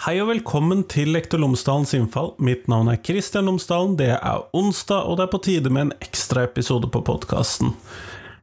Hei 0.00 0.14
og 0.16 0.30
velkommen 0.30 0.80
til 0.88 1.10
Lektor 1.12 1.42
Lomsdalens 1.42 1.90
innfall. 1.92 2.30
Mitt 2.40 2.62
navn 2.72 2.88
er 2.88 2.96
Kristian 3.04 3.44
Lomsdalen. 3.44 3.98
Det 3.98 4.14
er 4.14 4.46
onsdag, 4.56 5.04
og 5.04 5.18
det 5.18 5.26
er 5.26 5.32
på 5.34 5.40
tide 5.44 5.72
med 5.76 5.82
en 5.82 5.90
ekstra 6.00 6.46
episode 6.46 6.88
på 6.88 7.02
podkasten. 7.04 7.74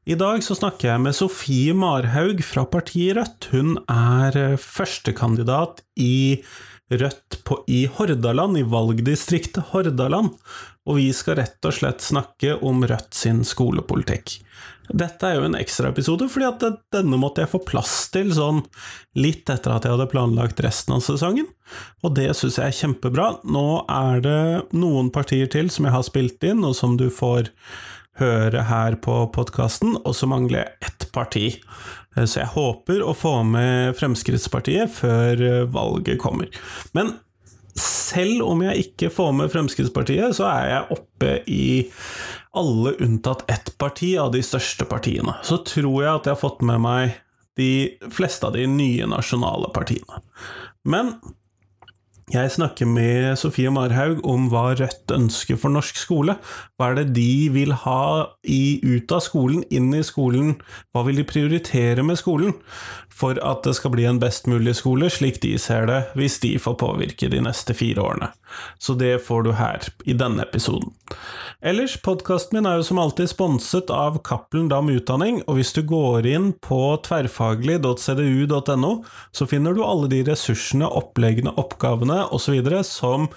I 0.05 0.14
dag 0.22 0.46
så 0.46 0.54
snakker 0.54 0.91
jeg 0.91 1.02
med 1.02 1.18
Sofie 1.18 1.73
Marhaug 1.73 2.44
fra 2.46 2.68
partiet 2.70 3.18
Rødt. 3.18 3.50
Hun 3.55 3.73
er 3.90 4.38
eh, 4.38 4.54
førstekandidat 4.62 5.82
i 5.98 6.44
Rødt 6.94 7.40
på, 7.41 7.64
i 7.66 7.88
Hordaland, 7.89 8.62
i 8.62 8.68
valgdistriktet 8.78 9.74
Hordaland. 9.74 10.36
Og 10.86 11.02
vi 11.02 11.10
skal 11.10 11.42
rett 11.42 11.66
og 11.66 11.73
slett 11.73 12.05
snakke 12.05 12.53
om 12.62 12.86
Rødt 12.86 13.17
sin 13.17 13.42
skolepolitikk. 13.42 14.44
Dette 14.88 15.27
er 15.27 15.38
jo 15.38 15.48
en 15.48 15.58
ekstraepisode, 15.59 16.30
fordi 16.32 16.48
at 16.48 16.64
denne 16.95 17.20
måtte 17.20 17.44
jeg 17.44 17.52
få 17.52 17.59
plass 17.68 18.08
til 18.14 18.32
sånn 18.36 18.62
litt 19.20 19.50
etter 19.52 19.73
at 19.73 19.84
jeg 19.88 19.95
hadde 19.95 20.09
planlagt 20.12 20.62
resten 20.64 20.95
av 20.95 21.04
sesongen, 21.04 21.50
og 22.05 22.16
det 22.16 22.30
syns 22.38 22.59
jeg 22.62 22.72
er 22.72 22.80
kjempebra. 22.80 23.28
Nå 23.44 23.68
er 23.92 24.23
det 24.23 24.42
noen 24.78 25.12
partier 25.14 25.52
til 25.52 25.72
som 25.73 25.90
jeg 25.90 25.95
har 25.98 26.08
spilt 26.08 26.48
inn, 26.48 26.64
og 26.64 26.76
som 26.78 26.95
du 27.00 27.09
får 27.12 27.52
høre 28.22 28.64
her 28.70 28.98
på 29.04 29.20
podkasten, 29.36 30.00
og 30.02 30.16
så 30.18 30.30
mangler 30.30 30.64
jeg 30.64 30.90
ett 30.90 31.08
parti. 31.14 31.45
Så 32.17 32.42
jeg 32.42 32.54
håper 32.56 33.04
å 33.06 33.14
få 33.14 33.42
med 33.45 33.94
Fremskrittspartiet 34.00 34.90
før 34.90 35.44
valget 35.70 36.17
kommer. 36.23 36.50
Men 36.98 37.14
selv 37.78 38.48
om 38.48 38.64
jeg 38.66 38.88
ikke 38.88 39.12
får 39.14 39.36
med 39.38 39.52
Fremskrittspartiet, 39.54 40.34
så 40.38 40.48
er 40.50 40.72
jeg 40.72 40.98
oppe 40.98 41.34
i 41.45 41.67
alle 42.57 42.95
unntatt 43.03 43.45
ett 43.52 43.72
parti 43.77 44.16
av 44.19 44.31
de 44.33 44.41
største 44.44 44.88
partiene. 44.89 45.38
Så 45.45 45.61
tror 45.67 46.03
jeg 46.03 46.11
at 46.11 46.27
jeg 46.27 46.36
har 46.36 46.41
fått 46.41 46.64
med 46.66 46.81
meg 46.83 47.17
de 47.58 47.97
fleste 48.14 48.47
av 48.47 48.58
de 48.58 48.67
nye 48.69 49.08
nasjonale 49.09 49.69
partiene. 49.73 50.22
Men 50.88 51.16
jeg 52.28 52.50
snakker 52.52 52.89
med 52.92 53.38
Sofie 53.39 53.72
Marhaug 53.72 54.20
om 54.28 54.50
hva 54.52 54.73
Rødt 54.75 55.14
ønsker 55.16 55.56
for 55.56 55.72
norsk 55.72 55.95
skole. 55.95 56.33
Hva 56.75 56.89
er 56.92 56.97
det 57.00 57.14
de 57.16 57.47
vil 57.56 57.72
ha 57.86 58.02
i, 58.44 58.83
ut 58.83 59.14
av 59.16 59.22
skolen, 59.23 59.64
inn 59.72 59.94
i 59.95 60.03
skolen? 60.03 60.58
Hva 60.92 61.05
vil 61.08 61.22
de 61.22 61.28
prioritere 61.30 62.03
med 62.03 62.20
skolen 62.20 62.52
for 63.17 63.39
at 63.39 63.64
det 63.66 63.73
skal 63.80 63.95
bli 63.95 64.03
en 64.05 64.20
best 64.22 64.45
mulig 64.52 64.75
skole, 64.78 65.08
slik 65.09 65.39
de 65.42 65.55
ser 65.58 65.88
det, 65.88 66.02
hvis 66.20 66.36
de 66.44 66.52
får 66.61 66.75
påvirke 66.83 67.31
de 67.31 67.39
neste 67.48 67.73
fire 67.73 68.03
årene? 68.03 68.30
Så 68.80 68.94
det 69.00 69.23
får 69.23 69.48
du 69.48 69.52
her, 69.58 69.88
i 70.05 70.14
denne 70.16 70.44
episoden. 70.44 70.92
Ellers, 71.64 71.95
podkasten 72.03 72.59
min 72.59 72.67
er 72.70 72.78
jo 72.78 72.86
som 72.86 73.00
alltid 73.02 73.31
sponset 73.31 73.89
av 73.89 74.20
Cappelen 74.28 74.67
Dam 74.70 74.92
Utdanning, 74.94 75.39
og 75.48 75.58
hvis 75.58 75.73
du 75.73 75.81
går 75.88 76.28
inn 76.30 76.52
på 76.64 77.00
tverrfaglig.cdu.no, 77.08 78.92
så 79.31 79.50
finner 79.50 79.73
du 79.73 79.81
alle 79.88 80.11
de 80.11 80.22
ressursene, 80.28 80.86
oppleggene, 80.86 81.55
oppgavene 81.58 82.17
osv. 82.26 82.60
som 82.84 83.30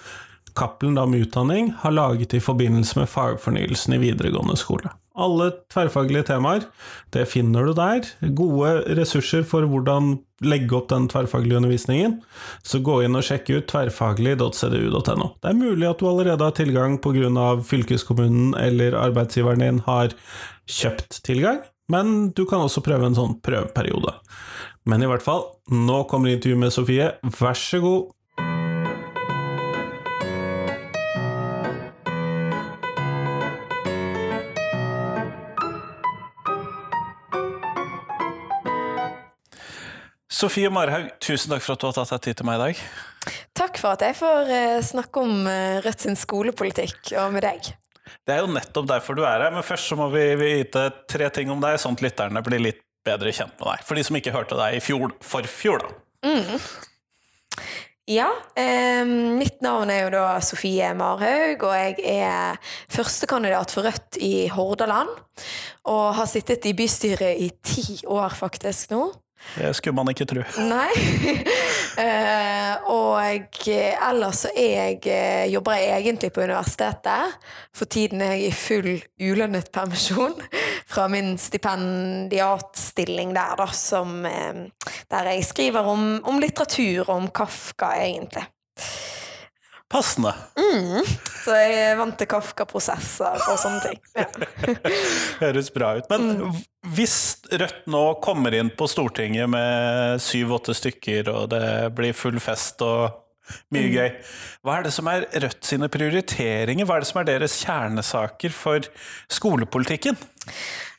Cappelen 0.57 0.97
Dam 0.99 1.15
Utdanning 1.15 1.75
har 1.79 1.95
laget 1.95 2.35
i 2.35 2.41
forbindelse 2.43 2.99
med 2.99 3.09
fagfornyelsen 3.09 3.95
i 3.95 4.01
videregående 4.03 4.57
skole. 4.59 4.91
Alle 5.21 5.51
tverrfaglige 5.73 6.29
temaer, 6.31 6.65
det 7.13 7.27
finner 7.29 7.67
du 7.67 7.75
der. 7.77 8.07
Gode 8.37 8.71
ressurser 8.97 9.43
for 9.47 9.67
hvordan 9.69 10.15
legge 10.47 10.77
opp 10.79 10.89
den 10.93 11.09
tverrfaglige 11.11 11.59
undervisningen. 11.59 12.21
Så 12.63 12.81
gå 12.85 13.01
inn 13.05 13.19
og 13.19 13.27
sjekk 13.27 13.51
ut 13.51 13.67
tverrfaglig.cdu.no. 13.71 15.27
Det 15.43 15.51
er 15.51 15.59
mulig 15.59 15.89
at 15.91 16.01
du 16.01 16.07
allerede 16.09 16.47
har 16.47 16.57
tilgang 16.57 16.97
pga. 17.03 17.51
fylkeskommunen 17.67 18.55
eller 18.55 18.97
arbeidsgiveren 18.97 19.67
din 19.67 19.83
har 19.87 20.15
kjøpt 20.71 21.23
tilgang, 21.27 21.61
men 21.91 22.31
du 22.31 22.47
kan 22.47 22.63
også 22.63 22.83
prøve 22.87 23.11
en 23.11 23.19
sånn 23.19 23.37
prøveperiode. 23.43 24.15
Men 24.89 25.03
i 25.03 25.11
hvert 25.11 25.25
fall, 25.25 25.45
nå 25.69 26.05
kommer 26.09 26.33
intervjuet 26.33 26.63
med 26.63 26.73
Sofie, 26.73 27.13
vær 27.41 27.59
så 27.59 27.83
god! 27.83 28.09
Sofie 40.31 40.71
Marhaug, 40.71 41.09
tusen 41.19 41.51
takk 41.51 41.65
for 41.65 41.75
at 41.75 41.83
du 41.83 41.89
har 41.89 41.97
tatt 41.97 42.13
deg 42.15 42.23
tid 42.29 42.39
til 42.39 42.47
meg 42.47 42.61
i 42.61 42.63
dag. 42.63 42.83
Takk 43.59 43.81
for 43.83 43.97
at 43.97 44.05
jeg 44.07 44.15
får 44.15 44.51
eh, 44.55 44.83
snakke 44.87 45.23
om 45.25 45.47
eh, 45.51 45.81
Rødt 45.83 46.05
sin 46.07 46.19
skolepolitikk, 46.19 47.17
og 47.19 47.33
med 47.35 47.43
deg. 47.45 47.73
Det 48.27 48.37
er 48.37 48.45
jo 48.45 48.53
nettopp 48.55 48.87
derfor 48.91 49.19
du 49.19 49.25
er 49.25 49.43
her, 49.43 49.51
men 49.55 49.67
først 49.67 49.91
så 49.91 49.99
må 49.99 50.07
vi 50.15 50.23
vite 50.39 50.85
tre 51.11 51.27
ting 51.35 51.51
om 51.51 51.59
deg, 51.63 51.81
sånn 51.83 51.99
at 51.99 52.05
lytterne 52.05 52.43
blir 52.47 52.63
litt 52.63 52.85
bedre 53.07 53.33
kjent 53.35 53.57
med 53.59 53.73
deg. 53.73 53.83
For 53.89 53.99
de 53.99 54.05
som 54.07 54.19
ikke 54.21 54.35
hørte 54.35 54.59
deg 54.59 54.77
i 54.79 54.85
fjor, 54.85 55.17
for 55.25 55.51
fjor, 55.51 55.83
da. 55.83 56.31
Mm. 56.31 56.61
Ja, 58.11 58.29
eh, 58.59 59.03
mitt 59.39 59.59
navn 59.63 59.91
er 59.91 60.05
jo 60.05 60.13
da 60.15 60.25
Sofie 60.43 60.93
Marhaug, 60.99 61.65
og 61.67 61.75
jeg 61.75 61.99
er 62.07 62.71
førstekandidat 62.91 63.75
for 63.75 63.87
Rødt 63.87 64.21
i 64.23 64.47
Hordaland. 64.51 65.11
Og 65.91 66.07
har 66.19 66.31
sittet 66.31 66.71
i 66.71 66.75
bystyret 66.79 67.43
i 67.43 67.51
ti 67.67 67.99
år 68.07 68.39
faktisk 68.39 68.95
nå. 68.95 69.09
Det 69.55 69.75
skulle 69.75 69.97
man 69.97 70.11
ikke 70.13 70.27
tro. 70.31 70.43
Nei. 70.63 70.91
eh, 72.05 72.75
og 72.91 73.19
ellers 73.21 74.45
så 74.45 74.53
jeg, 74.55 75.01
eh, 75.11 75.47
jobber 75.51 75.79
jeg 75.81 75.97
egentlig 75.99 76.33
på 76.35 76.45
universitetet. 76.45 77.39
For 77.77 77.91
tiden 77.91 78.23
er 78.25 78.37
jeg 78.37 78.51
i 78.51 78.55
full 78.55 78.91
ulønnet 79.21 79.73
permisjon 79.75 80.37
fra 80.93 81.09
min 81.13 81.37
stipendiatstilling 81.41 83.35
der, 83.37 83.57
da, 83.59 83.69
som, 83.75 84.27
eh, 84.29 84.67
der 85.11 85.33
jeg 85.35 85.49
skriver 85.49 85.89
om, 85.93 86.21
om 86.25 86.41
litteratur 86.43 87.09
og 87.09 87.17
om 87.17 87.31
Kafka, 87.35 87.95
egentlig. 88.01 88.47
Passende. 89.91 90.33
Mm. 90.55 91.03
Så 91.41 91.57
jeg 91.57 91.97
vant 91.99 92.15
til 92.21 92.29
Kafka-prosesser 92.31 93.41
og 93.51 93.57
sånne 93.59 93.81
ting. 93.83 93.97
Ja. 94.15 94.27
Høres 95.43 95.71
bra 95.75 95.97
ut. 95.99 96.07
Men 96.13 96.29
mm. 96.39 96.61
hvis 96.95 97.17
Rødt 97.51 97.89
nå 97.91 98.05
kommer 98.23 98.55
inn 98.55 98.71
på 98.77 98.87
Stortinget 98.91 99.51
med 99.51 100.23
syv-åtte 100.23 100.77
stykker, 100.79 101.33
og 101.35 101.51
det 101.55 101.65
blir 101.97 102.15
full 102.15 102.39
fest 102.43 102.85
og 102.87 103.09
mye 103.75 103.89
mm. 103.89 103.97
gøy, 103.97 104.13
hva 104.63 104.77
er 104.77 104.87
det 104.87 104.95
som 104.95 105.11
er 105.11 105.27
Rødt 105.43 105.67
sine 105.67 105.91
prioriteringer? 105.91 106.87
Hva 106.87 107.01
er 107.01 107.03
det 107.03 107.11
som 107.11 107.23
er 107.23 107.31
deres 107.33 107.59
kjernesaker 107.65 108.55
for 108.55 108.87
skolepolitikken? 109.33 110.21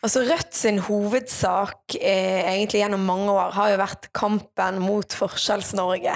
Altså 0.02 0.24
Rødt 0.26 0.56
sin 0.58 0.80
hovedsak 0.82 1.94
eh, 2.00 2.42
egentlig 2.56 2.80
gjennom 2.82 3.04
mange 3.06 3.30
år 3.36 3.52
har 3.54 3.70
jo 3.70 3.78
vært 3.78 4.08
kampen 4.18 4.80
mot 4.82 5.14
Forskjells-Norge. 5.14 6.16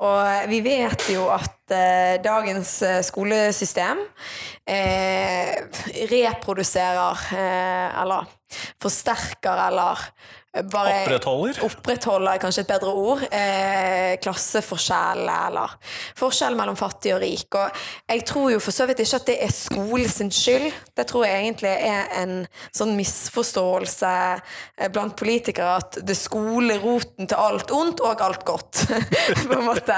Og 0.00 0.48
vi 0.48 0.62
vet 0.64 1.04
jo 1.12 1.26
at 1.34 1.74
eh, 1.76 2.16
dagens 2.24 2.72
eh, 2.80 3.02
skolesystem 3.04 4.00
eh, 4.64 5.52
reproduserer 6.08 7.26
eh, 7.36 8.00
eller 8.00 8.32
forsterker 8.80 9.66
eller 9.68 10.08
bare 10.72 10.94
opprettholder? 11.02 11.60
Opprettholder 11.66 12.32
er 12.32 12.42
kanskje 12.42 12.64
et 12.64 12.72
bedre 12.72 12.94
ord. 12.94 13.26
Eh, 13.30 14.14
klasseforskjell 14.22 15.24
eller 15.24 15.76
forskjell 16.18 16.58
mellom 16.58 16.78
fattig 16.78 17.14
og 17.16 17.22
rik. 17.24 17.48
Og 17.54 17.82
jeg 18.10 18.24
tror 18.28 18.50
jo 18.54 18.62
for 18.62 18.74
så 18.74 18.88
vidt 18.90 19.04
ikke 19.04 19.22
at 19.22 19.28
det 19.30 19.38
er 19.44 19.54
skolens 19.54 20.18
skyld. 20.40 20.70
Det 20.96 21.06
tror 21.10 21.26
jeg 21.26 21.44
egentlig 21.44 21.74
er 21.90 22.10
en 22.22 22.34
sånn 22.76 22.96
misforståelse 22.98 24.14
eh, 24.34 24.90
blant 24.92 25.16
politikere 25.18 25.78
at 25.80 26.02
det 26.06 26.18
skoler 26.18 26.40
skole 26.50 26.78
roten 26.82 27.28
til 27.28 27.38
alt 27.38 27.70
ondt 27.74 28.02
og 28.04 28.22
alt 28.24 28.44
godt. 28.44 28.84
på 29.48 29.56
en 29.56 29.66
måte. 29.66 29.96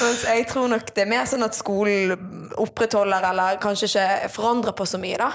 Mens 0.00 0.24
jeg 0.26 0.46
tror 0.50 0.68
nok 0.72 0.92
det 0.94 1.04
er 1.04 1.10
mer 1.10 1.28
sånn 1.28 1.44
at 1.46 1.56
skolen 1.56 2.14
opprettholder 2.60 3.28
eller 3.30 3.60
kanskje 3.62 3.88
ikke 3.88 4.30
forandrer 4.34 4.76
på 4.76 4.86
så 4.88 5.00
mye, 5.00 5.18
da. 5.20 5.30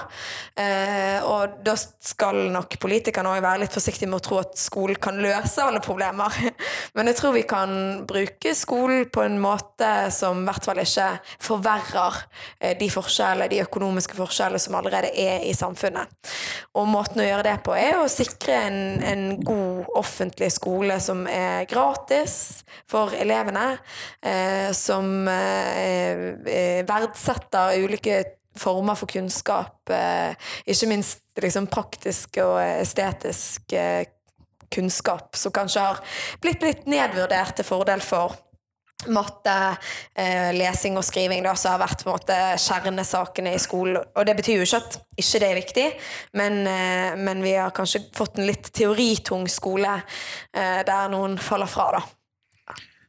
Eh, 0.58 1.26
og 1.26 1.58
da 1.66 1.74
skal 1.78 2.44
nok 2.54 2.78
politikerne 2.80 3.32
òg 3.34 3.42
være 3.44 3.64
litt 3.64 3.74
forsiktige 3.74 4.10
med 4.10 4.20
å 4.20 4.26
tro 4.28 4.40
at 4.42 4.57
skolen 4.58 4.98
kan 5.00 5.18
løse 5.22 5.62
alle 5.62 5.80
problemer. 5.84 6.34
Men 6.96 7.10
jeg 7.10 7.18
tror 7.18 7.34
vi 7.36 7.44
kan 7.48 7.72
bruke 8.08 8.54
skolen 8.56 9.06
på 9.12 9.24
en 9.24 9.38
måte 9.42 9.90
som 10.14 10.42
i 10.42 10.48
hvert 10.48 10.68
fall 10.68 10.82
ikke 10.82 11.08
forverrer 11.44 12.20
eh, 12.60 12.74
de 12.78 12.90
forskjellene, 12.92 13.50
de 13.52 13.62
økonomiske 13.64 14.18
forskjellene 14.18 14.62
som 14.62 14.78
allerede 14.78 15.12
er 15.14 15.46
i 15.46 15.54
samfunnet. 15.56 16.10
Og 16.78 16.88
måten 16.90 17.22
å 17.22 17.28
gjøre 17.28 17.46
det 17.50 17.56
på 17.66 17.76
er 17.78 17.98
å 18.00 18.08
sikre 18.12 18.58
en, 18.68 18.80
en 19.02 19.26
god 19.44 19.92
offentlig 19.98 20.50
skole 20.54 20.98
som 21.02 21.24
er 21.30 21.68
gratis 21.70 22.64
for 22.90 23.14
elevene, 23.16 23.70
eh, 24.22 24.70
som 24.76 25.28
eh, 25.28 26.26
eh 26.48 26.84
verdsetter 26.88 27.78
ulike 27.82 28.22
former 28.58 28.96
for 28.98 29.06
kunnskap, 29.10 29.90
eh, 29.90 30.34
ikke 30.66 30.88
minst 30.90 31.22
liksom 31.38 31.68
praktisk 31.70 32.40
og 32.42 32.58
estetisk 32.58 33.68
kunnskap 33.70 34.17
som 34.72 35.52
kanskje 35.52 35.80
har 35.80 36.02
blitt 36.42 36.62
litt 36.62 36.86
nedvurdert 36.86 37.56
til 37.56 37.64
fordel 37.64 38.00
for 38.04 38.36
matte, 39.06 39.76
eh, 40.14 40.50
lesing 40.56 40.96
og 40.98 41.04
skriving 41.06 41.44
da, 41.44 41.54
som 41.54 41.76
har 41.76 41.86
vært 41.86 42.02
på 42.02 42.10
en 42.10 42.16
måte 42.16 42.38
kjernesakene 42.58 43.54
i 43.54 43.62
skolen. 43.62 44.02
Og 44.16 44.26
det 44.26 44.34
betyr 44.36 44.58
jo 44.58 44.66
ikke 44.66 44.82
at 44.82 44.98
ikke 45.18 45.40
det 45.40 45.48
er 45.48 45.60
viktig, 45.60 45.86
men, 46.34 46.66
eh, 46.66 47.14
men 47.16 47.42
vi 47.42 47.54
har 47.54 47.70
kanskje 47.70 48.08
fått 48.12 48.38
en 48.38 48.46
litt 48.46 48.72
teoritung 48.72 49.46
skole 49.48 50.02
eh, 50.52 50.82
der 50.82 51.08
noen 51.08 51.38
faller 51.38 51.70
fra, 51.70 51.92
da. 51.92 52.17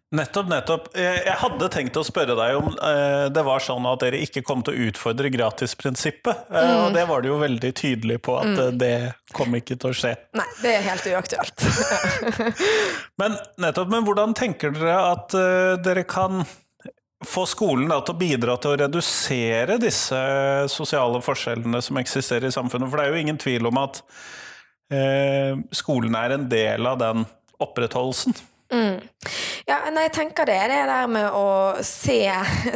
Nettopp, 0.09 0.47
nettopp. 0.49 0.87
Jeg 0.97 1.35
hadde 1.37 1.67
tenkt 1.69 1.97
å 1.99 2.01
spørre 2.05 2.33
deg 2.33 2.55
om 2.57 2.71
eh, 2.73 3.27
det 3.29 3.43
var 3.45 3.61
sånn 3.61 3.85
at 3.85 4.01
dere 4.01 4.17
ikke 4.25 4.41
kom 4.45 4.63
til 4.65 4.73
å 4.73 4.87
utfordre 4.89 5.29
gratisprinsippet. 5.33 6.47
Eh, 6.49 6.69
Mm. 6.69 6.85
Og 6.85 6.95
det 6.95 7.03
var 7.09 7.21
du 7.21 7.29
jo 7.29 7.37
veldig 7.41 7.69
tydelig 7.77 8.17
på 8.25 8.35
at 8.39 8.49
mm. 8.49 8.77
det 8.79 8.93
kom 9.35 9.53
ikke 9.57 9.77
til 9.79 9.91
å 9.91 9.95
skje. 9.95 10.15
Nei, 10.37 10.47
det 10.63 10.73
er 10.77 10.83
helt 10.87 11.05
uaktuelt. 11.11 11.65
Men 13.21 13.37
nettopp, 13.61 13.89
men 13.91 14.05
hvordan 14.07 14.33
tenker 14.37 14.73
dere 14.73 14.97
at 15.11 15.35
eh, 15.37 15.77
dere 15.83 16.05
kan 16.09 16.43
få 17.25 17.45
skolen 17.49 17.89
da, 17.91 17.99
til 18.01 18.15
å 18.15 18.19
bidra 18.19 18.55
til 18.61 18.73
å 18.73 18.79
redusere 18.79 19.77
disse 19.81 20.19
sosiale 20.71 21.19
forskjellene 21.21 21.81
som 21.85 21.99
eksisterer 22.01 22.49
i 22.49 22.55
samfunnet? 22.55 22.89
For 22.89 22.97
det 22.99 23.07
er 23.07 23.13
jo 23.13 23.25
ingen 23.25 23.41
tvil 23.41 23.69
om 23.69 23.81
at 23.81 24.01
eh, 24.93 25.57
skolen 25.75 26.15
er 26.17 26.37
en 26.37 26.47
del 26.51 26.89
av 26.89 27.01
den 27.01 27.27
opprettholdelsen. 27.59 28.37
Mm. 28.73 28.99
Ja, 29.65 29.79
nei, 29.89 30.05
jeg 30.07 30.13
tenker 30.13 30.45
det. 30.49 30.59
Det 30.71 30.81
der 30.89 31.07
med 31.11 31.35
å 31.35 31.49
se, 31.85 32.21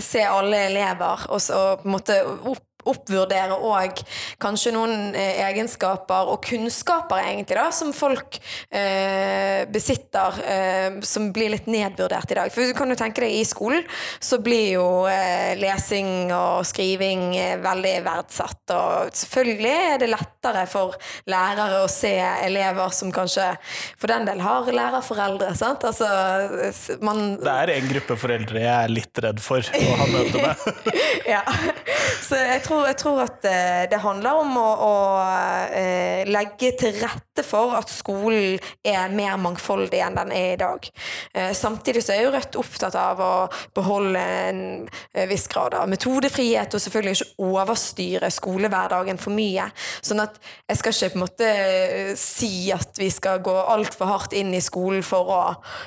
se 0.02 0.24
alle 0.26 0.66
elever, 0.70 1.28
og 1.30 1.42
så 1.42 1.64
på 1.82 1.90
en 1.90 1.96
måte 1.96 2.20
opp, 2.26 2.66
oppvurdere 2.90 3.58
òg 3.58 4.02
kanskje 4.42 4.74
noen 4.76 5.14
eh, 5.16 5.42
egenskaper 5.48 6.32
og 6.34 6.42
kunnskaper, 6.46 7.24
egentlig, 7.24 7.58
da, 7.60 7.68
som 7.76 7.94
folk 7.96 8.40
eh, 8.70 9.64
besitter, 9.72 10.40
eh, 10.48 11.00
som 11.08 11.32
blir 11.36 11.54
litt 11.54 11.70
nedvurdert 11.72 12.34
i 12.34 12.40
dag. 12.40 12.54
For 12.54 12.68
du 12.68 12.76
kan 12.78 12.92
jo 12.92 13.00
tenke 13.00 13.24
deg, 13.24 13.36
i 13.38 13.46
skolen 13.48 13.84
så 14.24 14.40
blir 14.44 14.74
jo 14.76 14.88
eh, 15.10 15.54
lesing 15.60 16.32
og 16.36 16.64
skriving 16.68 17.26
eh, 17.40 17.56
veldig 17.64 17.96
verdsatt, 18.06 18.76
og 18.76 19.14
selvfølgelig 19.24 19.74
er 19.94 20.02
det 20.04 20.12
lettere 20.12 20.66
for 20.70 20.98
lærere 21.30 21.84
å 21.84 21.92
se 21.92 22.14
elever 22.44 22.94
som 22.96 23.12
kanskje 23.14 23.54
for 24.00 24.12
den 24.12 24.28
del 24.28 24.42
har 24.44 24.68
lærerforeldre, 24.74 25.54
sant? 25.58 25.84
Altså, 25.88 26.08
man 27.04 27.38
Det 27.42 27.54
er 27.54 27.74
en 27.78 27.90
gruppe 27.90 28.18
foreldre 28.20 28.64
jeg 28.64 28.74
er 28.74 28.92
litt 28.92 29.24
redd 29.24 29.42
for 29.44 29.64
å 29.64 29.98
ha 30.00 30.08
møte 30.12 30.42
med. 30.42 30.92
ja. 31.34 31.42
Så 32.24 32.38
jeg 32.40 32.62
tror, 32.66 32.73
jeg 32.88 32.98
tror 33.02 33.22
at 33.24 33.46
eh, 33.48 33.84
det 33.92 34.00
handler 34.04 34.40
om 34.44 34.58
å, 34.60 34.68
å 34.86 34.94
eh, 35.74 36.24
legge 36.30 36.74
til 36.80 36.96
rette 37.02 37.44
for 37.46 37.74
at 37.78 37.92
skolen 37.92 38.60
er 38.86 39.14
mer 39.14 39.38
mangfoldig 39.42 40.02
enn 40.06 40.18
den 40.18 40.34
er 40.36 40.54
i 40.54 40.60
dag. 40.62 40.90
Eh, 41.34 41.52
samtidig 41.58 42.04
så 42.06 42.16
er 42.16 42.26
jo 42.26 42.32
Rødt 42.34 42.58
opptatt 42.58 42.96
av 42.98 43.20
å 43.22 43.34
beholde 43.78 44.22
en 44.50 44.62
viss 45.30 45.46
grad 45.52 45.76
av 45.78 45.90
metodefrihet, 45.92 46.74
og 46.74 46.82
selvfølgelig 46.82 47.20
ikke 47.20 47.46
overstyre 47.46 48.32
skolehverdagen 48.34 49.20
for 49.22 49.36
mye. 49.36 49.68
Sånn 50.02 50.24
at 50.24 50.40
jeg 50.72 50.80
skal 50.80 50.96
ikke 50.96 51.12
på 51.14 51.20
en 51.20 51.24
måte 51.26 51.52
si 52.18 52.72
at 52.74 52.98
vi 52.98 53.12
skal 53.14 53.44
gå 53.46 53.54
altfor 53.54 54.10
hardt 54.10 54.34
inn 54.38 54.50
i 54.58 54.64
skolen 54.66 55.06
for 55.06 55.30
å, 55.30 55.42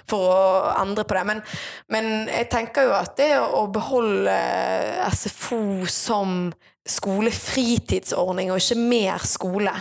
for 0.07 0.31
å 0.31 0.47
endre 0.85 1.03
på 1.03 1.19
det. 1.19 1.27
Men, 1.33 1.43
men 1.91 2.13
jeg 2.31 2.51
tenker 2.55 2.87
jo 2.87 2.95
at 2.95 3.19
det 3.19 3.33
å 3.43 3.67
beholde 3.75 4.39
SFO 5.11 5.87
som 5.91 6.53
skolefritidsordning 6.87 8.51
og 8.53 8.61
ikke 8.61 8.79
mer 8.79 9.25
skole. 9.27 9.73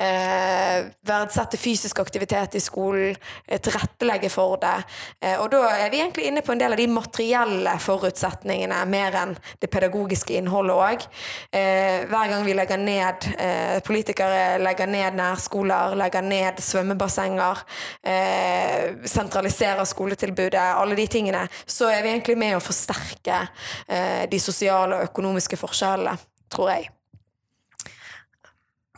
Eh, 0.00 0.88
verdsette 1.06 1.58
fysisk 1.60 2.00
aktivitet 2.02 2.56
i 2.58 2.62
skolen, 2.62 3.16
eh, 3.46 3.60
tilrettelegge 3.60 4.30
for 4.30 4.56
det. 4.56 4.84
Eh, 5.22 5.36
og 5.40 5.50
da 5.50 5.62
er 5.78 5.90
vi 5.90 6.00
egentlig 6.00 6.26
inne 6.26 6.42
på 6.42 6.52
en 6.52 6.58
del 6.58 6.72
av 6.72 6.78
de 6.78 6.86
materielle 6.86 7.76
forutsetningene 7.78 8.84
mer 8.86 9.12
enn 9.20 9.36
det 9.60 9.70
pedagogiske 9.70 10.34
innholdet 10.34 10.76
òg. 10.76 11.06
Eh, 11.52 12.06
hver 12.10 12.28
gang 12.30 12.44
vi 12.44 12.54
legger 12.54 12.78
ned 12.78 13.28
eh, 13.38 13.80
politikere 13.80 14.58
legger 14.58 14.86
ned 14.86 15.14
nærskoler, 15.14 15.94
legger 15.94 16.22
ned 16.22 16.58
svømmebassenger, 16.58 17.62
eh, 18.02 19.06
sentraliserer 19.06 19.84
skoletilbudet, 19.84 20.54
alle 20.54 20.96
de 20.96 21.06
tingene, 21.06 21.46
så 21.66 21.90
er 21.90 22.02
vi 22.02 22.14
egentlig 22.14 22.38
med 22.38 22.56
å 22.56 22.64
forsterke 22.64 23.40
de 24.30 24.38
sosiale 24.38 24.96
og 24.96 25.10
økonomiske 25.10 25.56
forskjellene, 25.60 26.18
tror 26.52 26.72
jeg. 26.74 26.90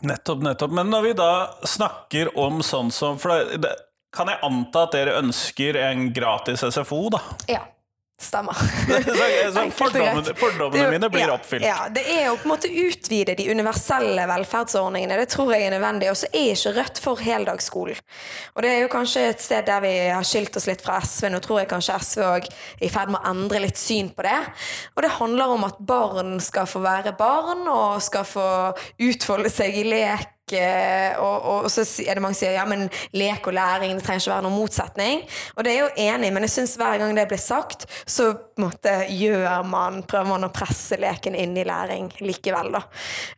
Nettopp, 0.03 0.41
nettopp. 0.43 0.73
Men 0.75 0.89
når 0.91 1.05
vi 1.05 1.13
da 1.15 1.31
snakker 1.63 2.33
om 2.39 2.59
sånn 2.65 2.89
som 2.91 3.15
For 3.21 3.31
det, 3.31 3.61
det, 3.63 3.71
kan 4.13 4.29
jeg 4.29 4.43
anta 4.45 4.83
at 4.85 4.95
dere 4.97 5.15
ønsker 5.21 5.79
en 5.79 6.09
gratis 6.13 6.65
SFO, 6.75 7.07
da? 7.13 7.21
Ja. 7.49 7.63
Stemmer. 8.21 8.53
Så, 9.53 9.63
fordommene, 9.71 10.33
fordommene 10.37 10.89
mine 10.93 11.09
blir 11.09 11.25
ja, 11.25 11.33
oppfylt. 11.33 11.65
Ja, 11.65 11.87
det 11.91 12.03
er 12.07 12.27
jo 12.27 12.35
på 12.37 12.45
en 12.45 12.51
måte 12.53 12.69
utvide 12.69 13.33
de 13.35 13.47
universelle 13.49 14.27
velferdsordningene. 14.29 15.17
Det 15.23 15.31
tror 15.33 15.53
jeg 15.55 15.65
er 15.67 15.73
nødvendig. 15.73 16.11
Og 16.11 16.19
så 16.21 16.29
er 16.31 16.53
ikke 16.53 16.73
Rødt 16.73 17.01
for 17.03 17.21
heldagsskolen. 17.21 17.99
Og 18.55 18.63
det 18.65 18.71
er 18.71 18.79
jo 18.83 18.91
kanskje 18.93 19.25
et 19.29 19.41
sted 19.43 19.65
der 19.67 19.81
vi 19.83 19.91
har 20.07 20.25
skilt 20.25 20.55
oss 20.57 20.69
litt 20.69 20.81
fra 20.85 20.99
SV. 21.03 21.27
Nå 21.33 21.41
tror 21.43 21.61
jeg 21.61 21.71
kanskje 21.73 21.97
SV 22.05 22.23
òg 22.25 22.47
er 22.47 22.85
i 22.87 22.91
ferd 22.93 23.13
med 23.13 23.19
å 23.19 23.33
endre 23.33 23.61
litt 23.65 23.81
syn 23.81 24.13
på 24.15 24.25
det. 24.25 24.39
Og 24.95 25.03
det 25.05 25.15
handler 25.17 25.55
om 25.57 25.67
at 25.67 25.81
barn 25.93 26.37
skal 26.43 26.69
få 26.69 26.81
være 26.85 27.15
barn, 27.19 27.65
og 27.67 28.01
skal 28.03 28.25
få 28.29 28.47
utfolde 29.09 29.51
seg 29.53 29.81
i 29.81 29.87
lek. 29.89 30.32
Og, 30.53 31.37
og, 31.39 31.63
og 31.65 31.71
så 31.71 31.85
er 32.03 32.17
det 32.17 32.21
mange 32.23 32.35
som 32.35 32.43
sier 32.43 32.57
ja, 32.57 32.65
men 32.67 32.89
lek 33.15 33.47
og 33.47 33.55
læring 33.55 33.95
det 33.95 34.03
trenger 34.03 34.25
ikke 34.25 34.33
være 34.33 34.45
noen 34.45 34.57
motsetning. 34.59 35.23
Og 35.55 35.65
det 35.65 35.73
er 35.73 35.79
jo 35.79 35.91
enig 36.03 36.33
men 36.33 36.47
jeg 36.47 36.53
syns 36.57 36.75
hver 36.79 36.99
gang 36.99 37.13
det 37.15 37.27
blir 37.29 37.41
sagt, 37.41 37.85
så 38.09 38.31
måte 38.61 38.93
gjør 39.13 39.63
man, 39.67 40.01
prøver 40.09 40.29
man 40.29 40.47
å 40.47 40.51
presse 40.53 40.97
leken 41.01 41.37
inn 41.39 41.55
i 41.57 41.65
læring 41.67 42.09
likevel, 42.23 42.71
da. 42.75 42.83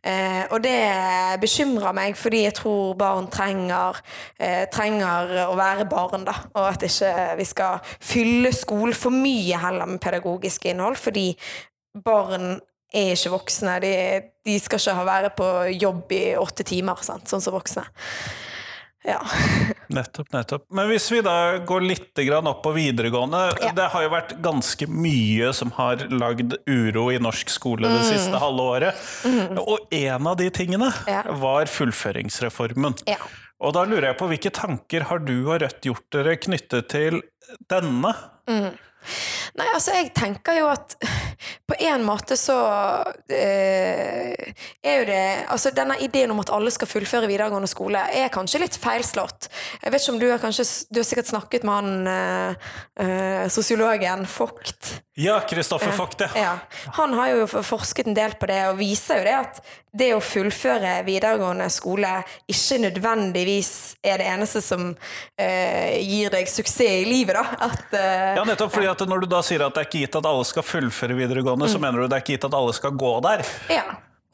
Eh, 0.02 0.42
og 0.50 0.60
det 0.64 0.76
bekymrer 1.42 1.96
meg, 1.96 2.16
fordi 2.18 2.44
jeg 2.46 2.56
tror 2.60 2.96
barn 2.98 3.30
trenger, 3.32 4.00
eh, 4.38 4.64
trenger 4.72 5.46
å 5.46 5.56
være 5.58 5.88
barn, 5.90 6.26
da. 6.28 6.36
Og 6.54 6.68
at 6.68 6.86
ikke 6.86 7.12
vi 7.38 7.48
skal 7.48 7.82
fylle 8.00 8.52
skolen 8.56 8.96
for 8.96 9.14
mye 9.14 9.60
heller 9.60 9.88
med 9.90 10.02
pedagogisk 10.02 10.68
innhold, 10.70 10.98
fordi 11.00 11.30
barn 12.04 12.58
er 12.94 13.12
ikke 13.16 13.32
voksne. 13.34 13.78
De, 13.82 13.92
de 14.46 14.58
skal 14.62 14.78
ikke 14.82 14.94
ha 14.98 15.04
være 15.08 15.30
på 15.36 15.46
jobb 15.80 16.12
i 16.16 16.24
åtte 16.38 16.64
timer, 16.66 17.00
sant? 17.02 17.26
sånn 17.30 17.42
som 17.44 17.54
voksne. 17.56 17.84
Ja. 19.06 19.20
Nettopp, 19.96 20.32
nettopp. 20.34 20.64
Men 20.74 20.88
hvis 20.90 21.04
vi 21.14 21.20
da 21.22 21.58
går 21.62 21.84
litt 21.86 22.18
grann 22.26 22.48
opp 22.50 22.64
på 22.64 22.72
videregående 22.74 23.44
Ja. 23.62 23.70
Det 23.76 23.84
har 23.92 24.02
jo 24.02 24.08
vært 24.10 24.32
ganske 24.42 24.88
mye 24.90 25.52
som 25.54 25.70
har 25.76 26.02
lagd 26.10 26.56
uro 26.66 27.04
i 27.14 27.20
norsk 27.22 27.52
skole 27.54 27.86
det 27.86 28.02
siste 28.08 28.40
halve 28.42 28.64
året. 28.66 29.04
Og 29.62 29.86
en 29.94 30.26
av 30.26 30.34
de 30.40 30.48
tingene 30.50 30.90
Mm. 30.90 31.06
Ja. 31.12 31.22
var 31.38 31.70
fullføringsreformen. 31.70 32.98
ja. 33.06 33.18
Og 33.62 33.72
da 33.72 33.86
lurer 33.88 34.10
jeg 34.10 34.18
på 34.18 34.26
hvilke 34.28 34.50
tanker 34.52 35.06
har 35.08 35.18
du 35.24 35.46
og 35.48 35.62
Rødt 35.62 35.86
gjort 35.86 36.04
dere 36.12 36.34
knyttet 36.36 36.90
til 36.92 37.22
denne? 37.70 38.10
Nei, 39.56 39.68
altså 39.72 39.94
jeg 39.96 40.12
tenker 40.16 40.58
jo 40.60 40.68
at 40.72 40.96
på 41.68 41.76
en 41.88 42.04
måte 42.06 42.36
så 42.38 42.56
eh, 43.32 44.32
er 44.82 45.00
jo 45.00 45.06
det 45.08 45.22
Altså 45.52 45.72
denne 45.74 45.96
ideen 46.02 46.32
om 46.32 46.40
at 46.42 46.50
alle 46.54 46.70
skal 46.74 46.88
fullføre 46.90 47.28
videregående 47.30 47.68
skole, 47.70 48.00
er 48.12 48.32
kanskje 48.32 48.62
litt 48.62 48.78
feilslått. 48.80 49.48
Jeg 49.82 49.92
vet 49.92 50.02
ikke 50.02 50.14
om 50.14 50.20
du 50.22 50.28
har 50.30 50.42
kanskje 50.42 50.66
Du 50.90 51.00
har 51.00 51.08
sikkert 51.08 51.30
snakket 51.30 51.66
med 51.66 51.76
han 51.76 52.12
eh, 52.12 52.70
eh, 53.04 53.48
sosiologen 53.52 54.26
Vogt. 54.36 55.00
Ja, 55.16 55.38
Kristoffer 55.48 55.94
Vogt, 55.96 56.20
ja. 56.36 56.58
Han 56.98 57.14
har 57.16 57.30
jo 57.32 57.46
forsket 57.64 58.10
en 58.10 58.16
del 58.16 58.34
på 58.36 58.48
det, 58.50 58.58
og 58.68 58.76
viser 58.80 59.22
jo 59.22 59.24
det 59.24 59.36
at 59.38 59.60
det 59.96 60.10
å 60.12 60.20
fullføre 60.20 60.98
videregående 61.06 61.70
skole 61.72 62.10
ikke 62.52 62.78
nødvendigvis 62.82 63.70
er 64.04 64.20
det 64.20 64.26
eneste 64.28 64.60
som 64.60 64.90
eh, 65.40 65.96
gir 66.04 66.32
deg 66.34 66.50
suksess 66.50 66.84
i 66.84 67.06
livet, 67.08 67.38
da. 67.38 67.44
At, 67.70 67.96
eh, 67.96 68.34
Ja, 68.36 68.44
nettopp 68.44 68.74
fordi 68.74 68.90
at 68.90 68.95
Når 69.04 69.20
du 69.20 69.26
da 69.30 69.42
sier 69.44 69.66
at 69.66 69.74
det 69.76 69.82
er 69.82 69.88
ikke 69.90 70.02
gitt 70.06 70.16
at 70.16 70.26
alle 70.30 70.44
skal 70.48 70.64
fullføre 70.64 71.14
videregående, 71.18 71.68
så 71.68 71.78
mener 71.82 72.00
du 72.00 72.08
det 72.08 72.16
er 72.16 72.24
ikke 72.24 72.36
gitt 72.38 72.46
at 72.48 72.56
alle 72.56 72.72
skal 72.76 72.96
gå 72.96 73.12
der? 73.28 73.44
ja. 73.68 73.84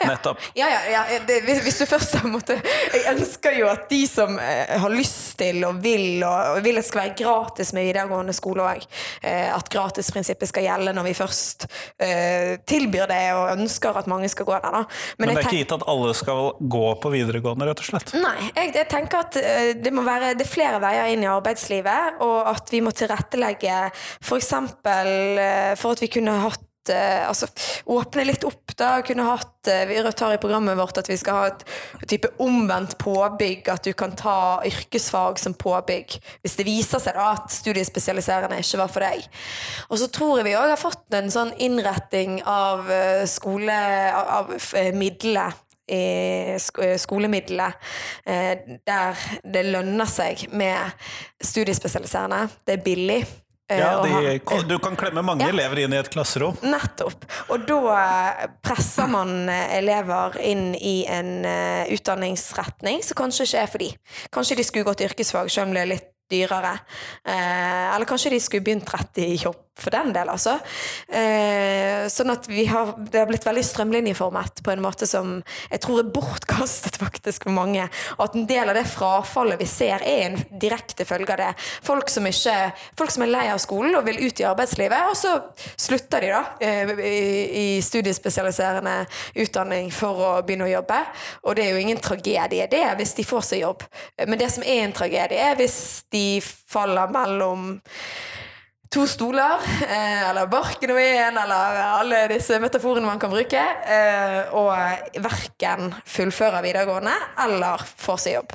Nettopp. 0.09 0.41
Ja, 0.59 0.69
ja, 0.71 0.81
ja 0.93 1.21
det, 1.27 1.41
hvis, 1.47 1.79
du 1.79 1.87
først 1.89 2.17
har 2.19 2.29
måttet 2.31 2.65
Jeg 2.93 3.05
ønsker 3.15 3.57
jo 3.57 3.69
at 3.71 3.87
de 3.91 4.01
som 4.11 4.39
eh, 4.41 4.73
har 4.83 4.93
lyst 4.93 5.37
til 5.41 5.63
og 5.69 5.81
vil, 5.85 6.23
og, 6.27 6.61
vil 6.65 6.81
det 6.81 6.85
skal 6.87 7.05
være 7.05 7.17
gratis 7.23 7.73
med 7.77 7.89
videregående 7.89 8.35
skole 8.37 8.67
òg, 8.67 8.87
eh, 9.23 9.49
at 9.53 9.71
gratisprinsippet 9.73 10.51
skal 10.51 10.67
gjelde 10.67 10.95
når 10.97 11.09
vi 11.09 11.15
først 11.17 11.67
eh, 12.03 12.59
tilbyr 12.69 13.09
det 13.11 13.23
og 13.37 13.55
ønsker 13.57 14.01
at 14.03 14.11
mange 14.11 14.31
skal 14.33 14.49
gå 14.49 14.57
der. 14.57 14.79
Da. 14.79 14.85
Men 15.19 15.33
det 15.33 15.37
er 15.37 15.47
ikke 15.47 15.63
gitt 15.63 15.77
at 15.77 15.87
alle 15.91 16.15
skal 16.19 16.53
gå 16.61 16.85
på 17.03 17.13
videregående, 17.15 17.69
rett 17.69 17.85
og 17.85 17.91
slett? 17.93 18.15
Nei, 18.23 18.37
jeg, 18.51 18.75
jeg 18.77 18.89
tenker 18.91 19.25
at 19.27 19.41
det 19.83 19.95
må 19.95 20.05
være 20.07 20.33
det 20.39 20.47
er 20.47 20.53
flere 20.53 20.83
veier 20.83 21.13
inn 21.13 21.25
i 21.25 21.31
arbeidslivet, 21.31 22.21
og 22.25 22.53
at 22.53 22.73
vi 22.73 22.83
må 22.85 22.93
tilrettelegge 22.97 23.79
f.eks. 24.23 24.53
Uh, 24.53 25.73
for 25.79 25.95
at 25.95 26.03
vi 26.03 26.11
kunne 26.13 26.37
hatt 26.47 26.69
altså, 26.91 27.47
åpne 27.87 28.25
litt 28.27 28.43
opp, 28.49 28.75
da. 28.79 29.03
Kunne 29.07 29.27
hatt 29.29 29.69
eh, 29.71 29.85
Vi 29.87 30.01
Rødt 30.03 30.21
har 30.25 30.35
i 30.35 30.41
programmet 30.43 30.79
vårt 30.79 30.99
at 30.99 31.09
vi 31.11 31.17
skal 31.21 31.39
ha 31.39 31.47
et 31.53 31.65
type 32.11 32.31
omvendt 32.43 32.97
påbygg. 32.99 33.69
At 33.71 33.85
du 33.87 33.93
kan 33.95 34.17
ta 34.19 34.63
yrkesfag 34.67 35.39
som 35.39 35.55
påbygg 35.55 36.19
hvis 36.43 36.57
det 36.59 36.67
viser 36.67 37.03
seg 37.03 37.15
da 37.19 37.31
at 37.37 37.53
studiespesialiserende 37.55 38.59
ikke 38.63 38.81
var 38.83 38.91
for 38.93 39.07
deg. 39.07 39.27
Og 39.91 40.01
så 40.03 40.09
tror 40.13 40.41
jeg 40.41 40.51
vi 40.51 40.57
òg 40.59 40.73
har 40.75 40.81
fått 40.81 41.19
en 41.19 41.31
sånn 41.31 41.53
innretting 41.63 42.41
av 42.49 42.91
eh, 42.91 43.27
skole... 43.31 43.77
av, 44.13 44.33
av 44.43 44.57
eh, 44.81 44.91
midlene 44.97 45.53
i 45.93 46.55
sk- 46.63 46.79
eh, 46.87 46.95
skolemiddelet, 46.97 47.75
eh, 48.25 48.77
der 48.87 49.19
det 49.45 49.65
lønner 49.67 50.09
seg 50.09 50.47
med 50.57 50.95
studiespesialiserende. 51.43 52.47
Det 52.65 52.79
er 52.79 52.85
billig. 52.87 53.19
Eh, 53.71 53.79
Ja, 53.79 54.03
de, 54.03 54.63
du 54.69 54.79
kan 54.79 54.97
klemme 54.97 55.23
mange 55.23 55.45
Ja. 55.47 55.49
elever 55.53 55.79
inn 55.85 55.93
i 55.93 55.97
et 55.97 56.11
klasserom. 56.11 56.57
Nettopp. 56.63 57.25
Og 57.49 57.67
da 57.67 58.53
presser 58.63 59.07
man 59.09 59.49
eh, 59.49 59.79
elever 59.79 60.37
inn 60.41 60.75
i 60.75 61.05
en 61.09 61.45
eh, 61.45 61.87
utdanningsretning 61.95 63.03
som 63.07 63.15
kanskje 63.23 63.47
ikke 63.47 63.63
er 63.63 63.67
for 63.71 63.79
de. 63.79 63.91
Kanskje 64.35 64.57
de 64.57 64.65
skulle 64.65 64.85
gått 64.85 65.01
yrkesfag, 65.07 65.51
selv 65.51 65.69
om 65.71 65.75
det 65.75 65.83
er 65.87 65.93
litt 65.95 66.09
dyrere. 66.33 66.75
Eh, 67.29 67.95
eller 67.95 68.09
kanskje 68.09 68.31
de 68.33 68.41
skulle 68.41 68.65
begynt 68.65 68.89
rett 68.93 69.19
i 69.21 69.35
jobb, 69.37 69.63
for 69.79 69.95
den 69.95 70.13
del, 70.13 70.29
altså. 70.29 70.59
Eh, 71.09 72.05
sånn 72.13 72.33
at 72.35 72.45
vi 72.51 72.67
har, 72.69 72.93
det 72.99 73.23
har 73.23 73.29
blitt 73.31 73.47
veldig 73.47 73.65
strømlinjeformet 73.65 74.61
på 74.65 74.73
en 74.75 74.83
måte 74.85 75.09
som 75.09 75.39
jeg 75.71 75.81
tror 75.85 76.03
er 76.03 76.11
bortkastet 76.13 76.99
faktisk 77.05 77.47
for 77.49 77.57
mange. 77.57 77.87
Og 78.19 78.27
at 78.27 78.37
en 78.37 78.49
del 78.49 78.69
av 78.69 78.77
det 78.77 78.85
frafallet 78.91 79.61
vi 79.61 79.69
ser, 79.71 80.05
er 80.05 80.27
en 80.27 80.37
direkte 80.61 81.07
følge 81.09 81.33
av 81.35 81.41
det. 81.41 81.51
Folk 81.85 82.13
som, 82.13 82.29
ikke, 82.29 82.57
folk 82.99 83.15
som 83.15 83.25
er 83.25 83.33
lei 83.33 83.47
av 83.53 83.63
skolen 83.63 83.97
og 83.97 84.05
vil 84.09 84.21
ut 84.27 84.43
i 84.43 84.49
arbeidslivet, 84.49 85.09
og 85.09 85.17
så 85.19 85.35
slutter 85.81 86.27
de 86.27 86.33
da 86.35 86.43
eh, 86.61 86.93
i, 87.09 87.25
i 87.63 87.67
studiespesialiserende 87.85 88.99
utdanning 89.43 89.89
for 89.95 90.21
å 90.21 90.33
begynne 90.45 90.69
å 90.69 90.75
jobbe. 90.75 91.01
Og 91.47 91.57
det 91.57 91.67
er 91.67 91.73
jo 91.73 91.83
ingen 91.87 92.03
tragedie 92.03 92.69
det 92.71 92.85
hvis 93.01 93.17
de 93.17 93.27
får 93.27 93.49
seg 93.49 93.65
jobb. 93.65 93.89
Men 94.27 94.39
det 94.41 94.53
som 94.53 94.65
er 94.67 94.85
en 94.85 94.95
tragedie, 94.97 95.41
er 95.41 95.59
hvis 95.59 95.81
de 96.13 96.27
faller 96.45 97.11
mellom 97.13 97.77
to 98.93 99.07
stoler, 99.09 99.63
eh, 99.87 100.31
eller 100.31 100.51
barken 100.53 100.93
og 100.93 100.99
veden, 100.99 101.39
eller 101.41 101.79
alle 101.87 102.27
disse 102.35 102.59
metaforene 102.61 103.09
man 103.09 103.21
kan 103.21 103.33
bruke, 103.33 103.63
eh, 103.97 104.53
og 104.53 104.73
verken 105.25 105.95
fullfører 106.05 106.65
videregående 106.65 107.15
eller 107.47 107.81
får 107.81 108.21
seg 108.21 108.37
jobb. 108.41 108.53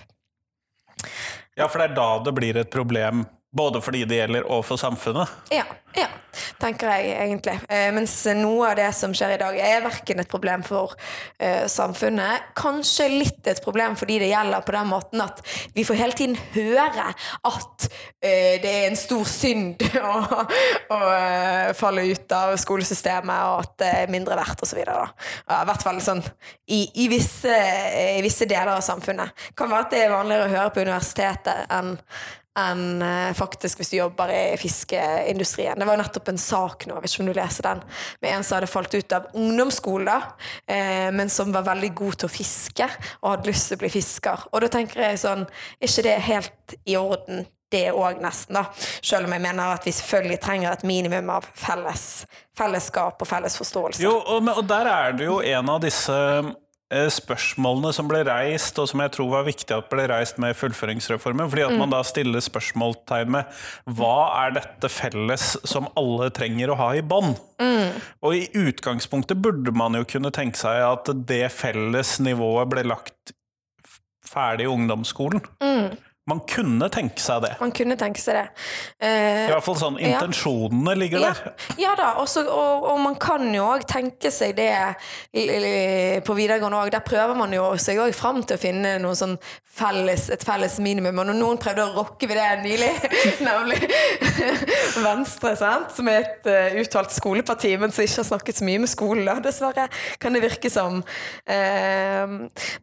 Ja, 1.58 1.66
for 1.66 1.82
det 1.82 1.90
er 1.90 1.98
da 1.98 2.10
det 2.22 2.36
blir 2.38 2.60
et 2.62 2.70
problem, 2.74 3.26
både 3.56 3.82
for 3.82 3.96
de 3.96 4.04
det 4.06 4.22
gjelder, 4.22 4.48
og 4.52 4.66
for 4.68 4.80
samfunnet. 4.80 5.32
Ja, 5.54 5.64
ja, 5.96 6.08
tenker 6.62 6.92
jeg 6.92 7.14
egentlig. 7.16 7.56
Eh, 7.72 7.88
mens 7.96 8.14
noe 8.38 8.72
av 8.72 8.76
det 8.78 8.90
som 8.94 9.14
skjer 9.16 9.36
i 9.38 9.40
dag, 9.40 9.56
er 9.58 9.86
verken 9.86 10.22
et 10.22 10.30
problem 10.30 10.66
for 10.68 10.94
eh, 11.40 11.64
samfunnet, 11.72 12.52
kanskje 12.60 13.08
litt 13.14 13.48
et 13.48 13.62
problem 13.64 13.96
for 13.98 14.10
de 14.10 14.20
det 14.22 14.30
gjelder, 14.30 14.66
på 14.68 14.76
den 14.76 14.92
måten 14.92 15.24
at 15.24 15.42
vi 15.74 15.86
får 15.88 16.00
hele 16.02 16.18
tiden 16.18 16.38
høre 16.54 17.08
at 17.48 17.88
eh, 18.20 18.60
det 18.62 18.74
er 18.74 18.88
en 18.90 19.00
stor 19.00 19.26
synd 19.32 19.88
å, 20.04 20.44
å 20.94 21.02
falle 21.78 22.08
ut 22.12 22.36
av 22.36 22.58
skolesystemet, 22.60 23.38
og 23.48 23.64
at 23.64 23.78
det 23.82 23.94
er 24.04 24.14
mindre 24.14 24.38
verdt, 24.38 24.66
osv. 24.68 24.84
I 24.84 25.62
hvert 25.72 25.86
fall 25.88 26.02
sånn 26.04 26.22
i, 26.68 26.84
i, 27.00 27.08
visse, 27.12 27.54
i 28.18 28.20
visse 28.26 28.46
deler 28.50 28.76
av 28.76 28.84
samfunnet. 28.86 29.48
Kan 29.58 29.72
være 29.72 29.88
at 29.88 29.96
det 29.96 30.04
er 30.04 30.14
vanligere 30.14 30.50
å 30.50 30.54
høre 30.58 30.74
på 30.76 30.84
universitetet 30.84 31.72
enn 31.74 31.96
enn 32.58 33.02
eh, 33.02 33.34
faktisk 33.38 33.82
hvis 33.82 33.92
du 33.94 33.98
jobber 34.00 34.32
i 34.34 34.58
fiskeindustrien. 34.60 35.78
Det 35.80 35.88
var 35.88 35.98
jo 35.98 36.04
nettopp 36.04 36.32
en 36.32 36.42
sak 36.42 36.88
nå, 36.88 36.98
jeg 36.98 37.06
vet 37.06 37.14
ikke 37.14 37.26
om 37.26 37.30
du 37.30 37.38
leser 37.38 37.70
den, 37.70 37.84
med 38.24 38.34
en 38.34 38.48
som 38.48 38.58
hadde 38.58 38.72
falt 38.72 38.96
ut 38.98 39.18
av 39.18 39.28
ungdomsskolen, 39.38 40.32
eh, 40.66 41.10
men 41.14 41.32
som 41.34 41.54
var 41.56 41.68
veldig 41.68 41.92
god 41.98 42.22
til 42.22 42.30
å 42.30 42.34
fiske, 42.34 42.90
og 43.22 43.30
hadde 43.36 43.52
lyst 43.52 43.70
til 43.70 43.80
å 43.80 43.84
bli 43.84 43.94
fisker. 43.94 44.48
Og 44.52 44.66
da 44.66 44.72
tenker 44.74 45.06
jeg 45.06 45.22
sånn, 45.24 45.46
er 45.78 45.92
ikke 45.92 46.08
det 46.10 46.18
helt 46.32 46.82
i 46.86 46.98
orden? 47.00 47.46
Det 47.68 47.90
òg, 47.92 48.22
nesten, 48.24 48.56
da. 48.56 48.62
Selv 49.04 49.28
om 49.28 49.34
jeg 49.36 49.44
mener 49.44 49.74
at 49.74 49.84
vi 49.84 49.92
selvfølgelig 49.92 50.38
trenger 50.40 50.72
et 50.72 50.86
minimum 50.88 51.34
av 51.36 51.50
felles, 51.52 52.06
fellesskap 52.56 53.20
og 53.20 53.28
felles 53.28 53.58
forståelse. 53.60 54.06
Jo, 54.06 54.14
og, 54.24 54.48
og 54.54 54.64
der 54.70 54.88
er 54.88 55.18
det 55.20 55.28
jo 55.28 55.42
en 55.44 55.74
av 55.74 55.82
disse 55.84 56.16
spørsmålene 56.88 57.92
som 57.92 58.08
ble 58.08 58.22
reist, 58.24 58.78
og 58.80 58.88
som 58.88 59.02
jeg 59.04 59.12
tror 59.18 59.28
var 59.34 59.48
viktig 59.48 59.76
at 59.76 59.90
ble 59.92 60.06
reist 60.08 60.38
med 60.40 60.56
fullføringsreformen, 60.56 61.50
fordi 61.52 61.66
at 61.66 61.76
man 61.76 61.92
da 61.92 62.00
stiller 62.08 62.44
spørsmålstegn 62.44 63.34
med 63.36 63.60
hva 63.98 64.46
er 64.46 64.56
dette 64.56 64.92
felles 64.92 65.50
som 65.68 65.90
alle 66.00 66.30
trenger 66.32 66.72
å 66.72 66.80
ha 66.80 66.90
i 66.96 67.04
bånn? 67.04 67.36
Og 68.24 68.38
i 68.38 68.48
utgangspunktet 68.56 69.42
burde 69.44 69.74
man 69.76 70.00
jo 70.00 70.08
kunne 70.08 70.32
tenke 70.32 70.60
seg 70.60 70.80
at 70.86 71.12
det 71.28 71.44
felles 71.52 72.18
nivået 72.24 72.72
ble 72.72 72.88
lagt 72.88 73.36
ferdig 74.28 74.68
i 74.68 74.72
ungdomsskolen. 74.72 75.44
Man 76.28 76.42
kunne 76.50 76.90
tenke 76.92 77.22
seg 77.24 77.42
det. 77.46 77.54
Man 77.62 77.72
kunne 77.76 77.96
tenke 78.00 78.20
seg 78.20 78.36
det. 78.36 78.46
Eh, 79.00 79.46
I 79.48 79.52
hvert 79.54 79.64
fall 79.64 79.78
sånn, 79.80 80.00
Ja. 80.02 80.18
intensjonene 80.18 80.96
ligger 81.00 81.24
der. 81.24 81.54
ja 81.80 81.94
da, 81.96 82.14
også, 82.20 82.44
og, 82.52 82.84
og 82.92 83.00
man 83.00 83.16
kan 83.16 83.48
jo 83.56 83.64
òg 83.74 83.86
tenke 83.88 84.32
seg 84.32 84.56
det 84.58 84.74
på 86.28 86.36
videregående 86.36 86.82
òg. 86.84 86.92
Der 86.92 87.06
prøver 87.06 87.36
man 87.38 87.54
jo 87.56 87.70
seg 87.80 88.02
òg 88.04 88.14
fram 88.16 88.44
til 88.44 88.58
å 88.58 88.62
finne 88.62 88.98
noe 89.00 89.16
sånn 89.16 89.38
felles, 89.78 90.28
et 90.34 90.44
felles 90.44 90.80
minimum. 90.84 91.20
Og 91.22 91.30
noen 91.38 91.60
prøvde 91.62 91.86
å 91.86 91.94
rokke 91.96 92.28
ved 92.28 92.38
det 92.38 92.64
nylig, 92.66 92.92
nemlig 93.48 93.80
Venstre, 95.08 95.54
sant? 95.60 95.94
som 95.96 96.08
er 96.12 96.26
et 96.26 96.50
uh, 96.50 96.78
uttalt 96.82 97.14
skoleparti, 97.16 97.72
men 97.80 97.92
som 97.94 98.04
ikke 98.04 98.22
har 98.24 98.28
snakket 98.32 98.60
så 98.60 98.66
mye 98.68 98.82
med 98.84 98.90
skolen, 98.92 99.24
da, 99.28 99.38
dessverre, 99.44 99.88
kan 100.20 100.34
det 100.36 100.42
virke 100.44 100.70
som. 100.74 101.00
Eh, 101.46 102.26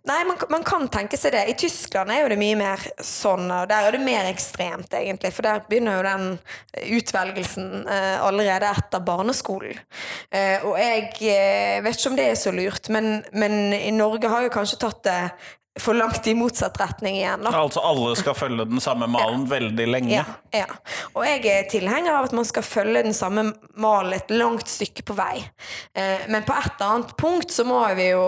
nei, 0.09 0.21
man, 0.29 0.39
man 0.53 0.63
kan 0.67 0.87
tenke 0.89 1.19
seg 1.21 1.35
det. 1.35 1.43
I 1.51 1.57
Tyskland 1.59 2.09
er 2.15 2.23
jo 2.23 2.29
det 2.33 2.39
mye 2.41 2.57
mer 2.57 2.79
sånn, 3.03 3.34
og 3.43 3.69
der 3.71 3.89
er 3.89 3.97
det 3.97 4.03
mer 4.05 4.29
ekstremt, 4.31 4.95
egentlig. 4.95 5.33
For 5.35 5.47
der 5.47 5.65
begynner 5.69 5.99
jo 5.99 6.07
den 6.07 6.95
utvelgelsen 6.99 7.89
eh, 7.91 8.23
allerede 8.23 8.71
etter 8.71 9.03
barneskolen. 9.05 9.81
Eh, 10.31 10.65
og 10.65 10.79
jeg 10.81 11.11
eh, 11.33 11.83
vet 11.85 11.99
ikke 11.99 12.13
om 12.13 12.17
det 12.21 12.31
er 12.31 12.41
så 12.41 12.55
lurt, 12.55 12.89
men, 12.95 13.21
men 13.33 13.75
i 13.75 13.93
Norge 13.95 14.31
har 14.31 14.47
jo 14.47 14.55
kanskje 14.55 14.81
tatt 14.85 15.05
det 15.09 15.21
for 15.81 15.95
langt 15.95 16.27
i 16.27 16.35
motsatt 16.35 16.79
retning 16.81 17.17
igjen. 17.19 17.43
da. 17.43 17.51
Altså 17.59 17.83
alle 17.83 18.15
skal 18.19 18.37
følge 18.39 18.67
den 18.71 18.83
samme 18.83 19.09
malen 19.11 19.47
veldig 19.51 19.87
lenge. 19.91 20.15
Ja, 20.15 20.25
ja. 20.55 20.69
Og 21.15 21.25
jeg 21.27 21.43
er 21.51 21.67
tilhenger 21.71 22.15
av 22.15 22.29
at 22.29 22.37
man 22.37 22.47
skal 22.47 22.67
følge 22.67 23.03
den 23.09 23.17
samme 23.17 23.49
malen 23.75 24.15
et 24.15 24.31
langt 24.31 24.71
stykke 24.71 25.03
på 25.09 25.17
vei. 25.19 25.43
Eh, 25.99 26.29
men 26.31 26.47
på 26.47 26.55
et 26.55 26.71
eller 26.77 26.93
annet 26.93 27.17
punkt 27.19 27.55
så 27.55 27.67
må 27.67 27.83
vi 27.99 28.13
jo 28.13 28.25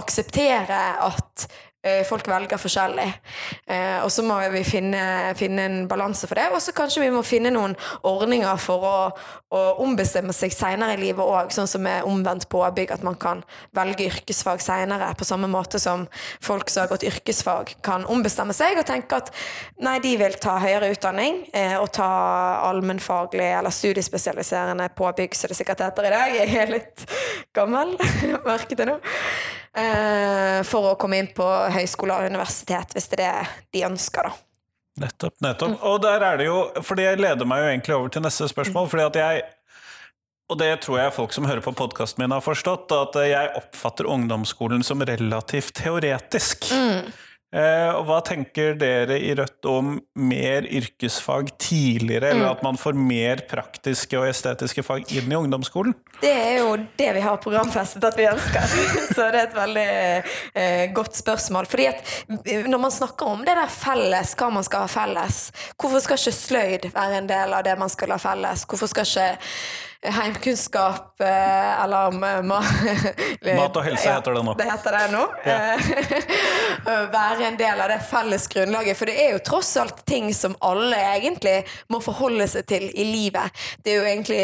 akseptere 0.00 0.80
at 1.06 1.46
folk 2.04 2.28
velger 2.28 2.60
forskjellig. 2.60 3.06
Eh, 3.66 3.98
og 4.04 4.10
så 4.12 4.20
må 4.26 4.36
vi 4.52 4.60
finne, 4.68 5.32
finne 5.38 5.64
en 5.64 5.78
balanse 5.88 6.28
for 6.28 6.36
det. 6.36 6.50
Og 6.52 6.60
så 6.60 6.74
kanskje 6.76 7.06
vi 7.06 7.12
må 7.14 7.22
finne 7.24 7.52
noen 7.54 7.72
ordninger 8.06 8.60
for 8.60 8.84
å, 8.84 8.96
å 9.56 9.60
ombestemme 9.80 10.34
seg 10.36 10.52
seinere 10.52 10.98
i 10.98 11.00
livet 11.00 11.24
òg, 11.24 11.52
sånn 11.54 11.70
som 11.70 11.84
med 11.84 12.04
omvendt 12.08 12.50
påbygg, 12.52 12.92
at 12.92 13.06
man 13.06 13.16
kan 13.20 13.40
velge 13.76 14.10
yrkesfag 14.10 14.60
seinere, 14.64 15.08
på 15.16 15.28
samme 15.28 15.48
måte 15.50 15.80
som 15.80 16.04
folk 16.44 16.68
som 16.68 16.84
har 16.84 16.92
gått 16.92 17.06
yrkesfag, 17.08 17.72
kan 17.86 18.04
ombestemme 18.12 18.56
seg 18.56 18.76
og 18.80 18.84
tenke 18.88 19.22
at 19.22 19.32
nei, 19.80 19.96
de 20.04 20.12
vil 20.20 20.36
ta 20.42 20.58
høyere 20.60 20.92
utdanning 20.92 21.42
eh, 21.56 21.78
og 21.80 21.88
ta 21.96 22.10
allmennfaglig 22.68 23.48
eller 23.56 23.72
studiespesialiserende 23.72 24.90
påbygg, 25.00 25.32
som 25.36 25.48
det 25.48 25.56
sikkert 25.62 25.86
heter 25.86 26.10
i 26.10 26.12
dag. 26.12 26.36
Jeg 26.42 26.60
er 26.60 26.76
litt 26.76 27.08
gammel, 27.56 27.96
merket 28.50 28.84
det 28.84 28.90
nå. 28.92 29.00
Eh, 29.70 30.60
for 30.66 30.90
å 30.90 30.96
komme 30.98 31.20
inn 31.22 31.30
på 31.34 31.46
høyskole 31.70 32.16
og 32.16 32.30
universitet, 32.32 32.94
hvis 32.96 33.06
det 33.12 33.20
er 33.22 33.46
det 33.46 33.78
de 33.78 33.84
ønsker, 33.86 34.26
da. 34.26 34.34
Nettopp, 35.00 35.36
nettopp. 35.40 35.78
Og 35.86 36.00
der 36.02 36.24
er 36.26 36.40
det 36.40 36.46
jo 36.48 36.56
For 36.84 36.98
det 36.98 37.12
leder 37.22 37.46
meg 37.48 37.62
jo 37.62 37.68
egentlig 37.70 37.94
over 37.94 38.10
til 38.12 38.24
neste 38.24 38.48
spørsmål, 38.50 38.88
fordi 38.90 39.06
at 39.06 39.18
jeg 39.20 39.48
og 40.50 40.58
det 40.58 40.80
tror 40.82 40.98
jeg 40.98 41.14
folk 41.14 41.30
som 41.30 41.46
hører 41.46 41.62
på 41.62 41.72
podkasten 41.78 42.24
min 42.24 42.32
har 42.34 42.42
forstått, 42.42 42.90
at 42.90 43.14
jeg 43.22 43.52
oppfatter 43.54 44.08
ungdomsskolen 44.10 44.82
som 44.82 45.04
relativt 45.06 45.76
teoretisk. 45.78 46.66
Eh, 46.74 47.06
og 47.50 48.04
hva 48.06 48.20
tenker 48.22 48.76
dere 48.78 49.16
i 49.18 49.32
Rødt 49.34 49.66
om 49.66 49.96
mer 50.14 50.66
yrkesfag 50.70 51.50
tidligere, 51.58 52.30
eller 52.30 52.52
at 52.52 52.62
man 52.62 52.78
får 52.78 52.94
mer 52.94 53.42
praktiske 53.50 54.18
og 54.18 54.28
estetiske 54.30 54.84
fag 54.86 55.10
inn 55.18 55.32
i 55.32 55.38
ungdomsskolen? 55.38 55.96
Det 56.20 56.30
er 56.30 56.58
jo 56.60 56.76
det 56.98 57.08
vi 57.16 57.22
har 57.24 57.40
programfestet 57.42 58.04
at 58.04 58.18
vi 58.18 58.28
ønsker. 58.28 58.66
Så 59.14 59.28
det 59.32 59.42
er 59.42 59.48
et 59.48 59.56
veldig 59.56 59.88
eh, 60.54 60.84
godt 60.94 61.16
spørsmål. 61.16 61.68
Fordi 61.70 61.86
at 61.90 62.10
eh, 62.44 62.66
når 62.68 62.82
man 62.86 62.94
snakker 62.94 63.34
om 63.34 63.44
det 63.46 63.56
der 63.56 63.72
felles, 63.72 64.34
hva 64.38 64.50
man 64.52 64.66
skal 64.66 64.86
ha 64.86 64.90
felles, 64.90 65.42
hvorfor 65.80 66.04
skal 66.04 66.20
ikke 66.20 66.36
sløyd 66.36 66.90
være 66.94 67.22
en 67.22 67.30
del 67.30 67.56
av 67.56 67.64
det 67.66 67.78
man 67.80 67.92
skal 67.92 68.14
ha 68.14 68.20
felles? 68.20 68.66
Hvorfor 68.68 68.90
skal 68.90 69.08
ikke 69.08 69.30
heimkunnskap 70.06 71.20
eh, 71.20 71.82
eller 71.84 72.10
ma- 72.10 72.42
ma- 72.50 72.62
Mat 73.56 73.76
og 73.76 73.84
helse 73.84 74.08
heter 74.08 74.34
det 74.38 74.42
nå. 74.46 74.54
Det 74.56 74.66
heter 74.70 74.96
det 74.96 75.02
nå. 75.12 75.24
Eh, 75.44 77.10
være 77.12 77.46
en 77.50 77.58
del 77.60 77.80
av 77.84 77.90
det 77.92 77.98
felles 78.08 78.46
grunnlaget. 78.52 78.96
For 78.98 79.10
det 79.10 79.16
er 79.20 79.34
jo 79.34 79.42
tross 79.44 79.74
alt 79.80 80.00
ting 80.08 80.30
som 80.36 80.54
alle 80.64 80.96
egentlig 81.16 81.56
må 81.92 82.00
forholde 82.04 82.46
seg 82.50 82.66
til 82.70 82.86
i 82.90 83.04
livet. 83.10 83.60
Det 83.84 83.92
er 83.94 83.98
jo 84.00 84.08
egentlig 84.08 84.40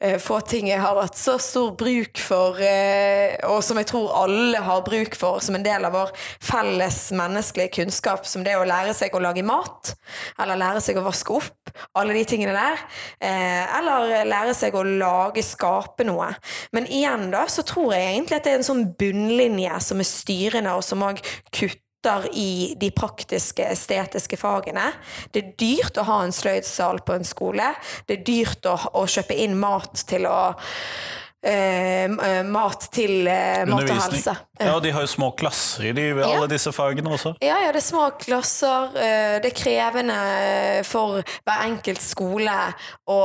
eh, 0.00 0.18
få 0.22 0.40
ting 0.48 0.68
jeg 0.70 0.82
har 0.82 0.98
hatt 1.00 1.16
så 1.18 1.38
stor 1.42 1.72
bruk 1.78 2.20
for, 2.20 2.60
eh, 2.60 3.36
og 3.48 3.62
som 3.64 3.80
jeg 3.80 3.88
tror 3.92 4.12
alle 4.24 4.60
har 4.64 4.84
bruk 4.86 5.16
for 5.18 5.40
som 5.44 5.56
en 5.58 5.64
del 5.66 5.88
av 5.88 5.96
vår 5.96 6.12
felles 6.44 7.00
menneskelige 7.16 7.72
kunnskap, 7.80 8.26
som 8.28 8.44
det 8.46 8.56
å 8.58 8.66
lære 8.68 8.92
seg 8.96 9.14
å 9.16 9.22
lage 9.24 9.44
mat, 9.46 9.94
eller 10.40 10.60
lære 10.60 10.84
seg 10.84 11.00
å 11.00 11.06
vaske 11.06 11.38
opp, 11.40 11.72
alle 11.98 12.16
de 12.16 12.24
tingene 12.28 12.54
der. 12.56 12.84
Eh, 13.24 13.78
eller 13.78 14.26
lære 14.28 14.54
seg 14.56 14.76
å 14.76 14.84
lage, 14.98 15.44
skape 15.46 16.06
noe. 16.08 16.30
Men 16.76 16.88
igjen 16.90 17.28
da, 17.34 17.46
så 17.50 17.64
tror 17.66 17.94
jeg 17.94 18.12
egentlig 18.12 18.38
at 18.38 18.46
det 18.46 18.54
er 18.54 18.60
en 18.60 18.70
sånn 18.70 18.86
bunnlinje 18.98 19.82
som 19.84 20.02
er 20.02 20.08
styrende, 20.08 20.74
og 20.74 20.84
som 20.86 21.04
òg 21.06 21.22
kutter 21.48 22.28
i 22.38 22.74
de 22.78 22.90
praktiske, 22.94 23.64
estetiske 23.66 24.38
fagene. 24.38 24.90
Det 25.34 25.42
er 25.42 25.54
dyrt 25.60 25.98
å 25.98 26.06
ha 26.08 26.20
en 26.24 26.34
sløydsal 26.34 27.02
på 27.06 27.18
en 27.18 27.26
skole. 27.26 27.72
Det 28.06 28.20
er 28.20 28.26
dyrt 28.26 28.68
å, 28.70 28.76
å 29.00 29.06
kjøpe 29.10 29.36
inn 29.38 29.58
mat 29.58 30.06
til 30.08 30.28
å 30.30 30.38
Eh, 31.38 32.10
mat 32.50 32.88
til 32.90 33.28
eh, 33.30 33.62
mat 33.68 33.84
og 33.86 33.94
helse. 33.94 34.32
Ja, 34.58 34.72
de 34.82 34.90
har 34.90 35.04
jo 35.04 35.10
små 35.12 35.28
klasser 35.38 35.84
i 35.86 35.92
de, 35.94 36.08
alle 36.16 36.48
ja. 36.48 36.48
disse 36.50 36.72
fagene 36.74 37.12
også. 37.14 37.36
Ja, 37.38 37.60
ja, 37.62 37.68
det 37.70 37.78
er 37.78 37.86
små 37.86 38.08
klasser. 38.18 38.88
Eh, 38.98 39.36
det 39.44 39.52
er 39.52 39.54
krevende 39.54 40.16
for 40.88 41.20
hver 41.22 41.62
enkelt 41.68 42.02
skole 42.02 42.56
å 43.06 43.18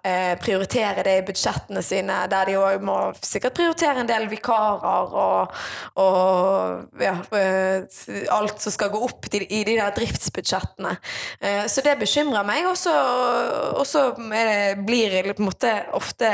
eh, 0.00 0.32
prioritere 0.40 1.04
det 1.04 1.16
i 1.18 1.26
budsjettene 1.28 1.82
sine, 1.84 2.22
der 2.32 2.48
de 2.48 2.56
òg 2.56 2.86
må 2.88 2.96
sikkert 3.20 3.58
prioritere 3.60 4.00
en 4.00 4.08
del 4.08 4.24
vikarer 4.32 5.12
og, 5.20 5.60
og 6.00 7.04
ja, 7.04 7.18
eh, 7.36 7.84
alt 8.32 8.64
som 8.64 8.72
skal 8.72 8.94
gå 8.96 9.02
opp 9.10 9.28
i, 9.28 9.42
i 9.44 9.60
de 9.68 9.76
der 9.76 9.92
driftsbudsjettene. 9.98 10.94
Eh, 11.36 11.68
så 11.68 11.84
det 11.84 11.98
bekymrer 12.00 12.48
meg. 12.48 12.64
Og 12.72 12.80
så 12.80 14.08
blir 14.16 15.12
det 15.12 15.36
på 15.36 15.44
en 15.44 15.50
måte 15.50 15.76
ofte 15.98 16.32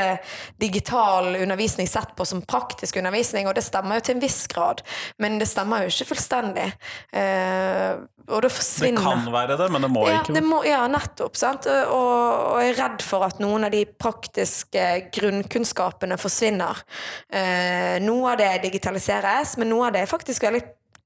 digital 0.61 1.24
digital 1.25 1.43
undervisning 1.43 1.87
sett 1.87 2.15
på 2.15 2.25
som 2.25 2.41
praktisk 2.41 2.97
undervisning, 2.97 3.47
og 3.47 3.55
det 3.55 3.63
stemmer 3.63 3.99
jo 3.99 4.05
til 4.05 4.15
en 4.15 4.23
viss 4.23 4.45
grad, 4.47 4.81
men 5.17 5.39
det 5.39 5.47
stemmer 5.47 5.83
jo 5.83 5.91
ikke 5.91 6.09
fullstendig. 6.13 6.67
Eh, 7.13 7.95
og 8.27 8.41
det 8.41 8.49
forsvinner 8.49 9.01
Det 9.01 9.05
kan 9.05 9.33
være 9.33 9.57
det, 9.57 9.67
men 9.71 9.81
det 9.81 9.89
må 9.93 10.05
ja, 10.07 10.21
ikke. 10.21 10.33
Det 10.33 10.43
må, 10.43 10.63
ja, 10.65 10.87
nettopp. 10.89 11.35
sant? 11.37 11.67
Og, 11.67 11.91
og, 11.93 12.61
jeg 12.63 12.73
er 12.73 12.79
redd 12.79 13.05
for 13.05 13.25
at 13.27 13.39
noen 13.39 13.67
av 13.67 13.73
de 13.73 13.83
praktiske 13.85 14.85
grunnkunnskapene 15.13 16.17
forsvinner. 16.17 16.81
Eh, 17.29 18.01
noe 18.01 18.33
av 18.33 18.41
det 18.41 18.49
digitaliseres, 18.65 19.57
men 19.61 19.69
noe 19.69 19.89
av 19.89 19.93
det 19.95 20.05
er 20.05 20.09
faktisk 20.09 20.47
veldig 20.47 20.63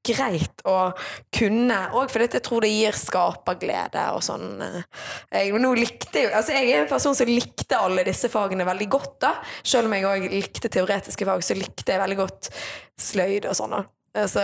greit 0.09 0.63
å 0.67 0.77
kunne, 1.35 1.77
òg 1.97 2.11
fordi 2.11 2.29
jeg 2.37 2.45
tror 2.45 2.65
det 2.65 2.71
gir 2.71 2.97
skaperglede 2.97 4.05
og 4.15 4.23
sånn. 4.25 4.49
Jeg, 5.31 5.53
nå 5.61 5.73
likte 5.77 6.25
jo, 6.25 6.33
altså 6.35 6.55
jeg 6.57 6.71
er 6.71 6.83
en 6.83 6.91
person 6.91 7.15
som 7.17 7.29
likte 7.29 7.79
alle 7.79 8.05
disse 8.07 8.31
fagene 8.31 8.67
veldig 8.67 8.89
godt, 8.91 9.15
da. 9.25 9.35
Selv 9.63 9.89
om 9.89 9.95
jeg 9.95 10.09
òg 10.09 10.27
likte 10.33 10.71
teoretiske 10.71 11.27
fag, 11.29 11.45
så 11.45 11.57
likte 11.57 11.95
jeg 11.95 12.03
veldig 12.03 12.19
godt 12.19 12.51
sløyd 12.99 13.49
og 13.49 13.57
sånn. 13.57 13.79
Altså, 14.19 14.41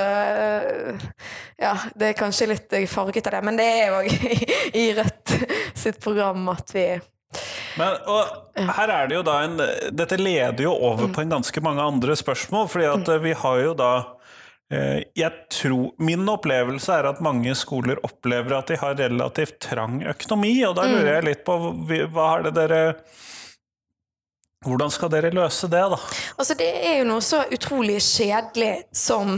ja, 1.58 1.74
det 1.98 2.12
er 2.12 2.18
kanskje 2.20 2.52
litt 2.52 2.76
farget 2.92 3.28
av 3.32 3.40
det, 3.40 3.44
men 3.48 3.58
det 3.58 3.66
er 3.82 3.98
òg 3.98 4.10
i 4.84 4.88
Rødt 4.96 5.36
sitt 5.74 6.00
program 6.04 6.48
at 6.54 6.74
vi 6.76 6.88
men, 7.76 7.98
og 8.08 8.62
her 8.78 8.92
er 8.94 9.10
det 9.10 9.18
jo 9.18 9.24
da 9.28 9.34
en 9.44 9.58
Dette 9.92 10.16
leder 10.16 10.64
jo 10.64 10.72
over 10.72 11.10
på 11.12 11.26
en 11.26 11.34
ganske 11.34 11.64
mange 11.66 11.84
andre 11.84 12.16
spørsmål, 12.16 12.70
fordi 12.72 12.86
at 12.88 13.10
vi 13.26 13.34
har 13.36 13.58
jo 13.66 13.74
da 13.76 13.90
Eh, 14.00 14.25
jeg 14.66 15.32
tror, 15.54 15.92
min 16.02 16.26
opplevelse 16.32 16.90
er 16.96 17.06
at 17.12 17.20
mange 17.22 17.54
skoler 17.56 18.00
opplever 18.04 18.56
at 18.58 18.72
de 18.72 18.80
har 18.82 18.96
relativt 18.98 19.60
trang 19.62 20.00
økonomi, 20.02 20.56
og 20.66 20.74
da 20.80 20.88
lurer 20.90 21.06
mm. 21.06 21.14
jeg 21.14 21.26
litt 21.28 21.44
på 21.46 21.58
hva 21.86 22.30
er 22.32 22.48
det 22.48 22.54
dere 22.58 22.80
hvordan 24.66 24.90
skal 24.90 25.12
dere 25.14 25.30
løse 25.36 25.70
det, 25.70 25.84
da? 25.94 26.00
Altså, 26.40 26.56
det 26.58 26.72
er 26.88 27.00
jo 27.00 27.10
noe 27.12 27.22
så 27.22 27.44
utrolig 27.54 28.00
kjedelig 28.02 28.74
som 28.96 29.38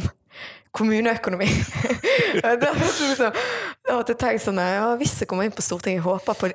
kommuneøkonomi. 0.78 1.50
det 2.44 2.72
liksom, 3.88 3.96
jeg 3.96 3.96
har 3.96 4.20
tenkt 4.20 4.44
sånn, 4.44 4.60
ja, 4.60 4.96
Hvis 4.98 5.20
jeg 5.22 5.28
kommer 5.28 5.46
inn 5.46 5.52
på 5.56 5.64
Stortinget, 5.64 6.02
jeg 6.02 6.06
håper 6.06 6.36
på 6.38 6.50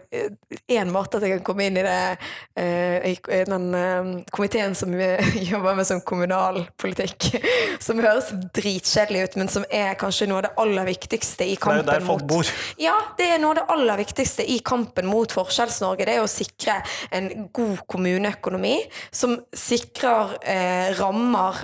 én 0.69 0.91
måte 0.93 1.17
at 1.17 1.25
jeg 1.25 1.39
kan 1.39 1.45
komme 1.47 1.67
inn 1.67 1.77
i 1.77 1.85
det, 1.85 2.19
uh, 2.59 3.47
den 3.49 3.75
uh, 3.75 4.23
komiteen 4.31 4.75
som 4.75 4.93
jobber 5.53 5.77
med 5.77 5.87
sånn 5.87 6.03
kommunalpolitikk. 6.05 7.31
Som 7.83 7.99
høres 7.99 8.29
dritkjedelig 8.55 9.23
ut, 9.25 9.37
men 9.41 9.49
som 9.51 9.65
er 9.73 9.97
kanskje 9.99 10.29
noe 10.31 10.39
av 10.39 10.45
det 10.45 10.51
aller 10.63 10.87
viktigste 10.87 11.47
i 11.51 11.57
kampen 11.59 11.81
mot 11.81 11.89
Det 11.89 11.95
er 11.95 11.99
jo 11.99 12.03
der 12.03 12.07
folk 12.07 12.27
bor. 12.31 12.51
Ja, 12.87 12.95
det 13.19 13.27
er 13.33 13.41
noe 13.43 13.55
av 13.55 13.59
det 13.59 13.65
aller 13.75 14.01
viktigste 14.03 14.47
i 14.47 14.59
kampen 14.65 15.09
mot 15.11 15.35
Forskjells-Norge. 15.35 16.07
Det 16.07 16.15
er 16.15 16.23
å 16.23 16.31
sikre 16.31 16.77
en 17.15 17.49
god 17.55 17.83
kommuneøkonomi 17.91 18.77
som 19.11 19.35
sikrer 19.57 20.37
uh, 20.37 20.93
rammer 21.01 21.63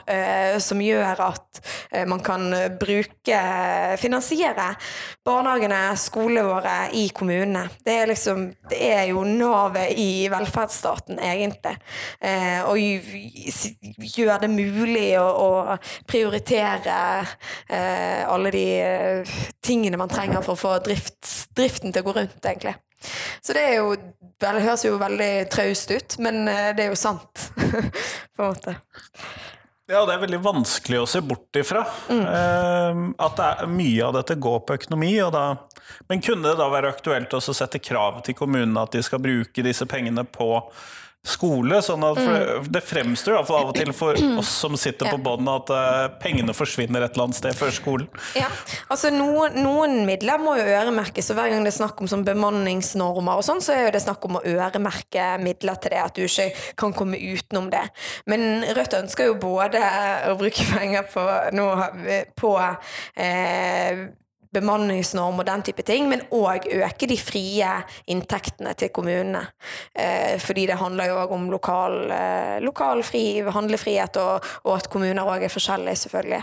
som 0.62 0.80
gjør 0.82 1.20
at 1.22 1.60
man 2.08 2.20
kan 2.24 2.50
bruke, 2.80 3.38
finansiere 4.00 4.68
barnehage 5.26 5.57
barnehagene, 5.58 5.96
skolene 5.96 6.42
våre 6.46 6.74
i 6.92 7.08
kommunene. 7.08 7.68
Det 7.84 7.94
er 8.02 8.06
liksom 8.06 8.54
Det 8.68 8.78
er 8.78 9.04
jo 9.10 9.24
navet 9.24 9.96
i 9.98 10.28
velferdsstaten, 10.30 11.18
egentlig. 11.18 11.76
Eh, 12.20 12.62
og 12.68 12.78
gjør 12.78 14.38
det 14.42 14.50
mulig 14.50 15.18
å, 15.18 15.24
å 15.24 15.76
prioritere 16.06 17.24
eh, 17.68 18.24
alle 18.28 18.50
de 18.52 18.66
eh, 18.82 19.38
tingene 19.62 19.98
man 19.98 20.08
trenger 20.08 20.42
for 20.42 20.54
å 20.54 20.60
få 20.60 20.76
drift, 20.84 21.50
driften 21.56 21.92
til 21.92 22.02
å 22.02 22.08
gå 22.08 22.16
rundt, 22.20 22.38
egentlig. 22.44 22.76
Så 23.40 23.54
det 23.54 23.62
er 23.62 23.76
jo 23.78 23.96
Det 24.38 24.50
høres 24.62 24.84
jo 24.84 24.98
veldig 24.98 25.48
traust 25.50 25.90
ut, 25.90 26.18
men 26.22 26.46
eh, 26.46 26.70
det 26.76 26.84
er 26.84 26.92
jo 26.92 26.98
sant, 26.98 27.48
på 28.36 28.44
en 28.44 28.52
måte. 28.52 28.76
Ja, 29.88 30.02
det 30.04 30.14
er 30.14 30.20
veldig 30.20 30.42
vanskelig 30.44 30.98
å 31.00 31.06
se 31.08 31.22
bort 31.24 31.56
ifra. 31.56 31.80
Mm. 32.12 33.14
At 33.24 33.40
mye 33.72 34.04
av 34.04 34.18
dette 34.18 34.36
går 34.36 34.58
på 34.68 34.76
økonomi. 34.76 35.14
Da, 35.32 35.44
men 36.10 36.20
kunne 36.24 36.50
det 36.50 36.58
da 36.60 36.66
være 36.68 36.90
aktuelt 36.92 37.32
å 37.32 37.40
sette 37.40 37.80
krav 37.80 38.20
til 38.26 38.36
kommunene 38.36 38.84
at 38.84 38.92
de 38.92 39.00
skal 39.06 39.22
bruke 39.24 39.64
disse 39.64 39.88
pengene 39.88 40.26
på 40.28 40.50
skole. 41.26 41.80
sånn 41.82 42.04
at 42.06 42.18
mm. 42.18 42.68
Det 42.72 42.82
fremstår 42.84 43.36
iallfall 43.36 43.60
av 43.62 43.72
og 43.72 43.78
til 43.78 43.92
for 43.96 44.18
oss 44.40 44.50
som 44.62 44.76
sitter 44.80 45.10
på 45.10 45.18
bånn, 45.22 45.48
at 45.50 45.72
uh, 45.72 46.06
pengene 46.22 46.54
forsvinner 46.56 47.04
et 47.04 47.16
eller 47.16 47.28
annet 47.28 47.38
sted 47.40 47.56
før 47.58 47.74
skolen. 47.74 48.08
Ja, 48.38 48.48
altså 48.92 49.10
noen, 49.14 49.58
noen, 49.62 50.00
midler 50.08 50.40
må 50.42 50.56
jo 50.58 50.66
øremerkes, 50.66 51.30
og 51.32 51.40
hver 51.40 51.52
gang 51.52 51.66
det 51.66 51.72
er 51.72 51.78
snakk 51.80 52.00
om 52.02 52.10
sånn 52.10 52.24
bemanningsnormer 52.26 53.40
og 53.40 53.46
sånn, 53.46 53.62
så 53.64 53.74
er 53.74 53.86
jo 53.86 53.96
det 53.96 54.04
snakk 54.04 54.24
om 54.28 54.38
å 54.40 54.44
øremerke 54.46 55.30
midler 55.42 55.80
til 55.82 55.94
det, 55.94 56.04
at 56.04 56.16
du 56.16 56.24
ikke 56.26 56.48
kan 56.78 56.94
komme 56.96 57.18
utenom 57.18 57.68
det. 57.72 57.84
Men 58.30 58.64
Rødt 58.76 58.96
ønsker 58.98 59.30
jo 59.30 59.38
både 59.40 59.82
å 60.30 60.38
bruke 60.38 60.64
penger 60.72 61.06
på, 61.12 61.24
nå, 61.56 61.68
på 62.38 62.54
eh, 62.62 64.08
bemanningsnorm 64.54 65.42
og 65.42 65.46
den 65.48 65.62
type 65.66 65.84
ting, 65.86 66.08
men 66.08 66.22
òg 66.34 66.68
øke 66.78 67.08
de 67.10 67.16
frie 67.20 67.68
inntektene 68.08 68.72
til 68.78 68.90
kommunene. 68.94 69.42
Eh, 69.92 70.38
fordi 70.40 70.66
det 70.70 70.78
handler 70.80 71.10
jo 71.10 71.18
òg 71.22 71.34
om 71.36 71.48
lokal, 71.52 71.96
eh, 72.14 72.56
lokal 72.64 73.02
fri, 73.06 73.42
handlefrihet, 73.44 74.16
og, 74.22 74.46
og, 74.64 74.72
at 74.78 74.88
kommuner 74.92 75.28
òg 75.28 75.44
er 75.44 75.52
forskjellige, 75.52 76.02
selvfølgelig. 76.04 76.40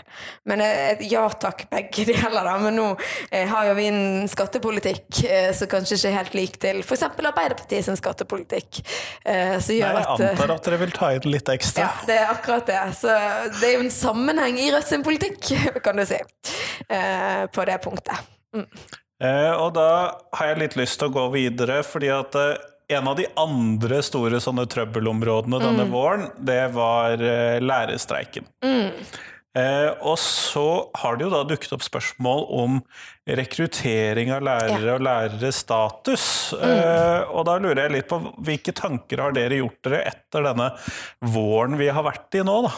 Men 0.52 0.62
eh, 0.66 1.02
ja 1.10 1.26
takk, 1.30 1.66
begge 1.72 2.06
deler, 2.12 2.42
da. 2.46 2.56
Men 2.62 2.78
nå 2.78 2.92
eh, 3.32 3.48
har 3.50 3.72
jo 3.72 3.76
vi 3.80 3.90
en 3.90 4.30
skattepolitikk 4.32 5.24
eh, 5.26 5.50
som 5.58 5.72
kanskje 5.72 5.98
ikke 6.00 6.12
er 6.14 6.18
helt 6.20 6.38
lik 6.38 6.60
til 6.62 6.84
f.eks. 6.86 7.08
Arbeiderpartiet 7.26 7.88
sin 7.88 7.98
skattepolitikk. 7.98 8.84
Eh, 9.26 9.58
som 9.58 9.74
gjør 9.74 9.98
Nei, 9.98 10.06
jeg 10.06 10.30
antar 10.30 10.56
at 10.60 10.70
dere 10.70 10.82
vil 10.84 10.94
ta 10.94 11.12
inn 11.16 11.30
litt 11.32 11.50
ekstra. 11.50 11.88
Ja, 11.88 12.06
det 12.06 12.20
er 12.22 12.34
akkurat 12.36 12.70
det. 12.70 12.82
Så 13.00 13.10
det 13.60 13.72
er 13.72 13.78
jo 13.80 13.86
en 13.88 13.94
sammenheng 13.94 14.62
i 14.62 14.70
Rødt 14.76 14.90
sin 14.92 15.04
politikk, 15.06 15.50
kan 15.86 15.98
du 15.98 16.06
si, 16.08 16.18
på 16.86 17.66
det 17.66 17.78
punktet 17.82 17.95
punktet. 17.96 18.32
Mm. 18.56 18.68
Eh, 19.24 19.52
og 19.56 19.76
da 19.78 19.90
har 20.36 20.52
jeg 20.52 20.62
litt 20.62 20.80
lyst 20.80 21.00
til 21.00 21.10
å 21.10 21.16
gå 21.16 21.28
videre, 21.36 21.82
fordi 21.88 22.12
at 22.14 22.36
eh, 22.40 22.58
en 22.96 23.08
av 23.10 23.16
de 23.18 23.26
andre 23.40 24.02
store 24.06 24.42
sånne 24.44 24.68
trøbbelområdene 24.70 25.62
denne 25.64 25.88
mm. 25.88 25.94
våren, 25.94 26.28
det 26.38 26.62
var 26.76 27.16
eh, 27.18 27.62
lærerstreiken. 27.64 28.46
Mm. 28.66 28.92
Eh, 29.56 29.90
og 30.04 30.18
så 30.20 30.92
har 31.00 31.16
det 31.16 31.26
jo 31.26 31.32
da 31.32 31.46
dukket 31.48 31.78
opp 31.78 31.86
spørsmål 31.86 32.42
om 32.58 32.82
rekruttering 33.40 34.34
av 34.36 34.44
lærere 34.44 34.90
ja. 34.90 34.98
og 34.98 35.06
læreres 35.08 35.62
status. 35.64 36.26
Mm. 36.60 36.66
Eh, 36.68 37.32
og 37.32 37.48
da 37.48 37.56
lurer 37.64 37.86
jeg 37.86 37.96
litt 37.96 38.10
på 38.12 38.20
hvilke 38.44 38.76
tanker 38.76 39.24
har 39.24 39.38
dere 39.38 39.62
gjort 39.62 39.80
dere 39.88 40.04
etter 40.12 40.50
denne 40.50 40.74
våren 41.32 41.80
vi 41.80 41.88
har 41.88 42.04
vært 42.06 42.36
i 42.36 42.44
nå, 42.46 42.60
da? 42.68 42.74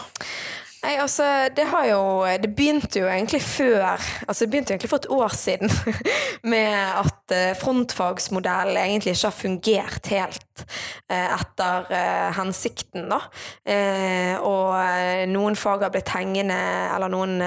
Nei, 0.88 0.94
altså, 1.04 1.26
det 1.52 1.66
har 1.68 1.86
jo 1.90 2.04
Det 2.40 2.54
begynte 2.56 3.02
jo 3.02 3.10
egentlig 3.12 3.42
før 3.44 4.00
Altså, 4.24 4.46
det 4.46 4.52
begynte 4.54 4.74
egentlig 4.74 4.90
for 4.90 5.02
et 5.02 5.10
år 5.12 5.34
siden 5.36 5.72
med 6.54 6.72
at 6.72 7.14
frontfagsmodell 7.28 7.56
frontfagsmodellen 7.60 8.78
egentlig 8.78 9.12
ikke 9.18 9.28
har 9.28 9.36
fungert 9.36 10.08
helt 10.08 10.64
eh, 11.12 11.34
etter 11.36 11.90
eh, 11.92 12.30
hensikten, 12.38 13.10
da. 13.12 13.20
Og 14.48 15.28
noen 15.34 15.58
fag 15.60 15.84
har 15.84 15.92
blitt 15.92 16.14
hengende, 16.16 16.56
eller 16.96 17.12
noen 17.12 17.42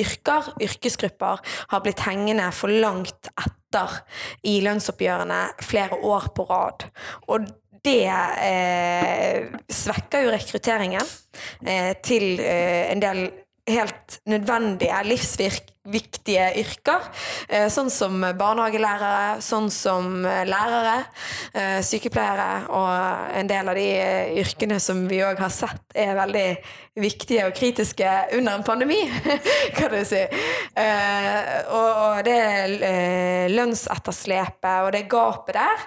yrker, 0.00 0.52
yrkesgrupper, 0.64 1.44
har 1.74 1.84
blitt 1.84 2.04
hengende 2.06 2.48
for 2.56 2.72
langt 2.72 3.28
etter 3.36 4.00
i 4.48 4.58
lønnsoppgjørene 4.64 5.42
flere 5.60 6.00
år 6.08 6.30
på 6.36 6.48
rad. 6.48 6.88
Og 7.28 7.50
det 7.84 8.08
eh, 8.08 9.48
svekker 9.70 10.26
jo 10.26 10.32
rekrutteringen 10.34 11.10
eh, 11.66 11.94
til 12.04 12.40
eh, 12.40 12.90
en 12.92 13.02
del 13.02 13.24
helt 13.68 14.20
nødvendige, 14.28 15.02
livsviktige 15.04 15.77
viktige 15.92 16.48
yrker. 16.60 17.06
Eh, 17.48 17.68
sånn 17.72 17.90
som 17.92 18.20
barnehagelærere, 18.38 19.40
sånn 19.44 19.70
som 19.72 20.24
eh, 20.26 20.44
lærere, 20.48 20.98
eh, 21.52 21.78
sykepleiere 21.84 22.66
og 22.76 23.38
en 23.38 23.48
del 23.48 23.70
av 23.72 23.78
de 23.78 23.88
yrkene 24.42 24.80
som 24.82 25.06
vi 25.08 25.22
òg 25.24 25.40
har 25.40 25.52
sett 25.54 25.96
er 25.98 26.16
veldig 26.18 26.48
viktige 26.98 27.44
og 27.46 27.54
kritiske 27.54 28.12
under 28.34 28.58
en 28.58 28.64
pandemi, 28.66 28.98
kan 29.78 29.92
du 29.92 30.00
si. 30.02 30.18
Og 31.70 32.18
det 32.26 32.40
lønnsetterslepet 33.54 34.82
og 34.82 34.90
det 34.96 35.04
gapet 35.10 35.54
der, 35.54 35.84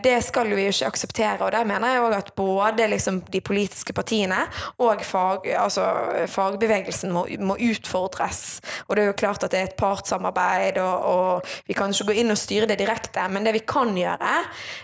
det 0.00 0.14
skal 0.24 0.48
vi 0.48 0.64
jo 0.64 0.72
ikke 0.72 0.88
akseptere. 0.88 1.44
Og 1.44 1.52
der 1.52 1.68
mener 1.68 1.92
jeg 1.92 2.06
òg 2.06 2.16
at 2.16 2.32
både 2.40 2.88
liksom 2.94 3.20
de 3.28 3.42
politiske 3.44 3.92
partiene 3.92 4.46
og 4.80 5.04
fag, 5.04 5.44
altså 5.60 5.90
fagbevegelsen 6.32 7.12
må, 7.12 7.26
må 7.44 7.58
utfordres. 7.60 8.62
Og 8.88 8.96
det 8.96 9.03
jo 9.08 9.16
klart 9.18 9.44
at 9.46 9.52
det 9.54 9.60
er 9.60 9.68
et 9.70 9.76
partssamarbeid, 9.78 10.78
og, 10.82 11.06
og, 11.10 11.54
vi 11.68 11.76
kan 11.76 11.92
ikke 11.92 12.08
gå 12.10 12.18
inn 12.22 12.32
og 12.34 12.38
styre 12.40 12.68
det 12.70 12.78
direkte. 12.80 13.24
Men 13.32 13.46
det 13.46 13.54
vi 13.56 13.64
kan 13.68 13.92
gjøre 13.96 14.32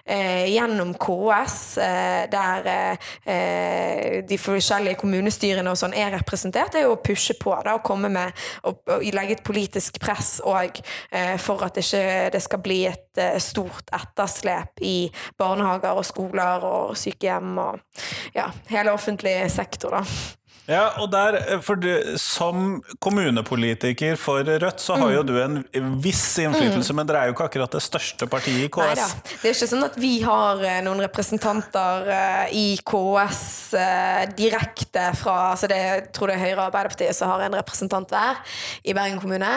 eh, 0.05 0.47
gjennom 0.53 0.95
KS, 1.01 1.59
eh, 1.83 2.25
der 2.33 2.71
eh, 2.71 4.21
de 4.27 4.41
forskjellige 4.41 5.01
kommunestyrene 5.01 5.73
og 5.73 5.79
sånn 5.81 5.97
er 5.97 6.15
representert, 6.19 6.77
er 6.77 6.87
jo 6.87 6.97
å 6.97 7.03
pushe 7.03 7.37
på 7.41 7.55
da, 7.65 7.77
og 7.79 7.85
komme 7.87 8.11
med 8.13 8.35
og, 8.69 8.83
og 8.91 9.07
legge 9.15 9.39
et 9.39 9.45
politisk 9.47 10.01
press 10.03 10.39
òg 10.47 10.81
eh, 11.11 11.37
for 11.41 11.63
at 11.67 11.79
ikke 11.81 12.31
det 12.35 12.43
skal 12.45 12.63
bli 12.65 12.81
et 12.91 13.21
eh, 13.21 13.39
stort 13.43 13.93
etterslep 13.97 14.83
i 14.87 15.11
barnehager 15.41 16.01
og 16.01 16.07
skoler 16.07 16.67
og 16.67 16.99
sykehjem 16.99 17.57
og 17.61 18.05
ja, 18.37 18.51
hele 18.71 18.95
offentlig 18.95 19.37
sektor, 19.53 20.01
da. 20.01 20.39
Ja, 20.71 20.85
og 21.03 21.09
der, 21.11 21.39
for 21.65 21.81
du, 21.81 21.89
Som 22.21 22.81
kommunepolitiker 23.03 24.17
for 24.21 24.47
Rødt, 24.47 24.83
så 24.83 24.97
har 24.97 25.09
mm. 25.09 25.15
jo 25.17 25.23
du 25.27 25.35
en 25.43 25.57
viss 26.03 26.23
innflytelse, 26.43 26.93
mm. 26.95 27.01
men 27.01 27.09
dere 27.09 27.25
er 27.25 27.31
jo 27.31 27.35
ikke 27.35 27.49
akkurat 27.51 27.75
det 27.75 27.83
største 27.85 28.29
partiet 28.31 28.69
i 28.69 28.71
KS. 28.73 28.85
Neida. 28.87 29.09
Det 29.31 29.51
er 29.51 29.57
ikke 29.57 29.71
sånn 29.73 29.87
at 29.89 29.99
vi 30.01 30.13
har 30.23 30.63
eh, 30.67 30.79
noen 30.87 31.03
representanter 31.05 32.13
eh, 32.15 32.55
i 32.61 32.67
KS 32.87 33.43
eh, 33.79 34.23
direkte 34.39 35.11
fra 35.19 35.39
altså 35.53 35.71
det, 35.71 35.81
Jeg 35.81 36.07
tror 36.15 36.31
det 36.31 36.39
er 36.39 36.45
Høyre 36.45 36.59
og 36.59 36.67
Arbeiderpartiet 36.69 37.19
som 37.19 37.33
har 37.33 37.47
en 37.49 37.59
representant 37.59 38.15
hver 38.15 38.41
i 38.85 38.95
Bergen 38.97 39.21
kommune. 39.23 39.51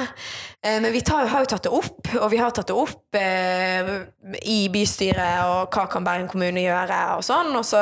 Men 0.63 0.86
vi 0.95 1.02
tar, 1.04 1.26
har 1.28 1.43
jo 1.43 1.47
tatt 1.52 1.65
det 1.65 1.71
opp, 1.76 2.06
og 2.15 2.30
vi 2.32 2.38
har 2.39 2.54
tatt 2.56 2.69
det 2.69 2.76
opp 2.80 3.15
eh, 3.19 3.89
i 4.47 4.69
bystyret, 4.71 5.43
og 5.43 5.67
hva 5.76 5.84
kan 5.91 6.06
Bergen 6.08 6.30
kommune 6.32 6.63
gjøre, 6.63 6.99
og 7.17 7.23
sånn. 7.28 7.52
Og 7.60 7.65
så 7.67 7.82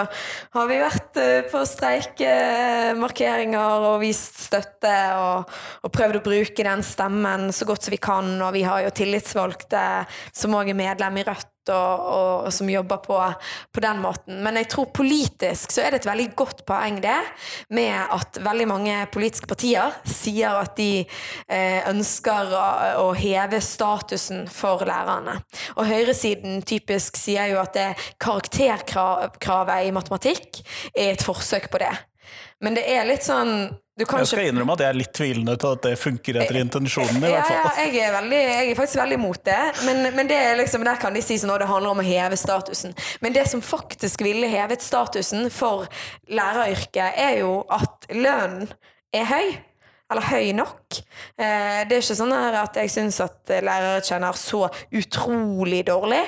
har 0.58 0.66
vi 0.72 0.80
vært 0.82 1.14
eh, 1.22 1.46
på 1.52 1.62
streikemarkeringer 1.70 3.86
og 3.92 4.02
vist 4.02 4.42
støtte 4.48 4.96
og, 5.14 5.46
og, 5.86 5.94
prøvd 5.94 6.18
å 6.18 6.26
bruke 6.26 6.66
den 6.66 6.82
stemmen 6.86 7.52
så 7.54 7.66
godt 7.70 7.86
som 7.86 7.94
vi 7.94 8.02
kan. 8.02 8.42
Og 8.42 8.54
vi 8.58 8.66
har 8.66 8.82
jo 8.88 8.98
tillitsvalgte 8.98 10.10
som 10.34 10.58
òg 10.58 10.74
er 10.74 10.82
medlem 10.82 11.22
i 11.22 11.26
Rødt. 11.30 11.61
Og, 11.70 12.06
og, 12.46 12.48
som 12.50 12.70
jobber 12.70 12.98
på, 13.04 13.18
på, 13.70 13.82
den 13.84 14.00
måten. 14.02 14.40
Men 14.42 14.58
jeg 14.58 14.70
tror 14.74 14.88
politisk 14.98 15.70
så 15.70 15.84
er 15.84 15.94
det 15.94 16.02
et 16.02 16.08
veldig 16.10 16.26
godt 16.40 16.64
poeng 16.66 16.98
det, 17.04 17.20
med 17.70 17.94
at 17.94 18.40
veldig 18.42 18.68
mange 18.72 18.96
politiske 19.14 19.50
partier 19.50 19.94
sier 20.10 20.58
at 20.58 20.74
de 20.80 21.04
eh, 21.04 21.86
ønsker 21.92 22.56
å, 22.58 22.66
å, 23.04 23.08
heve 23.14 23.62
statusen 23.62 24.48
for 24.50 24.82
lærerne. 24.90 25.38
Og 25.78 25.86
høyresiden 25.86 26.64
typisk 26.66 27.20
sier 27.22 27.54
jo 27.54 27.62
at 27.62 27.78
det 27.78 27.90
karakterkravet 28.22 29.86
i 29.86 29.94
matematikk 29.94 30.64
er 30.96 31.14
et 31.14 31.26
forsøk 31.26 31.70
på 31.70 31.84
det. 31.86 31.94
Men 32.62 32.78
det 32.78 32.90
er 32.90 33.06
litt 33.10 33.26
sånn 33.26 33.70
jeg 34.02 34.30
skal 34.30 34.50
innrømme 34.50 34.76
at 34.78 34.84
jeg 34.86 34.94
er 34.94 35.00
litt 35.00 35.14
tvilende 35.16 35.56
til 35.62 35.76
at 35.78 35.86
det 35.86 35.94
funker 36.02 36.42
etter 36.42 36.60
intensjonen. 36.62 37.18
i 37.18 37.32
hvert 37.32 37.48
fall. 37.48 37.58
Ja, 37.58 37.72
ja, 37.78 37.88
jeg, 37.88 38.04
er 38.08 38.16
veldig, 38.18 38.42
jeg, 38.50 38.70
er 38.72 38.80
faktisk 38.80 39.02
veldig 39.02 39.20
imot 39.20 39.42
det, 39.48 39.60
men, 39.88 40.04
men 40.18 40.32
det 40.32 40.40
liksom, 40.62 40.86
der 40.88 41.02
kan 41.02 41.18
de 41.18 41.24
si 41.26 41.40
sånn 41.42 41.54
at 41.56 41.64
det 41.64 41.72
handler 41.72 41.96
om 41.96 42.04
å 42.04 42.08
heve 42.08 42.40
statusen. 42.40 42.96
Men 43.24 43.36
det 43.38 43.48
som 43.52 43.64
faktisk 43.66 44.24
ville 44.26 44.50
hevet 44.52 44.84
statusen 44.86 45.50
for 45.54 45.90
læreryrket, 46.32 47.18
er 47.20 47.42
jo 47.42 47.62
at 47.72 48.10
lønnen 48.12 48.72
er 49.12 49.28
høy 49.28 49.46
eller 50.12 50.28
høy 50.28 50.52
nok. 50.58 51.00
Eh, 51.40 51.82
det 51.88 51.98
er 51.98 52.04
ikke 52.04 52.20
sånn 52.20 52.36
at 52.36 52.78
jeg 52.82 52.92
syns 52.94 53.22
at 53.24 53.56
lærere 53.64 54.04
tjener 54.06 54.38
så 54.38 54.68
utrolig 54.92 55.86
dårlig, 55.88 56.24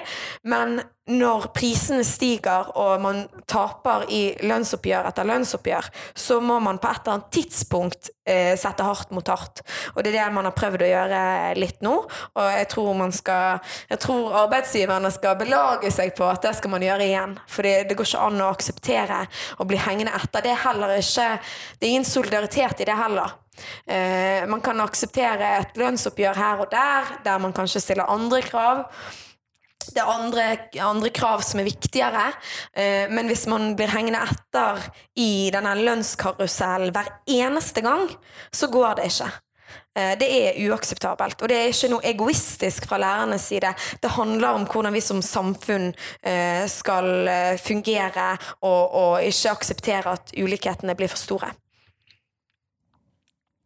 men 0.47 0.79
når 1.11 1.49
prisene 1.51 2.03
stiger 2.07 2.69
og 2.79 3.01
man 3.03 3.17
taper 3.49 4.05
i 4.13 4.21
lønnsoppgjør 4.47 5.09
etter 5.09 5.27
lønnsoppgjør, 5.27 5.89
så 6.15 6.37
må 6.39 6.61
man 6.63 6.79
på 6.79 6.87
et 6.87 7.01
eller 7.01 7.17
annet 7.17 7.33
tidspunkt 7.35 8.11
eh, 8.23 8.53
sette 8.59 8.85
hardt 8.87 9.11
mot 9.11 9.27
hardt. 9.27 9.65
Og 9.97 9.99
det 9.99 10.13
er 10.13 10.21
det 10.21 10.29
man 10.37 10.47
har 10.47 10.55
prøvd 10.55 10.85
å 10.85 10.91
gjøre 10.93 11.19
litt 11.59 11.83
nå. 11.83 11.97
Og 12.07 12.47
jeg 12.55 12.71
tror, 12.71 12.93
man 12.95 13.11
skal, 13.15 13.59
jeg 13.91 13.99
tror 14.05 14.39
arbeidsgiverne 14.45 15.11
skal 15.11 15.35
belage 15.43 15.91
seg 15.91 16.15
på 16.15 16.29
at 16.29 16.47
det 16.47 16.55
skal 16.61 16.71
man 16.71 16.87
gjøre 16.87 17.09
igjen. 17.09 17.35
For 17.51 17.67
det 17.67 17.99
går 17.99 18.07
ikke 18.07 18.25
an 18.29 18.45
å 18.45 18.51
akseptere 18.55 19.25
å 19.59 19.67
bli 19.67 19.83
hengende 19.83 20.15
etter. 20.15 20.45
Det 20.45 20.55
er 20.55 20.65
heller 20.69 20.97
ikke 21.01 21.31
Det 21.79 21.87
er 21.87 21.91
ingen 21.91 22.07
solidaritet 22.07 22.79
i 22.79 22.87
det 22.87 22.95
heller. 22.95 23.42
Eh, 23.85 24.47
man 24.49 24.61
kan 24.63 24.81
akseptere 24.83 25.57
et 25.59 25.77
lønnsoppgjør 25.79 26.39
her 26.39 26.63
og 26.63 26.71
der, 26.71 27.13
der 27.25 27.43
man 27.43 27.53
kanskje 27.55 27.83
stiller 27.83 28.09
andre 28.11 28.41
krav. 28.45 28.85
Det 29.83 29.99
er 29.99 30.09
andre, 30.09 30.43
andre 30.79 31.09
krav 31.11 31.41
som 31.43 31.59
er 31.59 31.67
viktigere, 31.67 32.29
eh, 32.71 33.09
men 33.11 33.27
hvis 33.27 33.45
man 33.51 33.73
blir 33.75 33.91
hengende 33.91 34.21
etter 34.23 34.79
i 35.19 35.49
denne 35.53 35.73
lønnskarusellen 35.81 36.93
hver 36.95 37.09
eneste 37.27 37.83
gang, 37.83 38.07
så 38.51 38.71
går 38.71 39.01
det 39.01 39.09
ikke. 39.11 39.27
Eh, 39.99 40.13
det 40.21 40.29
er 40.37 40.61
uakseptabelt. 40.69 41.43
Og 41.43 41.51
det 41.51 41.57
er 41.57 41.73
ikke 41.73 41.91
noe 41.91 42.07
egoistisk 42.13 42.87
fra 42.87 43.01
lærernes 43.03 43.49
side. 43.51 43.73
Det 44.01 44.15
handler 44.15 44.55
om 44.55 44.65
hvordan 44.71 44.95
vi 44.95 45.03
som 45.03 45.21
samfunn 45.21 45.91
skal 46.71 47.27
fungere, 47.59 48.29
og, 48.61 48.95
og 49.03 49.27
ikke 49.27 49.51
akseptere 49.51 50.15
at 50.15 50.33
ulikhetene 50.39 50.95
blir 50.95 51.11
for 51.11 51.19
store. 51.19 51.51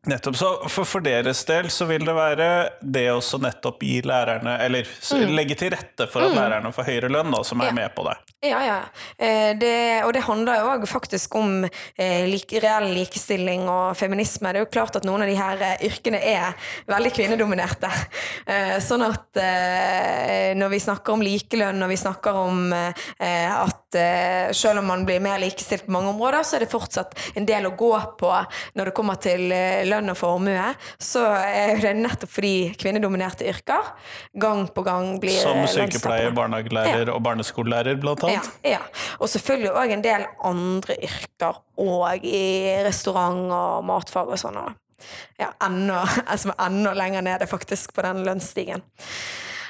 Nettopp. 0.08 0.38
Så 0.40 0.50
for, 0.70 0.88
for, 0.88 1.04
deres 1.04 1.44
del 1.46 1.70
så 1.74 1.86
vil 1.90 2.06
det 2.08 2.16
være 2.16 2.48
det 2.82 3.08
å 3.12 3.20
nettopp 3.44 3.84
gi 3.84 4.00
lærerne 4.08 4.58
Eller 4.64 4.88
mm. 4.88 5.34
legge 5.36 5.58
til 5.60 5.74
rette 5.74 6.08
for 6.12 6.24
at 6.24 6.32
mm. 6.32 6.40
lærerne 6.40 6.72
får 6.76 6.88
høyere 6.88 7.12
lønn, 7.12 7.34
da, 7.34 7.44
som 7.48 7.62
er 7.64 7.72
ja. 7.72 7.78
med 7.82 7.96
på 7.96 8.08
det. 8.08 8.16
Ja, 8.46 8.60
ja. 8.62 8.82
Eh, 9.18 9.58
det, 9.58 10.04
og 10.06 10.12
det 10.14 10.22
handler 10.28 10.60
jo 10.60 10.68
òg 10.76 10.84
faktisk 10.86 11.34
om 11.40 11.64
eh, 11.66 12.28
like, 12.30 12.60
reell 12.62 12.92
likestilling 12.94 13.64
og 13.66 13.98
feminisme. 13.98 14.52
Det 14.54 14.62
er 14.62 14.66
jo 14.68 14.70
klart 14.76 15.00
at 15.00 15.08
noen 15.08 15.26
av 15.26 15.32
de 15.32 15.38
her 15.40 15.64
eh, 15.66 15.86
yrkene 15.90 16.20
er 16.22 16.70
veldig 16.90 17.14
kvinnedominerte. 17.18 17.92
Eh, 18.48 18.78
sånn 18.80 19.02
at 19.04 19.38
når 20.58 20.70
vi 20.72 20.78
snakker 20.80 21.16
om 21.16 21.22
likelønn, 21.24 21.80
når 21.82 21.90
vi 21.92 21.98
snakker 22.00 22.38
om 22.40 22.70
at 22.72 23.98
selv 24.56 24.80
om 24.80 24.88
man 24.88 25.04
blir 25.08 25.20
mer 25.24 25.42
likestilt 25.42 25.86
på 25.88 25.92
mange 25.92 26.14
områder, 26.14 26.46
så 26.48 26.56
er 26.56 26.64
det 26.64 26.70
fortsatt 26.72 27.18
en 27.38 27.48
del 27.48 27.68
å 27.68 27.74
gå 27.78 27.92
på 28.20 28.32
når 28.78 28.90
det 28.90 28.96
kommer 28.96 29.20
til 29.22 29.44
lønn 29.90 29.97
lønn 29.98 30.14
og 30.14 30.18
formue, 30.20 30.70
så 31.02 31.26
er 31.44 31.82
det 31.84 31.94
nettopp 32.00 32.32
fordi 32.38 32.72
kvinnedominerte 32.80 33.48
yrker 33.50 33.92
gang 34.40 34.66
på 34.74 34.84
gang 34.86 35.16
blir 35.22 35.36
Som 35.42 35.64
sykepleier, 35.72 36.34
barnehagelærer 36.38 37.08
ja. 37.08 37.16
og 37.16 37.24
barneskolelærer, 37.26 38.00
blant 38.02 38.26
annet? 38.28 38.52
Ja. 38.64 38.78
ja. 38.78 39.08
Og 39.20 39.32
selvfølgelig 39.34 39.74
òg 39.74 39.96
en 39.98 40.06
del 40.06 40.28
andre 40.48 41.00
yrker, 41.10 41.64
òg, 41.82 42.28
i 42.28 42.78
restaurant 42.88 43.48
og 43.52 43.88
matfag 43.88 44.34
og 44.34 44.42
sånn. 44.42 44.62
Ja, 45.40 45.52
enda, 45.66 46.04
altså 46.32 46.56
enda 46.56 46.96
lenger 46.98 47.26
nede, 47.26 47.50
faktisk, 47.50 47.94
på 47.98 48.06
den 48.06 48.24
lønnsstigen 48.28 48.86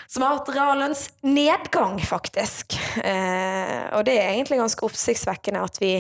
som 0.08 0.24
har 0.24 0.38
hatt 0.38 0.50
reallønnsnedgang, 0.56 2.00
faktisk. 2.08 2.78
Eh, 3.04 3.82
og 3.92 4.06
det 4.08 4.16
er 4.16 4.32
egentlig 4.32 4.62
ganske 4.62 4.88
oppsiktsvekkende 4.88 5.66
at 5.68 5.82
vi 5.84 5.98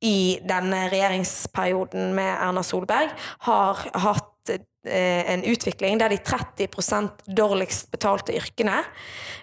i 0.00 0.38
denne 0.46 0.86
regjeringsperioden 0.92 2.14
med 2.16 2.32
Erna 2.34 2.62
Solberg 2.66 3.12
har 3.46 3.82
hatt 4.06 4.52
eh, 4.52 5.32
en 5.32 5.44
utvikling 5.44 5.98
der 6.00 6.12
de 6.12 6.18
30 6.18 7.10
dårligst 7.26 7.90
betalte 7.94 8.36
yrkene 8.36 8.82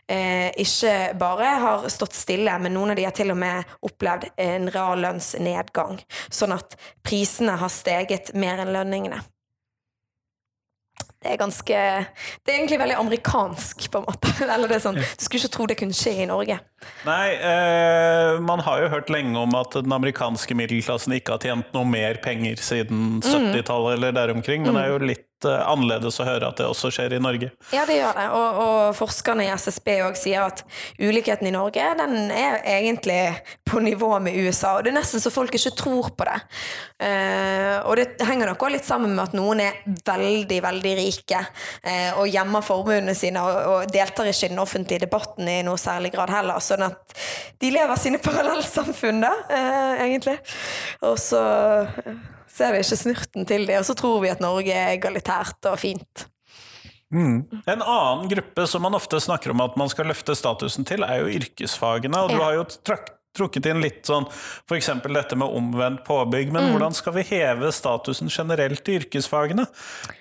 eh, 0.07 0.49
ikke 0.61 1.13
bare 1.19 1.51
har 1.65 1.89
stått 1.89 2.15
stille, 2.17 2.55
men 2.59 2.75
noen 2.75 2.93
av 2.93 2.99
de 2.99 3.07
har 3.07 3.15
til 3.15 3.33
og 3.33 3.39
med 3.41 3.75
opplevd 3.83 4.29
en 4.37 4.69
reallønnsnedgang. 4.73 6.01
Sånn 6.29 6.55
at 6.55 6.77
prisene 7.05 7.57
har 7.59 7.73
steget 7.73 8.33
mer 8.37 8.63
enn 8.63 8.73
lønningene 8.75 9.23
det 11.23 11.31
er 11.31 11.39
ganske 11.39 11.79
Det 12.43 12.51
er 12.51 12.57
egentlig 12.57 12.79
veldig 12.81 12.99
amerikansk, 12.99 13.87
på 13.91 14.01
en 14.01 14.07
måte. 14.07 14.31
Eller 14.53 14.67
det 14.67 14.77
er 14.77 14.85
sånn, 14.85 14.99
Du 14.99 15.25
skulle 15.25 15.41
ikke 15.41 15.55
tro 15.55 15.67
det 15.71 15.79
kunne 15.79 15.97
skje 15.97 16.15
i 16.23 16.29
Norge. 16.29 16.59
Nei, 17.07 17.27
eh, 17.39 18.39
man 18.43 18.63
har 18.65 18.83
jo 18.83 18.91
hørt 18.91 19.11
lenge 19.13 19.39
om 19.39 19.55
at 19.55 19.77
den 19.77 19.95
amerikanske 19.95 20.55
middelklassen 20.57 21.15
ikke 21.15 21.37
har 21.37 21.45
tjent 21.45 21.75
noe 21.75 21.87
mer 21.87 22.19
penger 22.23 22.59
siden 22.59 23.21
70-tallet 23.23 23.93
mm. 23.93 23.95
eller 23.95 24.17
der 24.19 24.33
omkring, 24.35 24.67
men 24.67 24.75
det 24.75 24.83
er 24.83 24.91
jo 24.91 25.13
litt 25.13 25.29
annerledes 25.45 26.19
å 26.21 26.27
høre 26.27 26.49
at 26.49 26.59
det 26.59 26.67
også 26.69 26.91
skjer 26.93 27.17
i 27.17 27.21
Norge. 27.23 27.51
Ja, 27.73 27.85
det 27.89 27.97
gjør 27.99 28.17
det. 28.17 28.27
Og, 28.37 28.61
og 28.63 28.97
forskerne 28.97 29.45
i 29.45 29.51
SSB 29.53 29.89
òg 30.07 30.17
sier 30.19 30.47
at 30.47 30.63
ulikheten 31.01 31.49
i 31.49 31.53
Norge 31.55 31.89
den 31.99 32.31
er 32.33 32.61
egentlig 32.75 33.19
på 33.67 33.81
nivå 33.83 34.11
med 34.23 34.37
USA. 34.37 34.77
Og 34.77 34.85
det 34.85 34.93
er 34.93 34.99
nesten 34.99 35.23
så 35.23 35.31
folk 35.33 35.53
ikke 35.55 35.73
tror 35.77 36.11
på 36.17 36.27
det. 36.29 36.39
Uh, 37.03 37.77
og 37.89 37.97
det 37.99 38.07
henger 38.23 38.51
nok 38.51 38.63
også 38.63 38.75
litt 38.75 38.87
sammen 38.87 39.15
med 39.15 39.23
at 39.25 39.37
noen 39.37 39.63
er 39.63 39.79
veldig, 40.07 40.59
veldig 40.63 40.93
rike 40.99 41.41
uh, 41.41 42.21
og 42.21 42.29
gjemmer 42.31 42.65
formuene 42.65 43.15
sine 43.17 43.43
og, 43.43 43.57
og, 43.73 43.93
deltar 43.93 44.29
ikke 44.29 44.47
i 44.47 44.53
den 44.53 44.61
offentlige 44.63 45.05
debatten 45.05 45.49
i 45.49 45.59
noe 45.65 45.79
særlig 45.81 46.13
grad 46.15 46.31
heller. 46.33 46.61
Sånn 46.63 46.85
at 46.87 47.17
de 47.61 47.73
lever 47.73 47.99
sine 47.99 48.21
parallellsamfunn, 48.23 49.23
da, 49.25 49.33
uh, 49.49 50.05
egentlig. 50.05 50.37
Og 51.03 51.17
så 51.21 51.43
ser 52.53 52.75
vi 52.75 52.83
ikke 52.83 52.99
snurten 52.99 53.49
til 53.49 53.65
det, 53.69 53.79
og 53.81 53.87
så 53.87 53.95
tror 53.97 54.21
vi 54.23 54.31
at 54.33 54.43
Norge 54.43 54.73
er 54.73 54.93
egalitært 54.97 55.71
og 55.71 55.79
fint. 55.81 56.27
Mm. 57.13 57.43
En 57.69 57.81
annen 57.81 58.29
gruppe 58.29 58.65
som 58.67 58.81
man 58.81 58.97
ofte 58.97 59.19
snakker 59.21 59.53
om 59.53 59.61
at 59.61 59.75
man 59.77 59.91
skal 59.91 60.09
løfte 60.09 60.35
statusen 60.37 60.85
til, 60.87 61.05
er 61.05 61.21
jo 61.21 61.33
yrkesfagene. 61.41 62.23
Og 62.23 62.33
ja. 62.33 62.37
du 62.37 62.43
har 62.43 62.55
jo 62.57 62.65
trukket 63.33 63.67
inn 63.69 63.81
litt 63.81 64.05
sånn 64.09 64.25
f.eks. 64.29 64.89
dette 65.05 65.37
med 65.37 65.57
omvendt 65.57 66.03
påbygg. 66.07 66.51
Men 66.53 66.67
mm. 66.67 66.73
hvordan 66.73 66.97
skal 66.97 67.17
vi 67.17 67.25
heve 67.29 67.69
statusen 67.73 68.31
generelt 68.33 68.89
i 68.89 68.97
yrkesfagene? 69.01 69.67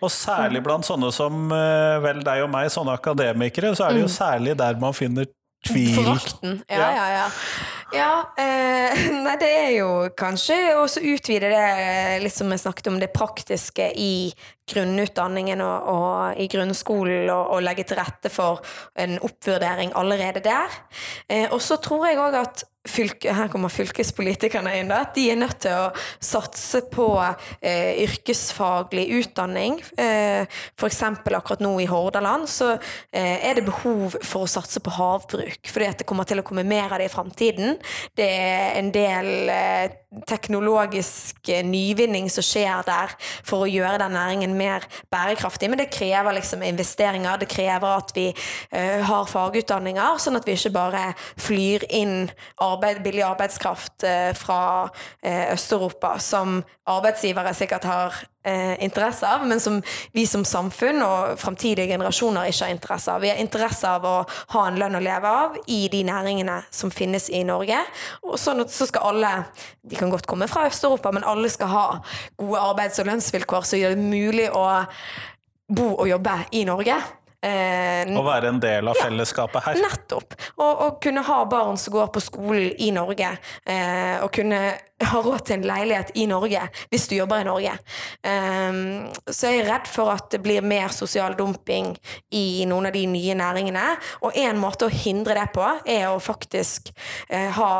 Og 0.01 0.13
særlig 0.13 0.65
blant 0.65 0.89
sånne 0.89 1.13
som 1.15 1.49
eh, 1.57 2.01
vel 2.05 2.21
deg 2.27 2.45
og 2.45 2.53
meg, 2.53 2.69
sånne 2.73 2.97
akademikere, 3.01 3.73
så 3.77 3.89
er 3.89 3.97
det 3.97 4.05
jo 4.05 4.11
mm. 4.11 4.17
særlig 4.19 4.59
der 4.61 4.81
man 4.83 4.97
finner 4.97 5.29
tvil. 5.67 5.95
Forakten. 5.97 6.63
Ja, 6.69 6.89
ja, 6.97 7.07
ja. 7.13 7.27
Ja, 7.93 8.33
eh, 8.41 9.03
nei, 9.25 9.35
det 9.41 9.51
er 9.53 9.71
jo 9.77 9.91
kanskje 10.17 10.57
å 10.79 10.87
utvide 10.87 11.51
det 11.53 12.23
litt 12.25 12.35
som 12.35 12.49
vi 12.49 12.59
snakket 12.61 12.89
om, 12.89 12.99
det 13.03 13.13
praktiske 13.13 13.91
i 14.01 14.33
grunnutdanningen 14.73 15.61
og, 15.65 15.89
og 15.93 16.41
i 16.41 16.49
grunnskolen, 16.51 17.29
og, 17.29 17.57
og, 17.57 17.63
legge 17.67 17.85
til 17.89 18.01
rette 18.01 18.33
for 18.33 18.63
en 18.97 19.19
oppvurdering 19.21 19.93
allerede 19.99 20.45
der. 20.45 20.81
Eh, 21.29 21.49
og 21.51 21.61
så 21.65 21.79
tror 21.83 22.09
jeg 22.09 22.21
òg 22.23 22.39
at 22.41 22.65
fylke, 22.89 23.31
her 23.35 23.51
kommer 23.53 23.71
fylkespolitikerne 23.73 24.75
inn, 24.81 24.91
da, 24.91 25.03
at 25.07 25.15
de 25.17 25.29
er 25.31 25.39
nødt 25.39 25.61
til 25.65 25.77
å 25.77 25.91
satse 26.23 26.83
på 26.93 27.07
eh, 27.21 28.03
yrkesfaglig 28.03 29.07
utdanning. 29.21 29.79
Eh, 30.01 30.49
F.eks. 30.75 31.03
akkurat 31.07 31.63
nå 31.63 31.77
i 31.83 31.89
Hordaland 31.91 32.49
så 32.51 32.73
eh, 32.75 33.39
er 33.47 33.59
det 33.59 33.67
behov 33.69 34.19
for 34.21 34.47
å 34.47 34.51
satse 34.51 34.83
på 34.83 34.95
havbruk. 34.97 35.71
Fordi 35.71 35.89
at 35.89 36.03
det 36.03 36.09
kommer 36.09 36.29
til 36.29 36.43
å 36.43 36.47
komme 36.47 36.67
mer 36.67 36.91
av 36.91 37.03
det 37.03 37.11
i 37.11 37.13
framtiden. 37.13 37.79
Det 38.19 38.29
er 38.29 38.81
en 38.81 38.91
del 38.95 39.53
eh, 39.53 39.99
teknologisk 40.29 41.49
eh, 41.49 41.63
nyvinning 41.65 42.29
som 42.31 42.45
skjer 42.45 42.83
der 42.87 43.15
for 43.47 43.65
å 43.65 43.71
gjøre 43.71 44.01
den 44.03 44.17
næringen 44.17 44.57
mer 44.59 44.85
bærekraftig. 45.13 45.71
Men 45.71 45.81
det 45.81 45.91
krever 45.95 46.37
liksom 46.37 46.65
investeringer, 46.67 47.41
det 47.41 47.51
krever 47.53 47.97
at 48.03 48.13
vi 48.17 48.29
uh, 48.33 49.01
har 49.07 49.29
fagutdanninger, 49.29 50.19
sånn 50.21 50.39
at 50.39 50.47
vi 50.49 50.57
ikke 50.57 50.75
bare 50.75 51.05
flyr 51.41 51.87
inn 51.95 52.31
arbeid, 52.73 53.03
billig 53.05 53.25
arbeidskraft 53.27 54.07
uh, 54.09 54.33
fra 54.39 54.61
uh, 54.89 55.47
Øst-Europa, 55.53 56.17
som 56.19 56.61
arbeidsgivere 56.89 57.55
sikkert 57.55 57.85
har 57.87 58.17
eh, 58.45 58.85
interesse 58.85 59.27
av, 59.29 59.45
men 59.47 59.61
som 59.61 59.79
vi 60.13 60.25
som 60.27 60.45
samfunn 60.47 61.03
og 61.05 61.39
framtidige 61.41 61.93
generasjoner 61.93 62.51
ikke 62.51 62.67
har 62.67 62.75
interesse 62.75 63.15
av. 63.15 63.23
Vi 63.23 63.31
har 63.31 63.39
interesse 63.39 63.89
av 63.89 64.07
å 64.07 64.15
ha 64.55 64.65
en 64.67 64.81
lønn 64.81 64.99
å 64.99 65.03
leve 65.03 65.31
av 65.45 65.57
i 65.71 65.85
de 65.93 66.03
næringene 66.09 66.59
som 66.75 66.91
finnes 66.91 67.29
i 67.31 67.45
Norge. 67.47 67.79
Og 68.27 68.35
sånn 68.41 68.65
at 68.65 68.75
så 68.75 68.89
skal 68.91 69.13
alle, 69.13 69.33
de 69.87 69.99
kan 69.99 70.11
godt 70.11 70.27
komme 70.31 70.51
fra 70.51 70.67
Øst-Europa, 70.71 71.15
men 71.15 71.27
alle 71.29 71.51
skal 71.53 71.71
ha 71.73 71.87
gode 72.41 72.67
arbeids- 72.73 72.99
og 73.03 73.11
lønnsvilkår 73.13 73.69
som 73.69 73.83
gjør 73.83 73.97
det 73.97 74.11
mulig 74.11 74.51
å 74.51 74.67
bo 75.73 75.93
og 75.95 76.09
jobbe 76.11 76.41
i 76.59 76.67
Norge. 76.69 76.99
Eh, 77.43 78.07
å 78.07 78.23
være 78.23 78.53
en 78.53 78.61
del 78.63 78.87
av 78.87 78.99
fellesskapet 79.01 79.65
her. 79.67 79.81
Nettopp. 79.83 80.37
Og, 80.61 80.71
og 80.71 81.01
kunne 81.03 81.25
ha 81.27 81.41
barn 81.51 81.79
som 81.81 81.97
går 81.97 82.13
på 82.15 82.23
skolen 82.23 82.71
i 82.79 82.93
Norge. 82.95 83.33
Eh, 83.67 84.23
og 84.23 84.31
kunne 84.35 84.61
ha 85.03 85.23
råd 85.25 85.43
til 85.49 85.57
en 85.57 85.67
leilighet 85.67 86.13
i 86.23 86.29
Norge 86.31 86.63
hvis 86.93 87.09
du 87.11 87.17
jobber 87.17 87.43
i 87.43 87.49
Norge. 87.49 87.75
Eh, 88.23 88.79
så 89.27 89.51
jeg 89.51 89.65
er 89.65 89.71
redd 89.73 89.91
for 89.91 90.13
at 90.15 90.31
det 90.35 90.43
blir 90.45 90.63
mer 90.63 90.95
sosial 90.95 91.35
dumping 91.39 91.91
i 92.31 92.63
noen 92.71 92.93
av 92.93 92.95
de 92.95 93.05
nye 93.11 93.39
næringene. 93.43 93.87
Og 94.23 94.39
en 94.39 94.63
måte 94.63 94.87
å 94.87 94.95
hindre 94.95 95.35
det 95.41 95.49
på, 95.57 95.67
er 95.83 96.09
å 96.13 96.23
faktisk 96.23 96.93
eh, 97.27 97.51
ha, 97.59 97.73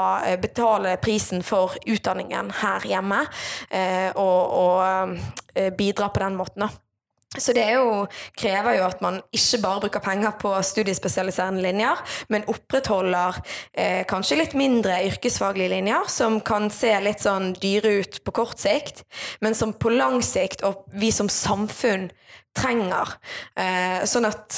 betale 0.43 0.99
prisen 1.03 1.47
for 1.47 1.79
utdanningen 1.87 2.51
her 2.65 2.91
hjemme. 2.91 3.23
Eh, 3.71 4.11
og, 4.19 4.57
og 4.59 5.21
eh, 5.55 5.71
bidra 5.79 6.11
på 6.11 6.27
den 6.27 6.43
måten. 6.43 6.67
da. 6.67 6.92
Så 7.33 7.55
det 7.57 7.65
jo, 7.73 8.05
krever 8.37 8.77
jo 8.77 8.85
at 8.85 9.01
man 9.05 9.21
ikke 9.33 9.61
bare 9.63 9.83
bruker 9.87 10.05
penger 10.05 10.35
på 10.41 10.53
studiespesialiserende 10.69 11.63
linjer, 11.65 12.01
men 12.29 12.45
opprettholder 12.51 13.39
eh, 13.73 14.03
kanskje 14.09 14.37
litt 14.43 14.57
mindre 14.59 14.99
yrkesfaglige 15.09 15.73
linjer, 15.73 16.11
som 16.13 16.43
kan 16.45 16.69
se 16.73 16.93
litt 17.01 17.25
sånn 17.25 17.55
dyre 17.63 17.95
ut 18.03 18.21
på 18.27 18.37
kort 18.37 18.61
sikt, 18.61 19.07
men 19.41 19.57
som 19.57 19.73
på 19.73 19.95
lang 19.95 20.21
sikt, 20.25 20.67
og 20.69 20.85
vi 20.93 21.13
som 21.15 21.31
samfunn, 21.33 22.11
trenger. 22.53 23.15
Eh, 23.57 24.03
sånn 24.05 24.29
at 24.29 24.57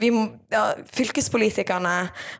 vi, 0.00 0.10
ja, 0.50 0.62
fylkespolitikerne 0.92 1.94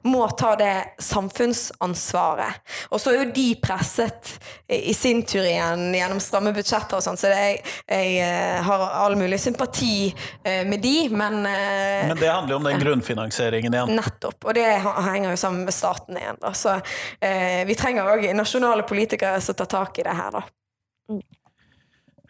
må 0.08 0.22
ta 0.38 0.54
det 0.56 0.74
samfunnsansvaret. 0.98 2.60
Og 2.90 3.00
så 3.00 3.12
er 3.12 3.18
jo 3.20 3.32
de 3.36 3.48
presset 3.60 4.32
i 4.72 4.94
sin 4.96 5.22
tur 5.28 5.44
igjen 5.44 5.90
gjennom 5.94 6.22
stramme 6.24 6.54
budsjetter 6.56 6.98
og 6.98 7.04
sånn, 7.04 7.18
så 7.20 7.30
det, 7.32 7.40
jeg, 7.40 8.14
jeg, 8.16 8.62
har 8.66 8.86
all 9.02 9.16
mulig 9.20 9.40
sympati 9.42 10.08
eh, 10.08 10.62
med 10.68 10.80
de, 10.84 10.94
men 11.12 11.42
eh, 11.48 12.08
Men 12.08 12.20
det 12.20 12.30
handler 12.32 12.54
jo 12.54 12.60
om 12.62 12.68
den 12.70 12.80
grunnfinansieringen 12.80 13.76
igjen. 13.76 13.94
Nettopp. 14.00 14.40
Og 14.44 14.56
det 14.56 14.66
henger 14.80 15.30
jo 15.30 15.36
sammen 15.40 15.66
med 15.68 15.76
staten 15.76 16.16
igjen. 16.16 16.40
Da. 16.40 16.54
Så 16.56 16.78
eh, 17.20 17.66
vi 17.68 17.76
trenger 17.78 18.08
òg 18.14 18.30
nasjonale 18.36 18.88
politikere 18.88 19.40
som 19.44 19.58
tar 19.58 19.70
tak 19.70 20.00
i 20.00 20.06
det 20.06 20.16
her, 20.16 20.40
da. 20.40 20.46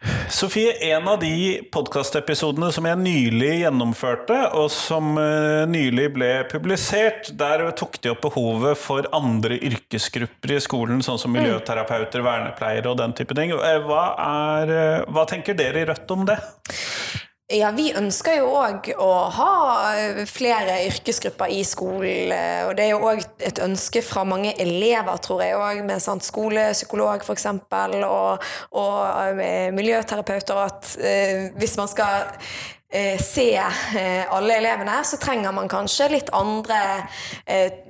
Mm. 0.01 0.29
Sofie, 0.29 0.93
en 0.93 1.07
av 1.07 1.19
de 1.21 1.61
podkastepisodene 1.73 2.71
som 2.73 2.87
jeg 2.89 2.97
nylig 2.97 3.51
gjennomførte, 3.59 4.37
og 4.57 4.71
som 4.73 5.13
uh, 5.19 5.67
nylig 5.69 6.07
ble 6.15 6.29
publisert, 6.49 7.29
der 7.37 7.67
tok 7.77 7.99
de 8.01 8.09
opp 8.09 8.23
behovet 8.25 8.79
for 8.81 9.05
andre 9.13 9.59
yrkesgrupper 9.61 10.55
i 10.55 10.61
skolen, 10.63 11.03
sånn 11.05 11.21
som 11.21 11.35
miljøterapeuter, 11.35 12.25
vernepleiere 12.25 12.89
og 12.89 12.97
den 13.03 13.13
type 13.17 13.37
ting. 13.37 13.53
Eh, 13.53 13.77
hva, 13.85 14.07
er, 14.25 14.73
uh, 14.73 15.11
hva 15.13 15.27
tenker 15.29 15.57
dere 15.59 15.83
i 15.83 15.89
Rødt 15.91 16.15
om 16.17 16.25
det? 16.25 16.39
Ja, 17.51 17.71
vi 17.75 17.89
ønsker 17.97 18.37
jo 18.37 18.51
òg 18.55 18.87
å 19.01 19.09
ha 19.35 19.53
eh, 19.97 20.21
flere 20.29 20.77
yrkesgrupper 20.87 21.51
i 21.51 21.61
skolen. 21.67 22.31
Eh, 22.31 22.61
og 22.67 22.77
det 22.77 22.85
er 22.85 22.93
jo 22.93 23.01
òg 23.09 23.23
et 23.43 23.59
ønske 23.63 24.03
fra 24.05 24.23
mange 24.27 24.53
elever, 24.61 25.19
tror 25.23 25.43
jeg 25.43 25.57
òg, 25.59 25.81
med 25.87 25.99
sant, 26.03 26.23
skolepsykolog 26.23 27.25
f.eks. 27.25 27.47
Og, 28.07 28.47
og 28.79 29.41
eh, 29.43 29.67
miljøterapeuter. 29.75 30.61
At 30.63 30.93
eh, 31.03 31.49
hvis 31.59 31.75
man 31.81 31.91
skal 31.91 32.29
eh, 32.87 33.19
se 33.19 33.49
eh, 33.59 34.23
alle 34.31 34.61
elevene, 34.61 35.01
så 35.03 35.19
trenger 35.19 35.51
man 35.55 35.71
kanskje 35.71 36.11
litt 36.15 36.31
andre 36.37 36.79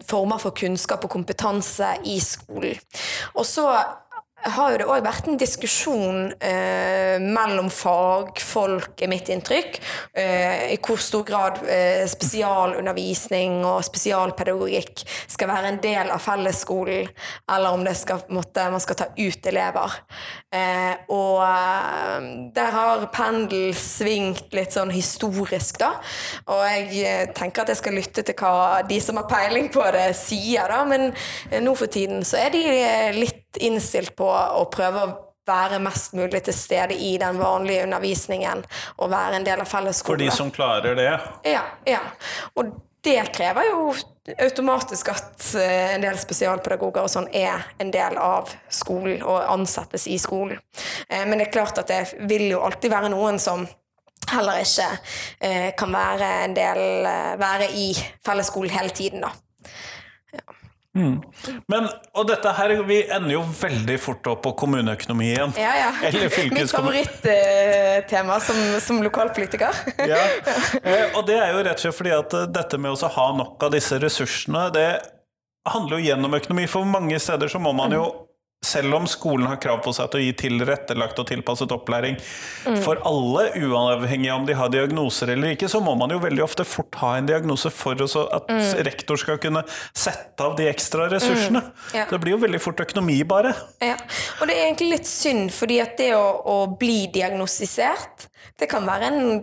former 0.09 0.41
for 0.41 0.57
kunnskap 0.57 1.05
og 1.05 1.13
kompetanse 1.19 1.99
i 2.09 2.17
skolen. 2.23 2.81
Og 3.35 3.45
så 3.45 3.67
har 4.43 4.71
jo 4.73 4.79
det 4.81 4.87
òg 4.89 5.03
vært 5.05 5.27
en 5.29 5.39
diskusjon 5.39 6.31
eh, 6.41 7.17
mellom 7.21 7.69
fagfolk, 7.73 8.95
er 9.01 9.11
mitt 9.11 9.29
inntrykk, 9.31 9.79
eh, 10.17 10.71
i 10.73 10.79
hvor 10.81 11.01
stor 11.01 11.25
grad 11.27 11.61
eh, 11.69 12.03
spesialundervisning 12.09 13.61
og 13.67 13.83
spesialpedagogikk 13.85 15.03
skal 15.31 15.51
være 15.51 15.73
en 15.73 15.81
del 15.83 16.13
av 16.13 16.23
fellesskolen, 16.23 17.09
eller 17.51 17.77
om 17.77 17.85
det 17.85 17.95
skal, 17.99 18.23
måtte, 18.33 18.67
man 18.71 18.83
skal 18.83 18.99
ta 19.01 19.09
ut 19.17 19.51
elever. 19.51 19.99
Eh, 20.51 20.95
og 21.13 21.43
eh, 21.45 22.25
der 22.55 22.73
har 22.75 23.05
pendel 23.13 23.71
svingt 23.77 24.51
litt 24.55 24.75
sånn 24.75 24.91
historisk, 24.93 25.79
da. 25.81 25.93
Og 26.51 26.65
jeg 26.67 27.05
eh, 27.05 27.23
tenker 27.35 27.63
at 27.63 27.71
jeg 27.71 27.79
skal 27.79 27.95
lytte 27.95 28.25
til 28.27 28.35
hva 28.41 28.81
de 28.87 28.99
som 29.03 29.19
har 29.21 29.29
peiling 29.31 29.71
på 29.71 29.85
det, 29.95 30.09
sier, 30.17 30.67
da. 30.71 30.83
Men 30.87 31.11
nå 31.63 31.75
for 31.79 31.91
tiden 31.91 32.25
så 32.27 32.41
er 32.41 32.51
de 32.55 32.65
litt 33.15 33.40
innstilt 33.57 34.15
på 34.15 34.29
å 34.29 34.63
prøve 34.71 35.03
å 35.03 35.11
være 35.47 35.79
mest 35.81 36.13
mulig 36.13 36.43
til 36.45 36.55
stede 36.55 36.95
i 36.95 37.15
den 37.21 37.39
vanlige 37.41 37.83
undervisningen 37.87 38.63
og 38.97 39.11
være 39.11 39.39
en 39.39 39.47
del 39.47 39.63
av 39.63 39.69
fellesskolen. 39.69 40.19
For 40.19 40.23
de 40.23 40.31
som 40.35 40.53
klarer 40.53 40.95
det? 40.95 41.11
Ja. 41.49 41.63
ja. 41.87 42.01
Og 42.55 42.71
det 43.01 43.33
krever 43.33 43.65
jo 43.71 43.91
automatisk 44.37 45.09
at 45.09 45.45
eh, 45.57 45.95
en 45.95 46.03
del 46.05 46.17
spesialpedagoger 46.21 47.01
og 47.01 47.09
sånn 47.09 47.29
er 47.33 47.65
en 47.81 47.89
del 47.93 48.17
av 48.21 48.51
skolen 48.69 49.23
og 49.25 49.41
ansettes 49.49 50.05
i 50.07 50.19
skolen. 50.21 50.59
Eh, 51.09 51.25
men 51.25 51.39
det 51.39 51.49
er 51.49 51.55
klart 51.55 51.81
at 51.81 51.89
det 51.89 52.27
vil 52.29 52.51
jo 52.51 52.61
alltid 52.61 52.93
være 52.93 53.09
noen 53.13 53.41
som 53.41 53.65
heller 54.31 54.61
ikke 54.61 54.87
eh, 55.41 55.71
kan 55.77 55.93
være 55.93 56.27
en 56.45 56.53
del 56.55 56.83
være 57.41 57.71
i 57.73 57.89
fellesskolen 58.23 58.77
hele 58.77 58.93
tiden, 58.93 59.25
da. 59.25 59.33
Ja. 60.37 60.60
Men, 60.93 61.85
og 62.19 62.25
dette 62.27 62.51
her, 62.57 62.73
vi 62.83 62.97
ender 63.07 63.37
jo 63.37 63.41
veldig 63.47 63.95
fort 64.03 64.27
opp 64.27 64.41
på 64.43 64.51
kommuneøkonomien. 64.59 65.53
Ja, 65.59 65.71
ja. 65.79 65.91
Eller 66.09 66.27
Mitt 66.51 66.73
favorittema 66.73 68.39
som, 68.43 68.59
som 68.83 69.01
lokalpolitiker. 69.03 69.71
Ja. 70.11 70.19
Eh, 70.83 71.13
Og 71.15 71.25
det 71.27 71.37
er 71.37 71.51
jo 71.53 71.61
rett 71.63 71.77
og 71.77 71.83
slett 71.85 71.97
fordi 71.97 72.11
at 72.15 72.33
eh, 72.35 72.47
dette 72.51 72.77
med 72.81 72.91
å 72.95 73.09
ha 73.15 73.27
nok 73.37 73.63
av 73.63 73.71
disse 73.75 73.99
ressursene, 74.01 74.65
det 74.73 74.87
handler 75.69 75.99
jo 75.99 76.07
gjennom 76.09 76.35
økonomi. 76.35 76.65
For 76.71 76.87
mange 76.87 77.19
steder 77.21 77.51
så 77.51 77.61
må 77.61 77.71
man 77.77 77.93
jo 77.95 78.05
selv 78.65 78.93
om 78.93 79.07
skolen 79.09 79.47
har 79.49 79.57
krav 79.61 79.79
på 79.81 79.91
seg 79.95 80.11
til 80.11 80.19
å 80.19 80.23
gi 80.23 80.33
tilrettelagt 80.37 81.17
og 81.17 81.25
tilpasset 81.31 81.71
opplæring 81.73 82.17
for 82.83 82.99
alle, 83.09 83.47
uavhengig 83.57 84.29
av 84.29 84.43
om 84.43 84.45
de 84.45 84.55
har 84.57 84.69
diagnoser 84.73 85.31
eller 85.33 85.55
ikke, 85.55 85.69
så 85.71 85.81
må 85.81 85.95
man 85.97 86.13
jo 86.13 86.19
veldig 86.21 86.43
ofte 86.45 86.65
fort 86.67 86.99
ha 87.01 87.15
en 87.17 87.29
diagnose 87.29 87.71
for 87.73 87.97
at 87.97 88.51
rektor 88.85 89.17
skal 89.17 89.39
kunne 89.41 89.63
sette 89.97 90.45
av 90.45 90.53
de 90.59 90.67
ekstra 90.69 91.07
ressursene. 91.11 91.63
Ja. 91.97 92.05
Det 92.11 92.21
blir 92.21 92.35
jo 92.35 92.43
veldig 92.43 92.61
fort 92.61 92.83
økonomi, 92.85 93.17
bare. 93.27 93.55
Ja, 93.81 93.97
og 94.39 94.45
det 94.45 94.55
er 94.55 94.67
egentlig 94.67 94.91
litt 94.93 95.09
synd, 95.09 95.49
fordi 95.55 95.81
at 95.81 95.97
det 95.97 96.11
å, 96.17 96.27
å 96.45 96.57
bli 96.77 97.07
diagnostisert, 97.13 98.29
det 98.61 98.69
kan 98.69 98.85
være 98.85 99.09
en 99.09 99.41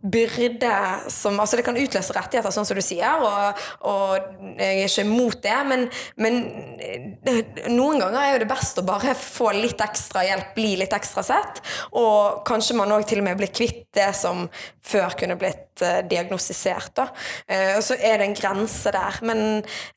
byrde 0.00 0.74
som 1.10 1.38
Altså, 1.40 1.56
det 1.56 1.64
kan 1.64 1.78
utløse 1.78 2.14
rettigheter, 2.14 2.52
sånn 2.52 2.66
som 2.68 2.76
du 2.76 2.82
sier, 2.84 3.22
og, 3.24 3.62
og 3.88 4.58
jeg 4.60 4.82
er 4.82 4.90
ikke 4.90 5.04
imot 5.06 5.40
det, 5.44 5.56
men, 5.70 5.86
men 6.20 6.40
eh, 6.84 7.40
noen 7.72 8.02
ganger 8.02 8.20
er 8.20 8.34
jo 8.34 8.42
det 8.42 8.50
best 8.50 8.80
å 8.82 8.84
bare 8.86 9.14
få 9.16 9.54
litt 9.56 9.80
ekstra 9.80 10.26
hjelp, 10.26 10.52
bli 10.58 10.74
litt 10.82 10.94
ekstra 10.96 11.24
sett, 11.24 11.62
og 11.96 12.42
kanskje 12.48 12.76
man 12.76 12.92
òg 12.92 13.06
til 13.08 13.22
og 13.22 13.28
med 13.30 13.40
blir 13.40 13.52
kvitt 13.54 13.86
det 13.96 14.10
som 14.16 14.44
før 14.82 15.14
kunne 15.18 15.36
blitt 15.40 15.82
eh, 15.84 16.00
diagnostisert, 16.08 16.92
da. 16.96 17.06
Eh, 17.46 17.76
og 17.76 17.84
så 17.84 17.96
er 17.98 18.20
det 18.20 18.28
en 18.28 18.36
grense 18.36 18.92
der, 18.94 19.20
men 19.28 19.42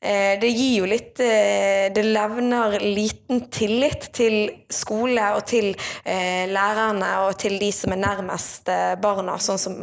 eh, 0.00 0.34
det 0.40 0.50
gir 0.52 0.80
jo 0.82 0.88
litt 0.90 1.12
Det 1.14 2.02
levner 2.04 2.78
liten 2.82 3.46
tillit 3.52 4.08
til 4.16 4.48
skole 4.72 5.28
og 5.36 5.44
til 5.46 5.70
lærerne 6.04 7.10
og 7.26 7.36
til 7.38 7.56
de 7.60 7.70
som 7.74 7.94
er 7.94 8.02
nærmest 8.02 8.70
barna, 9.02 9.38
sånn 9.38 9.60
som 9.60 9.78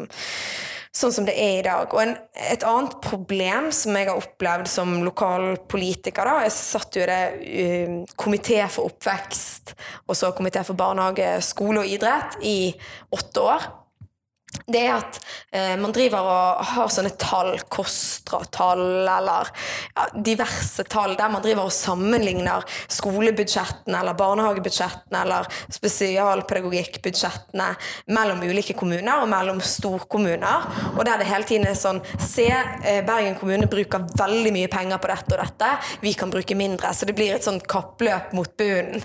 Sånn 0.92 1.14
som 1.16 1.24
det 1.24 1.38
er 1.40 1.62
i 1.62 1.64
dag. 1.64 1.94
Og 1.96 2.02
en, 2.04 2.10
et 2.52 2.66
annet 2.68 2.98
problem 3.00 3.70
som 3.72 3.96
jeg 3.96 4.10
har 4.10 4.20
opplevd 4.20 4.68
som 4.68 4.98
lokalpolitiker 5.06 6.28
da, 6.28 6.42
Jeg 6.44 6.52
satt 6.58 6.98
jo 7.00 7.06
i 7.06 7.08
det 7.08 7.22
um, 7.88 8.02
komité 8.20 8.60
for 8.68 8.92
oppvekst 8.92 9.72
og 10.12 10.18
så 10.20 10.34
komité 10.36 10.66
for 10.68 10.76
barnehage, 10.76 11.38
skole 11.48 11.86
og 11.86 11.96
idrett 11.96 12.36
i 12.44 12.74
åtte 13.16 13.46
år 13.54 13.70
det 14.68 14.82
er 14.86 14.94
at 14.98 15.20
eh, 15.52 15.76
man 15.80 15.94
driver 15.96 16.28
og 16.28 16.66
har 16.74 16.92
sånne 16.94 17.14
tall, 17.22 17.56
KOSTRA-tall 17.72 18.84
eller 19.10 19.50
ja, 19.96 20.08
diverse 20.16 20.84
tall, 20.92 21.16
der 21.20 21.32
man 21.34 21.44
driver 21.44 21.70
og 21.70 21.76
sammenligner 21.76 22.66
skolebudsjettene 22.92 24.02
eller 24.02 24.18
barnehagebudsjettene 24.20 25.24
eller 25.26 25.50
spesialpedagogikkbudsjettene 25.78 27.70
mellom 28.16 28.44
ulike 28.46 28.76
kommuner 28.78 29.24
og 29.24 29.32
mellom 29.32 29.62
storkommuner. 29.66 30.68
Og 30.96 31.04
der 31.08 31.22
det 31.22 31.30
hele 31.32 31.48
tiden 31.48 31.68
er 31.70 31.78
sånn 31.80 32.02
Se, 32.22 32.48
eh, 32.48 33.02
Bergen 33.06 33.36
kommune 33.40 33.68
bruker 33.70 34.06
veldig 34.18 34.52
mye 34.56 34.70
penger 34.72 35.00
på 35.02 35.10
dette 35.12 35.36
og 35.36 35.42
dette, 35.42 35.70
vi 36.04 36.14
kan 36.18 36.32
bruke 36.34 36.56
mindre. 36.58 36.94
Så 36.96 37.08
det 37.08 37.16
blir 37.18 37.36
et 37.36 37.46
sånn 37.46 37.62
kappløp 37.62 38.34
mot 38.38 38.52
bunnen. 38.60 39.04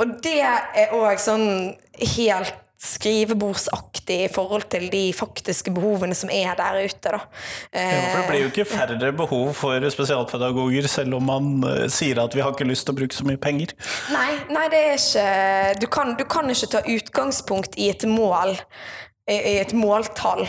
Og 0.00 0.18
det 0.24 0.40
er 0.42 0.94
òg 0.96 1.20
sånn 1.22 1.46
helt 2.16 2.58
skrivebordsaktig 2.82 4.16
i 4.24 4.30
forhold 4.32 4.66
til 4.72 4.88
de 4.90 5.02
faktiske 5.14 5.70
behovene 5.74 6.16
som 6.18 6.32
er 6.34 6.56
der 6.58 6.80
ute. 6.82 7.12
Da. 7.12 7.20
Ja, 7.70 8.00
for 8.10 8.18
det 8.18 8.24
blir 8.30 8.42
jo 8.42 8.50
ikke 8.50 8.66
færre 8.66 9.12
behov 9.16 9.52
for 9.54 9.88
spesialpedagoger, 9.94 10.88
selv 10.90 11.14
om 11.20 11.28
man 11.30 11.52
eh, 11.68 11.86
sier 11.92 12.18
at 12.24 12.34
vi 12.34 12.42
har 12.42 12.54
ikke 12.54 12.66
lyst 12.66 12.88
til 12.88 12.96
å 12.96 13.00
bruke 13.02 13.16
så 13.16 13.26
mye 13.28 13.40
penger. 13.40 13.76
Nei, 14.14 14.32
nei, 14.50 14.66
det 14.72 14.82
er 14.88 14.98
ikke 14.98 15.80
du 15.82 15.86
kan, 15.92 16.16
du 16.18 16.26
kan 16.28 16.50
ikke 16.50 16.72
ta 16.74 16.82
utgangspunkt 16.88 17.78
i 17.78 17.88
et 17.92 18.06
mål. 18.08 18.56
I 19.30 19.60
et 19.60 19.70
måltall. 19.78 20.48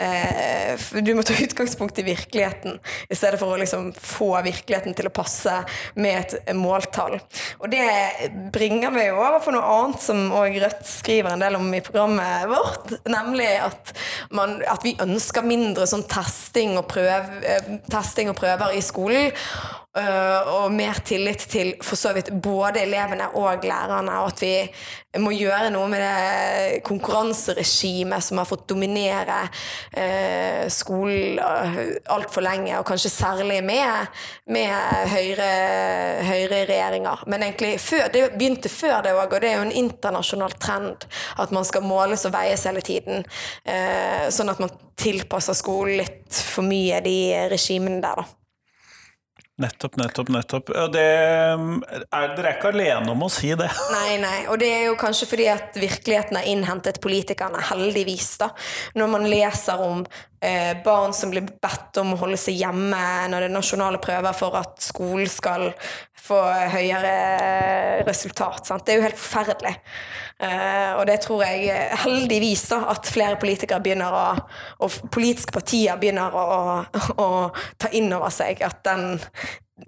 Eh, 0.00 0.80
du 1.04 1.10
må 1.12 1.22
ta 1.22 1.34
utgangspunkt 1.36 1.98
i 2.00 2.06
virkeligheten, 2.06 2.78
i 3.12 3.18
stedet 3.18 3.36
for 3.36 3.52
å 3.52 3.58
liksom 3.60 3.90
få 4.00 4.30
virkeligheten 4.46 4.96
til 4.96 5.10
å 5.10 5.12
passe 5.12 5.58
med 6.00 6.22
et 6.22 6.54
måltall. 6.56 7.18
Og 7.60 7.68
det 7.68 7.84
bringer 8.54 8.94
meg 8.94 9.12
over 9.12 9.42
på 9.44 9.52
noe 9.52 9.76
annet 9.76 10.00
som 10.06 10.32
òg 10.32 10.56
Rødt 10.64 10.88
skriver 10.88 11.34
en 11.34 11.44
del 11.44 11.58
om 11.58 11.68
i 11.76 11.82
programmet 11.84 12.48
vårt, 12.48 12.96
nemlig 13.12 13.50
at, 13.60 13.92
man, 14.32 14.56
at 14.72 14.86
vi 14.86 14.96
ønsker 15.04 15.44
mindre 15.44 15.84
sånn 15.90 16.08
testing 16.08 16.78
og, 16.80 16.88
prøv, 16.94 17.28
eh, 17.44 17.72
testing 17.92 18.32
og 18.32 18.40
prøver 18.40 18.72
i 18.72 18.84
skolen. 18.84 19.34
Øh, 19.94 20.48
og 20.50 20.72
mer 20.74 20.96
tillit 21.06 21.38
til 21.38 21.68
for 21.82 21.94
så 21.94 22.10
vidt 22.16 22.32
både 22.42 22.80
elevene 22.82 23.28
og 23.38 23.62
lærerne. 23.62 24.16
Og 24.24 24.32
at 24.32 24.42
vi 24.42 25.20
må 25.22 25.30
gjøre 25.30 25.68
noe 25.70 25.86
med 25.92 26.02
det 26.02 26.80
konkurranseregimet 26.82 28.26
som 28.26 28.40
har 28.42 28.48
fått 28.50 28.66
dominere 28.72 29.38
øh, 29.94 30.66
skolen 30.66 31.38
altfor 32.10 32.42
lenge, 32.42 32.74
og 32.78 32.88
kanskje 32.90 33.14
særlig 33.14 33.62
med, 33.62 34.10
med 34.50 34.74
høyre, 35.14 35.48
høyreregjeringer. 36.26 37.22
Men 37.30 37.46
egentlig 37.46 37.78
før, 37.80 38.08
det 38.10 38.28
begynte 38.34 38.68
før 38.68 38.98
det 39.06 39.14
òg, 39.14 39.30
og 39.30 39.40
det 39.46 39.52
er 39.52 39.60
jo 39.62 39.68
en 39.70 39.76
internasjonal 39.86 40.58
trend 40.58 41.06
at 41.38 41.54
man 41.54 41.64
skal 41.64 41.86
måles 41.86 42.26
og 42.26 42.34
veies 42.34 42.66
hele 42.66 42.82
tiden. 42.82 43.22
øh, 43.62 44.30
sånn 44.34 44.50
at 44.50 44.58
man 44.58 44.74
tilpasser 44.98 45.54
skolen 45.54 46.00
litt 46.02 46.34
for 46.34 46.66
mye 46.66 46.98
de 47.04 47.20
regimene 47.54 48.02
der, 48.02 48.24
da. 48.24 48.43
Nettopp, 49.62 49.96
nettopp, 49.96 50.28
nettopp. 50.34 50.70
Det 50.90 51.02
er, 51.02 51.60
dere 52.10 52.48
er 52.48 52.56
ikke 52.56 52.72
alene 52.72 53.12
om 53.12 53.20
å 53.22 53.28
si 53.30 53.52
det. 53.54 53.68
Nei, 53.94 54.16
nei, 54.18 54.40
og 54.50 54.58
det 54.58 54.70
er 54.74 54.82
jo 54.88 54.96
kanskje 54.98 55.28
fordi 55.30 55.46
at 55.52 55.78
virkeligheten 55.78 56.40
har 56.40 56.48
innhentet 56.50 56.98
politikerne, 57.04 57.62
heldigvis, 57.70 58.32
da. 58.42 58.50
Når 58.98 59.12
man 59.12 59.28
leser 59.30 59.84
om 59.84 60.02
eh, 60.42 60.72
barn 60.82 61.14
som 61.14 61.30
blir 61.30 61.46
bedt 61.46 62.02
om 62.02 62.16
å 62.16 62.18
holde 62.24 62.40
seg 62.40 62.58
hjemme 62.64 63.04
når 63.30 63.46
det 63.46 63.50
er 63.52 63.54
nasjonale 63.54 64.02
prøver 64.02 64.34
for 64.34 64.58
at 64.58 64.82
skolen 64.82 65.30
skal 65.30 65.70
få 66.24 66.40
høyere 66.74 68.02
resultat. 68.08 68.66
Sant? 68.66 68.82
Det 68.86 68.96
er 68.96 69.02
jo 69.02 69.06
helt 69.06 69.22
forferdelig. 69.22 69.76
Eh, 70.44 70.92
og 70.98 71.06
det 71.08 71.18
tror 71.24 71.44
jeg 71.46 71.72
heldigvis 72.04 72.66
da, 72.72 72.80
at 72.92 73.08
flere 73.08 73.38
politikere 73.40 73.80
begynner 73.84 74.14
å 74.14 74.24
Og 74.84 74.96
politiske 75.14 75.54
partier 75.54 75.96
begynner 76.00 76.34
å, 76.34 76.44
å, 76.44 77.02
å 77.22 77.28
ta 77.80 77.90
inn 77.96 78.12
over 78.12 78.32
seg 78.34 78.60
at 78.66 78.82
den 78.86 79.14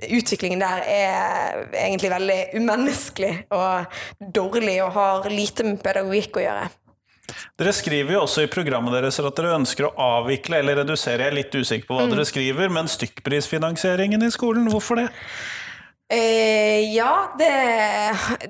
utviklingen 0.02 0.62
der 0.62 0.82
er 0.90 1.60
egentlig 1.70 2.10
veldig 2.10 2.38
umenneskelig 2.58 3.34
og 3.54 4.00
dårlig 4.34 4.80
og 4.82 4.96
har 4.96 5.28
lite 5.30 5.66
med 5.66 5.78
pedagogikk 5.84 6.40
å 6.40 6.44
gjøre. 6.46 6.66
Dere 7.58 7.72
skriver 7.74 8.14
jo 8.14 8.22
også 8.22 8.44
i 8.44 8.50
programmet 8.50 8.94
deres 8.94 9.18
at 9.22 9.38
dere 9.38 9.56
ønsker 9.56 9.88
å 9.88 9.94
avvikle 10.20 10.60
eller 10.60 10.80
redusere, 10.82 11.24
jeg 11.24 11.32
er 11.32 11.38
litt 11.38 11.54
usikker 11.54 11.88
på 11.88 11.98
hva 11.98 12.06
dere 12.10 12.26
skriver, 12.28 12.70
men 12.72 12.90
stykkprisfinansieringen 12.90 14.26
i 14.26 14.32
skolen, 14.34 14.68
hvorfor 14.70 15.00
det? 15.00 15.08
Eh, 16.08 16.94
ja, 16.94 17.34
det, 17.38 17.50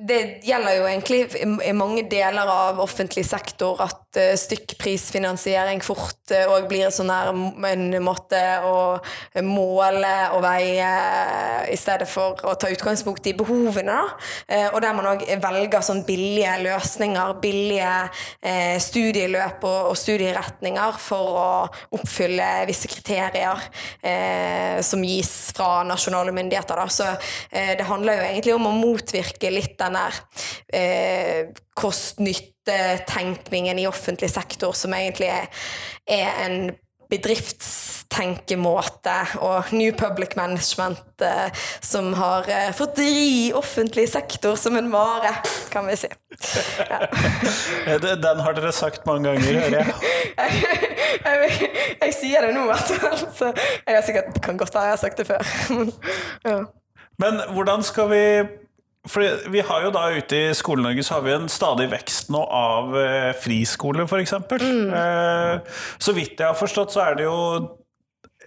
det 0.05 0.45
gjelder 0.45 0.75
jo 0.77 0.89
egentlig 0.91 1.21
i, 1.41 1.73
mange 1.73 2.03
deler 2.05 2.51
av 2.53 2.83
offentlig 2.85 3.23
sektor 3.25 3.79
at 3.81 4.19
eh, 4.21 4.35
stykkprisfinansiering 4.37 5.81
fort 5.81 6.35
òg 6.37 6.67
blir 6.69 6.93
sånn 6.93 7.09
her 7.09 7.31
en 7.33 7.95
måte 8.05 8.43
å 8.61 8.99
måle 9.41 10.11
og 10.37 10.45
veie 10.45 10.91
eh, 10.91 11.63
i 11.73 11.79
stedet 11.81 12.05
for 12.11 12.37
å 12.45 12.53
ta 12.61 12.69
utgangspunkt 12.69 13.25
i 13.25 13.33
behovene. 13.39 13.89
Da. 13.89 14.05
Eh, 14.53 14.67
og 14.75 14.85
der 14.85 14.93
man 14.99 15.09
òg 15.15 15.25
velger 15.25 15.89
sånn 15.89 16.05
billige 16.05 16.59
løsninger, 16.67 17.39
billige 17.41 17.95
eh, 18.45 18.77
studieløp 18.85 19.65
og, 19.65 19.95
og 19.95 19.97
studieretninger 19.97 21.01
for 21.01 21.41
å 21.41 21.49
oppfylle 21.97 22.51
visse 22.69 22.93
kriterier 22.93 23.65
eh, 24.05 24.85
som 24.85 25.01
gis 25.09 25.33
fra 25.57 25.81
nasjonale 25.89 26.37
myndigheter. 26.37 26.85
Da. 26.85 26.89
Så 26.93 27.09
eh, 27.15 27.37
det 27.51 27.89
handler 27.89 28.13
jo 28.19 28.25
egentlig 28.27 28.55
om 28.57 28.67
å 28.69 28.77
motvirke 28.77 29.51
litt 29.53 29.79
den 29.81 29.95
der 29.99 30.13
eh, 30.75 31.41
kost-nytte-tenkningen 31.79 33.79
i 33.79 33.89
offentlig 33.89 34.31
sektor, 34.33 34.73
som 34.77 34.95
egentlig 34.97 35.29
er, 35.31 35.47
en 36.47 36.57
bedriftstenkemåte 37.11 39.15
og 39.45 39.65
New 39.77 39.93
Public 39.95 40.37
Management 40.37 41.23
eh, 41.23 41.51
som 41.81 42.15
har 42.19 42.49
eh, 42.51 42.73
fått 42.75 42.99
ri 42.99 43.53
offentlig 43.55 44.09
sektor 44.11 44.57
som 44.59 44.77
en 44.79 44.93
vare, 44.93 45.35
kan 45.73 45.87
vi 45.87 45.97
si. 45.97 46.09
Ja. 46.83 47.01
Eh, 47.87 48.01
Den 48.03 48.41
har 48.43 48.53
dere 48.57 48.73
sagt 48.75 49.07
mange 49.07 49.31
ganger, 49.31 49.47
hører 49.47 49.79
jeg. 49.79 49.87
Jeg, 50.37 50.51
jeg, 51.25 51.51
jeg 52.01 52.13
sier 52.17 52.41
det 52.43 52.55
nå, 52.57 52.63
i 52.65 52.69
hvert 52.73 52.91
fall. 52.99 53.19
Så 53.37 53.47
jeg 53.55 53.95
har 53.95 54.03
sikkert 54.07 54.41
kan 54.43 54.57
godt 54.59 54.75
ha 54.75 54.81
jeg 54.89 54.95
har 54.97 55.03
sagt 55.05 55.19
det 55.21 55.27
før. 55.29 55.41
Men, 55.71 55.93
ja. 56.51 56.59
Men 57.23 57.41
hvordan 57.57 57.85
skal 57.87 58.11
vi 58.13 58.23
for 59.07 59.23
vi 59.55 59.61
har 59.63 59.85
jo 59.87 59.93
da 59.95 60.09
ute 60.17 60.39
i 60.49 60.55
Skole-Norge 60.57 61.05
så 61.07 61.15
har 61.15 61.23
vi 61.23 61.35
en 61.37 61.49
stadig 61.53 61.87
vekst 61.93 62.31
nå 62.35 62.41
av 62.43 62.97
eh, 62.99 63.33
friskoler, 63.39 64.03
f.eks. 64.09 64.33
Eh, 64.35 65.75
så 66.03 66.15
vidt 66.17 66.41
jeg 66.43 66.49
har 66.49 66.59
forstått, 66.59 66.91
så 66.97 67.05
er 67.05 67.21
det 67.21 67.29
jo 67.29 67.37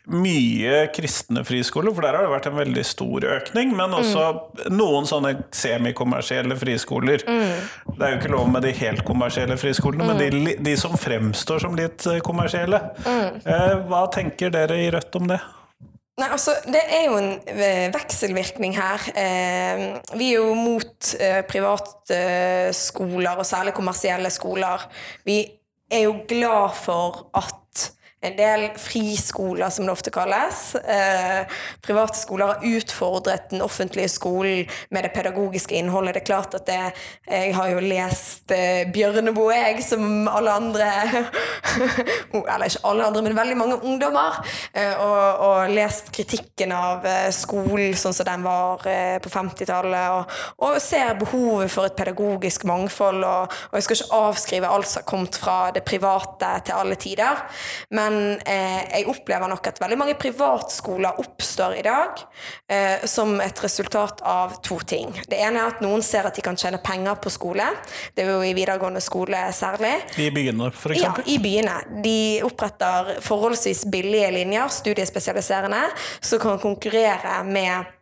mye 0.09 0.87
kristne 0.95 1.43
friskoler, 1.45 1.93
for 1.93 2.01
der 2.01 2.15
har 2.17 2.25
det 2.25 2.31
vært 2.31 2.47
en 2.49 2.57
veldig 2.57 2.83
stor 2.87 3.25
økning, 3.29 3.75
men 3.77 3.93
også 3.93 4.23
noen 4.73 5.05
sånne 5.07 5.35
semikommersielle 5.55 6.57
friskoler. 6.57 7.21
Det 7.21 8.01
er 8.01 8.15
jo 8.15 8.19
ikke 8.19 8.33
lov 8.33 8.49
med 8.49 8.65
de 8.65 8.73
helt 8.79 9.03
kommersielle 9.07 9.55
friskolene, 9.61 10.09
men 10.09 10.19
de, 10.19 10.55
de 10.65 10.75
som 10.81 10.97
fremstår 10.99 11.61
som 11.63 11.77
litt 11.77 12.07
eh, 12.09 12.19
kommersielle. 12.25 12.81
Eh, 13.05 13.77
Hva 13.87 14.03
tenker 14.13 14.51
dere 14.55 14.81
i 14.81 14.89
Rødt 14.91 15.21
om 15.21 15.29
det? 15.29 15.39
Nei, 16.19 16.27
altså, 16.35 16.51
Det 16.67 16.81
er 16.83 17.05
jo 17.07 17.15
en 17.19 17.29
eh, 17.47 17.87
vekselvirkning 17.93 18.75
her. 18.75 19.05
Eh, 19.15 19.83
vi 20.19 20.33
er 20.33 20.41
jo 20.41 20.55
mot 20.57 21.13
eh, 21.15 21.39
privatskoler, 21.47 23.31
eh, 23.31 23.39
og 23.39 23.47
særlig 23.47 23.73
kommersielle 23.77 24.31
skoler. 24.33 24.83
Vi 25.25 25.39
er 25.89 26.03
jo 26.09 26.17
glad 26.27 26.75
for 26.75 27.29
at 27.37 27.55
en 28.21 28.35
del 28.35 28.65
friskoler, 28.75 29.69
som 29.69 29.85
det 29.85 29.93
ofte 29.93 30.11
kalles, 30.11 30.75
eh, 30.75 31.45
private 31.85 32.17
skoler 32.19 32.53
har 32.53 32.65
utfordret 32.65 33.49
den 33.49 33.61
offentlige 33.61 34.09
skolen 34.09 34.67
med 34.89 35.03
det 35.03 35.13
pedagogiske 35.13 35.75
innholdet. 35.75 36.13
Det 36.13 36.21
er 36.21 36.25
klart 36.25 36.55
at 36.55 36.65
det, 36.67 36.93
Jeg 37.29 37.55
har 37.55 37.69
jo 37.69 37.79
lest 37.79 38.51
eh, 38.51 38.91
Bjørneboe, 38.91 39.53
jeg, 39.53 39.83
som 39.83 40.27
alle 40.27 40.51
andre 40.51 40.87
Eller 42.33 42.65
ikke 42.65 42.85
alle 42.87 43.05
andre, 43.05 43.21
men 43.21 43.35
veldig 43.37 43.57
mange 43.57 43.77
ungdommer. 43.83 44.39
Eh, 44.73 44.95
og, 44.99 45.39
og 45.45 45.73
lest 45.73 46.11
kritikken 46.15 46.73
av 46.75 47.05
eh, 47.05 47.29
skolen 47.35 47.95
sånn 47.97 48.15
som 48.15 48.27
den 48.27 48.45
var 48.45 48.85
eh, 48.89 49.17
på 49.21 49.31
50-tallet. 49.31 50.15
Og, 50.15 50.37
og 50.67 50.79
ser 50.83 51.15
behovet 51.19 51.71
for 51.71 51.89
et 51.89 51.97
pedagogisk 51.97 52.65
mangfold. 52.69 53.23
Og, 53.23 53.57
og 53.71 53.77
jeg 53.77 53.87
skal 53.87 53.99
ikke 53.99 54.21
avskrive 54.23 54.73
alt 54.73 54.89
som 54.89 55.01
har 55.01 55.09
kommet 55.09 55.39
fra 55.39 55.57
det 55.75 55.85
private 55.87 56.51
til 56.67 56.79
alle 56.79 56.97
tider. 56.99 57.43
Men 57.95 58.08
eh, 58.45 58.81
jeg 58.91 59.07
opplever 59.11 59.51
nok 59.51 59.69
at 59.71 59.81
veldig 59.81 59.97
mange 59.99 60.15
privatskoler 60.19 61.19
oppstår 61.21 61.77
i 61.79 61.83
dag 61.85 62.23
eh, 62.71 63.05
som 63.09 63.35
et 63.43 63.63
resultat 63.63 64.23
av 64.25 64.59
to 64.65 64.79
ting. 64.87 65.13
Det 65.29 65.39
ene 65.39 65.61
er 65.61 65.73
at 65.73 65.83
noen 65.85 66.03
ser 66.05 66.27
at 66.29 66.37
de 66.37 66.45
kan 66.45 66.57
tjene 66.59 66.81
penger 66.83 67.19
på 67.21 67.31
skole. 67.33 67.67
Det 68.15 68.25
er 68.25 68.31
jo 68.33 68.41
i 68.45 68.55
videregående 68.57 69.03
skole 69.03 69.41
særlig. 69.55 69.95
I 70.21 70.29
byene, 70.35 70.71
f.eks.? 70.71 71.03
Ja, 71.03 71.13
i 71.25 71.37
byene. 71.43 71.77
De 72.03 72.17
oppretter 72.47 73.15
forholdsvis 73.25 73.85
billige 73.91 74.31
linjer, 74.39 74.67
studiespesialiserende, 74.73 75.85
som 76.21 76.41
kan 76.43 76.59
konkurrere 76.61 77.39
med 77.47 77.98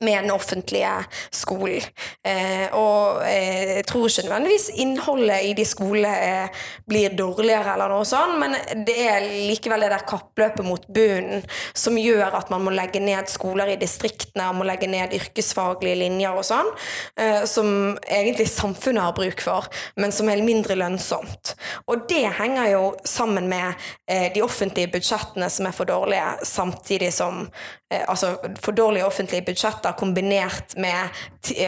med 0.00 0.24
den 0.24 0.30
offentlige 0.34 0.92
skolen. 1.34 1.84
Eh, 2.26 2.68
og 2.76 3.22
eh, 3.26 3.78
jeg 3.78 3.86
tror 3.88 4.08
ikke 4.08 4.26
nødvendigvis 4.28 4.68
innholdet 4.82 5.48
i 5.48 5.54
de 5.58 5.66
skolene 5.68 6.12
eh, 6.24 6.62
blir 6.88 7.16
dårligere, 7.18 7.74
eller 7.74 7.92
noe 7.92 8.06
sånt, 8.08 8.38
men 8.40 8.56
det 8.86 8.96
er 9.02 9.26
likevel 9.48 9.86
det 9.86 9.92
der 9.94 10.06
kappløpet 10.08 10.66
mot 10.66 10.86
bunnen 10.94 11.44
som 11.76 11.98
gjør 11.98 12.38
at 12.38 12.52
man 12.52 12.64
må 12.66 12.74
legge 12.74 13.02
ned 13.02 13.30
skoler 13.30 13.74
i 13.74 13.78
distriktene, 13.80 14.48
og 14.48 14.60
må 14.60 14.68
legge 14.68 14.90
ned 14.90 15.14
yrkesfaglige 15.18 15.98
linjer 16.04 16.38
og 16.38 16.46
sånn, 16.46 16.70
eh, 17.18 17.42
som 17.48 17.98
egentlig 18.06 18.48
samfunnet 18.52 19.08
har 19.08 19.16
bruk 19.16 19.42
for, 19.44 19.68
men 19.98 20.14
som 20.14 20.30
er 20.30 20.44
mindre 20.44 20.78
lønnsomt. 20.78 21.54
Og 21.88 22.04
det 22.08 22.26
henger 22.36 22.70
jo 22.74 22.82
sammen 23.08 23.48
med 23.48 23.72
eh, 24.10 24.28
de 24.34 24.42
offentlige 24.44 24.90
budsjettene 24.92 25.48
som 25.50 25.68
er 25.68 25.76
for 25.76 25.88
dårlige, 25.88 26.34
samtidig 26.44 27.12
som 27.16 27.46
eh, 27.90 28.04
Altså 28.08 28.34
for 28.60 28.76
dårlige 28.76 29.06
offentlige 29.06 29.46
budsjetter 29.48 29.96
kombinert 29.98 30.76
med 30.76 31.08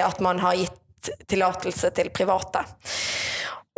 at 0.04 0.20
man 0.20 0.40
har 0.44 0.60
gitt 0.60 0.76
tillatelse 1.28 1.90
til 1.96 2.10
private. 2.12 2.64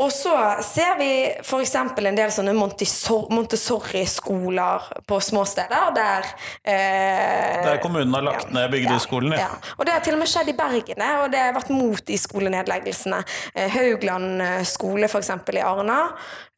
Og 0.02 0.10
så 0.12 0.32
ser 0.66 0.96
vi 0.98 1.30
f.eks. 1.44 1.74
en 1.76 2.16
del 2.16 2.30
sånne 2.34 2.52
Montessori-skoler 2.56 4.80
på 5.06 5.20
små 5.22 5.44
steder 5.46 5.92
der 5.94 6.26
eh, 6.66 7.62
Der 7.62 7.78
kommunen 7.82 8.14
har 8.16 8.22
lagt 8.26 8.50
ned 8.54 8.70
bygdeskolen, 8.72 9.32
ja. 9.36 9.40
ja. 9.44 9.50
Og 9.76 9.86
det 9.86 9.92
har 9.94 10.00
til 10.02 10.14
og 10.16 10.20
med 10.24 10.30
skjedd 10.32 10.48
i 10.50 10.56
Bergen, 10.58 11.00
og 11.22 11.30
det 11.30 11.40
har 11.44 11.54
vært 11.54 11.70
mot 11.70 12.02
de 12.08 12.16
skolenedleggelsene. 12.18 13.20
Eh, 13.54 13.70
Haugland 13.76 14.42
eh, 14.42 14.64
skole 14.66 15.06
f.eks. 15.06 15.30
i 15.30 15.62
Arna 15.62 16.00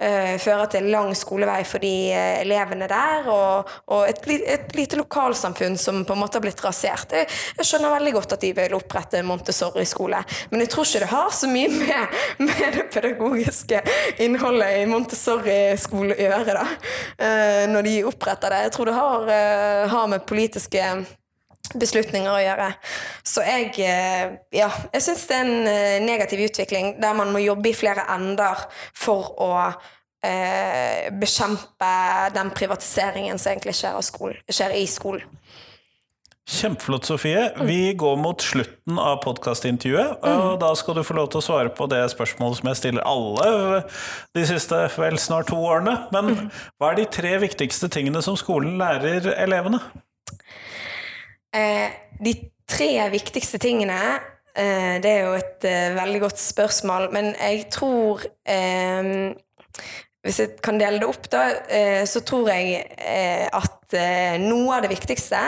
eh, 0.01 0.41
fører 0.41 0.67
til 0.73 0.89
lang 0.95 1.13
skolevei 1.19 1.65
for 1.69 1.79
de 1.85 2.13
eh, 2.15 2.41
elevene 2.47 2.89
der, 2.89 3.29
og, 3.29 3.69
og 3.93 4.09
et, 4.09 4.25
et 4.57 4.73
lite 4.79 4.97
lokalsamfunn 5.03 5.77
som 5.81 6.05
på 6.09 6.13
en 6.17 6.21
måte 6.23 6.37
har 6.41 6.45
blitt 6.47 6.65
rasert. 6.65 7.13
Jeg, 7.13 7.29
jeg 7.59 7.65
skjønner 7.69 7.93
veldig 7.99 8.15
godt 8.17 8.33
at 8.39 8.43
de 8.47 8.51
vil 8.57 8.79
opprette 8.81 9.21
Montessori-skole, 9.27 10.21
men 10.49 10.59
jeg 10.65 10.71
tror 10.73 10.85
ikke 10.89 11.05
det 11.05 11.13
har 11.13 11.31
så 11.43 11.47
mye 11.51 11.71
med, 11.77 12.05
med 12.49 12.67
det 12.79 12.85
pedagogiske 12.95 13.34
innholdet 14.25 14.79
i 14.81 14.87
Montessori-skole 14.91 16.17
å 16.17 16.23
gjøre, 16.27 16.57
da, 16.57 16.65
eh, 17.19 17.65
når 17.71 17.87
de 17.89 17.95
oppretter 18.09 18.55
det. 18.55 18.63
Jeg 18.67 18.75
tror 18.77 18.91
det 18.91 18.97
har, 18.97 19.29
eh, 19.35 19.89
har 19.89 20.07
med 20.09 20.27
politiske 20.27 20.85
beslutninger 21.75 22.31
å 22.31 22.43
gjøre. 22.43 22.69
Så 23.25 23.43
jeg 23.47 23.73
eh, 23.81 24.37
ja, 24.53 24.71
jeg 24.93 25.03
syns 25.03 25.27
det 25.27 25.37
er 25.37 25.45
en 25.49 26.07
negativ 26.07 26.45
utvikling 26.49 27.01
der 27.01 27.15
man 27.15 27.33
må 27.33 27.43
jobbe 27.43 27.71
i 27.71 27.77
flere 27.77 28.07
ender 28.15 28.67
for 28.93 29.35
å 29.41 29.53
bekjempe 30.25 31.89
den 32.33 32.49
privatiseringen 32.57 33.37
som 33.37 33.51
egentlig 33.51 33.75
skjer, 33.77 33.99
av 33.99 34.07
skolen, 34.07 34.39
skjer 34.49 34.73
i 34.73 34.87
skolen. 34.89 35.27
Kjempeflott, 36.45 37.07
Sofie. 37.09 37.41
Vi 37.65 37.95
går 37.97 38.17
mot 38.21 38.43
slutten 38.43 38.99
av 39.01 39.23
podkastintervjuet. 39.25 40.21
Og 40.29 40.59
da 40.61 40.75
skal 40.77 40.99
du 40.99 41.01
få 41.07 41.17
lov 41.17 41.31
til 41.33 41.41
å 41.41 41.45
svare 41.47 41.71
på 41.73 41.87
det 41.89 42.03
spørsmålet 42.13 42.59
som 42.59 42.69
jeg 42.69 42.81
stiller 42.83 43.07
alle 43.09 43.79
de 44.37 44.45
siste 44.51 44.83
vel 45.01 45.17
snart 45.21 45.49
to 45.49 45.57
årene. 45.57 45.97
Men 46.13 46.51
hva 46.77 46.91
er 46.91 47.01
de 47.01 47.07
tre 47.17 47.39
viktigste 47.41 47.89
tingene 47.93 48.21
som 48.25 48.37
skolen 48.37 48.77
lærer 48.81 49.31
elevene? 49.39 49.81
Eh, 51.57 51.97
de 52.21 52.35
tre 52.69 52.91
viktigste 53.13 53.61
tingene 53.63 53.97
eh, 54.59 54.97
Det 55.01 55.11
er 55.11 55.21
jo 55.23 55.35
et 55.39 55.67
eh, 55.71 55.95
veldig 55.95 56.21
godt 56.25 56.41
spørsmål, 56.43 57.09
men 57.15 57.31
jeg 57.39 57.69
tror 57.73 58.25
Hvis 60.25 60.41
jeg 60.41 60.59
kan 60.65 60.81
dele 60.81 61.01
det 61.01 61.09
opp, 61.09 61.31
da, 61.33 61.45
så 62.09 62.21
tror 62.25 62.49
jeg 62.49 62.85
at 63.53 63.84
noe 64.43 64.77
av 64.77 64.85
det 64.85 64.93
viktigste 64.95 65.41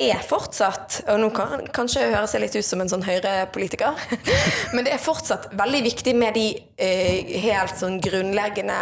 er 0.00 0.22
fortsatt 0.26 1.04
Og 1.12 1.20
nå 1.22 1.28
kan 1.34 1.66
kanskje 1.74 2.08
høres 2.10 2.34
jeg 2.34 2.42
litt 2.42 2.56
ut 2.58 2.66
som 2.66 2.82
en 2.82 2.90
sånn 2.90 3.04
Høyre-politiker, 3.06 3.94
men 4.74 4.86
det 4.86 4.94
er 4.94 5.02
fortsatt 5.02 5.52
veldig 5.54 5.82
viktig 5.86 6.16
med 6.18 6.34
de 6.34 6.48
eh, 6.82 7.30
helt 7.44 7.76
sånn 7.78 8.00
grunnleggende 8.02 8.78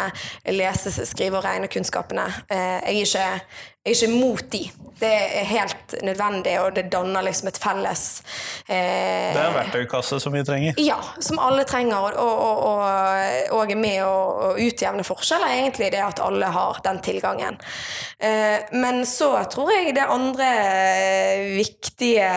lese-, 0.57 0.95
skrive- 1.09 1.41
og 1.41 1.45
regnekunnskapene. 1.45 2.25
Eh, 2.49 2.79
jeg 2.93 3.03
er 3.03 3.11
ikke 3.11 3.29
jeg 3.83 3.97
er 3.97 4.07
ikke 4.07 4.15
mot 4.15 4.43
de. 4.53 4.59
Det 5.01 5.09
er 5.11 5.47
helt 5.49 5.95
nødvendig, 6.07 6.53
og 6.63 6.77
det 6.77 6.85
danner 6.93 7.25
liksom 7.27 7.49
et 7.51 7.57
felles 7.59 8.03
eh, 8.69 9.33
Det 9.35 9.41
er 9.41 9.49
en 9.49 9.57
verktøykasse 9.57 10.21
som 10.23 10.37
vi 10.37 10.45
trenger. 10.47 10.79
Ja, 10.79 11.01
som 11.19 11.41
alle 11.43 11.65
trenger, 11.67 12.15
og, 12.15 12.15
og, 12.45 12.61
og, 12.69 13.57
og 13.57 13.73
er 13.75 13.81
med 13.83 14.05
å, 14.07 14.53
utjevne 14.63 15.03
forskjeller, 15.03 15.57
egentlig 15.57 15.91
det 15.97 16.05
at 16.05 16.23
alle 16.23 16.53
har 16.55 16.79
den 16.87 17.03
tilgangen. 17.03 17.59
Eh, 18.23 18.71
så 19.09 19.33
tror 19.51 19.71
jeg 19.73 19.95
det 19.97 20.05
andre 20.11 20.49
viktige 21.57 22.29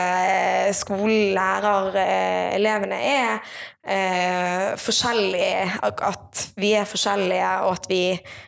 skolen 0.76 1.34
lærer 1.36 1.96
eh, 2.02 2.56
elevene, 2.58 2.98
er 3.00 3.40
eh, 3.86 4.76
forskjellige, 4.80 5.80
at- 5.84 6.46
vi 6.58 6.72
er 6.74 6.86
forskjellige, 6.88 7.50
og 7.66 7.72
at 7.78 7.86
vi 7.90 8.00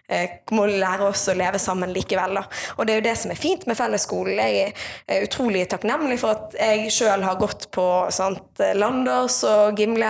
eh, 0.09 0.30
må 0.55 0.65
lære 0.70 1.09
oss 1.09 1.28
å 1.30 1.36
leve 1.38 1.59
sammen 1.59 1.93
likevel. 1.93 2.39
Da. 2.39 2.43
Og 2.78 2.88
det 2.88 2.93
er 2.95 3.01
jo 3.01 3.07
det 3.09 3.18
som 3.22 3.32
er 3.34 3.41
fint 3.41 3.68
med 3.68 3.78
fellesskolen. 3.78 4.39
Jeg 4.39 4.74
er 5.07 5.28
utrolig 5.28 5.68
takknemlig 5.72 6.20
for 6.22 6.36
at 6.38 6.57
jeg 6.59 6.91
sjøl 6.95 7.24
har 7.28 7.38
gått 7.41 7.70
på 7.76 7.88
sant, 8.15 8.63
Landers 8.78 9.41
og 9.47 9.78
Gimle 9.80 10.09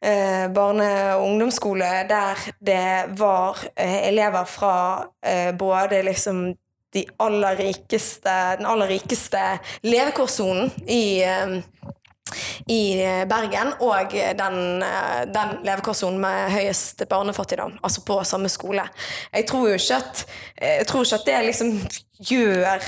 eh, 0.00 0.46
barne- 0.54 1.16
og 1.16 1.26
ungdomsskole, 1.26 1.90
der 2.08 2.46
det 2.60 3.18
var 3.18 3.58
eh, 3.76 4.08
elever 4.12 4.44
fra 4.48 4.76
eh, 5.24 5.52
både 5.58 6.02
liksom 6.12 6.46
de 6.94 7.04
aller 7.24 7.56
rikeste, 7.60 8.34
den 8.58 8.68
aller 8.68 8.90
rikeste 8.94 9.42
levekårssonen 9.86 10.72
i 10.86 11.02
eh, 11.22 11.58
i 12.68 13.00
Bergen, 13.24 13.70
og 13.80 14.12
den, 14.12 14.82
eh, 14.84 15.20
den 15.32 15.54
levekårssonen 15.64 16.18
med 16.20 16.50
høyest 16.52 17.06
barnefattigdom, 17.08 17.78
altså 17.82 18.02
på 18.04 18.18
samme 18.28 18.50
skole. 18.52 18.84
Jeg 19.32 19.46
tror 19.48 19.70
jo 19.70 19.78
ikke 19.80 19.96
at, 19.96 20.24
jeg 20.60 20.86
tror 20.90 21.06
ikke 21.06 21.20
at 21.22 21.30
det 21.30 21.38
liksom 21.46 21.72
gjør 22.28 22.84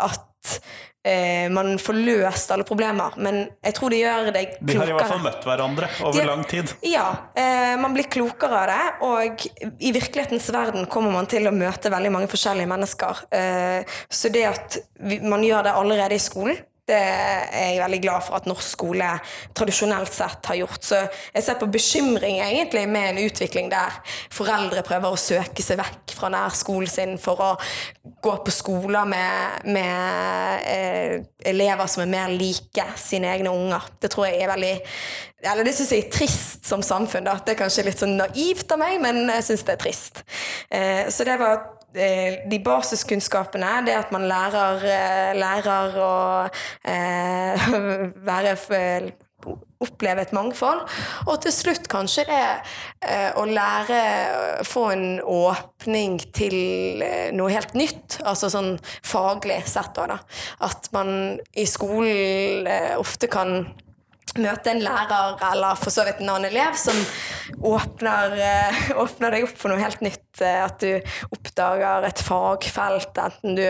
at 0.00 0.56
eh, 1.04 1.48
man 1.52 1.78
får 1.78 1.98
løst 1.98 2.50
alle 2.54 2.64
problemer, 2.68 3.16
men 3.16 3.42
jeg 3.64 3.74
tror 3.76 3.90
det 3.90 4.00
gjør 4.02 4.30
deg 4.34 4.54
klokere. 4.58 4.70
De 4.72 4.78
har 4.78 4.92
i 4.92 4.96
hvert 4.98 5.12
fall 5.12 5.22
møtt 5.24 5.46
hverandre 5.48 5.88
over 6.04 6.18
De- 6.18 6.26
lang 6.26 6.44
tid. 6.50 6.74
Ja, 6.86 7.06
eh, 7.34 7.76
man 7.80 7.94
blir 7.96 8.08
klokere 8.12 8.62
av 8.62 8.66
det, 8.72 8.82
og 9.06 9.46
i 9.80 9.92
virkelighetens 9.96 10.50
verden 10.52 10.86
kommer 10.86 11.12
man 11.12 11.26
til 11.30 11.46
å 11.48 11.54
møte 11.54 11.90
veldig 11.92 12.12
mange 12.12 12.28
forskjellige 12.28 12.68
mennesker. 12.68 13.24
Eh, 13.32 13.84
så 14.08 14.32
det 14.32 14.44
at 14.50 14.78
man 15.22 15.42
gjør 15.42 15.64
det 15.64 15.72
allerede 15.76 16.14
i 16.18 16.22
skolen, 16.22 16.58
det 16.90 16.98
er 17.00 17.70
jeg 17.70 17.80
veldig 17.84 18.00
glad 18.04 18.26
for 18.26 18.38
at 18.40 18.48
norsk 18.50 18.74
skole 18.74 19.08
tradisjonelt 19.56 20.12
sett 20.14 20.50
har 20.50 20.58
gjort. 20.60 20.82
Så 20.84 21.00
jeg 21.34 21.46
ser 21.46 21.58
på 21.60 21.70
bekymring 21.70 22.40
egentlig 22.44 22.86
med 22.90 23.12
en 23.12 23.22
utvikling 23.24 23.70
der 23.72 23.96
foreldre 24.34 24.84
prøver 24.86 25.14
å 25.14 25.20
søke 25.20 25.64
seg 25.64 25.80
vekk 25.80 26.14
fra 26.16 26.32
nærskolen 26.34 26.90
sin 26.90 27.16
for 27.22 27.40
å 27.44 27.50
gå 28.20 28.36
på 28.44 28.54
skoler 28.54 29.08
med, 29.08 29.66
med 29.72 30.68
eh, 30.68 31.16
elever 31.50 31.90
som 31.90 32.04
er 32.04 32.12
mer 32.12 32.34
like 32.34 32.86
sine 33.00 33.30
egne 33.32 33.52
unger. 33.54 33.90
Det 34.00 34.12
tror 34.12 34.28
jeg 34.28 34.42
er 34.42 34.52
veldig 34.52 34.76
eller 35.40 35.64
det 35.64 35.72
syns 35.72 35.92
jeg 35.94 36.04
er 36.04 36.12
trist 36.12 36.66
som 36.68 36.82
samfunn. 36.84 37.24
Da. 37.24 37.38
Det 37.40 37.54
er 37.54 37.62
kanskje 37.62 37.86
litt 37.86 38.00
sånn 38.02 38.18
naivt 38.18 38.72
av 38.74 38.80
meg, 38.82 38.98
men 39.00 39.22
jeg 39.38 39.46
syns 39.46 39.64
det 39.64 39.76
er 39.76 39.80
trist. 39.80 40.24
Eh, 40.68 41.06
så 41.08 41.24
det 41.24 41.38
var 41.40 41.62
de 41.94 42.60
basiskunnskapene, 42.64 43.72
det 43.86 43.96
at 43.98 44.12
man 44.14 44.28
lærer, 44.30 44.84
eh, 44.86 45.32
lærer 45.38 45.98
å 45.98 46.12
eh, 46.84 47.66
være 48.30 48.54
oppleve 49.80 50.24
et 50.24 50.34
mangfold. 50.36 50.82
Og 51.26 51.40
til 51.44 51.54
slutt 51.54 51.88
kanskje 51.90 52.26
det 52.28 52.40
eh, 52.44 53.30
å 53.38 53.46
lære 53.48 54.00
Få 54.68 54.90
en 54.92 55.06
åpning 55.24 56.18
til 56.36 57.02
eh, 57.04 57.30
noe 57.36 57.52
helt 57.54 57.76
nytt. 57.78 58.20
Altså 58.28 58.50
sånn 58.52 58.74
faglig 59.00 59.62
sett 59.70 59.96
òg, 60.00 60.12
da. 60.12 60.18
At 60.68 60.90
man 60.96 61.40
i 61.56 61.66
skolen 61.68 62.68
eh, 62.68 62.92
ofte 63.00 63.30
kan 63.32 63.64
møte 64.38 64.70
en 64.70 64.82
lærer 64.84 65.40
eller 65.50 65.78
for 65.80 65.94
så 65.94 66.04
vidt 66.06 66.20
en 66.22 66.30
annen 66.34 66.50
elev 66.50 66.76
som 66.78 66.96
åpner, 67.66 68.36
eh, 68.38 68.80
åpner, 69.02 69.34
deg 69.34 69.48
opp 69.48 69.56
for 69.58 69.72
noe 69.72 69.82
helt 69.82 70.04
nytt. 70.04 70.28
Eh, 70.40 70.60
at 70.64 70.82
du 70.82 71.34
oppdager 71.34 72.06
et 72.06 72.22
fagfelt, 72.24 73.18
enten 73.18 73.58
du 73.58 73.66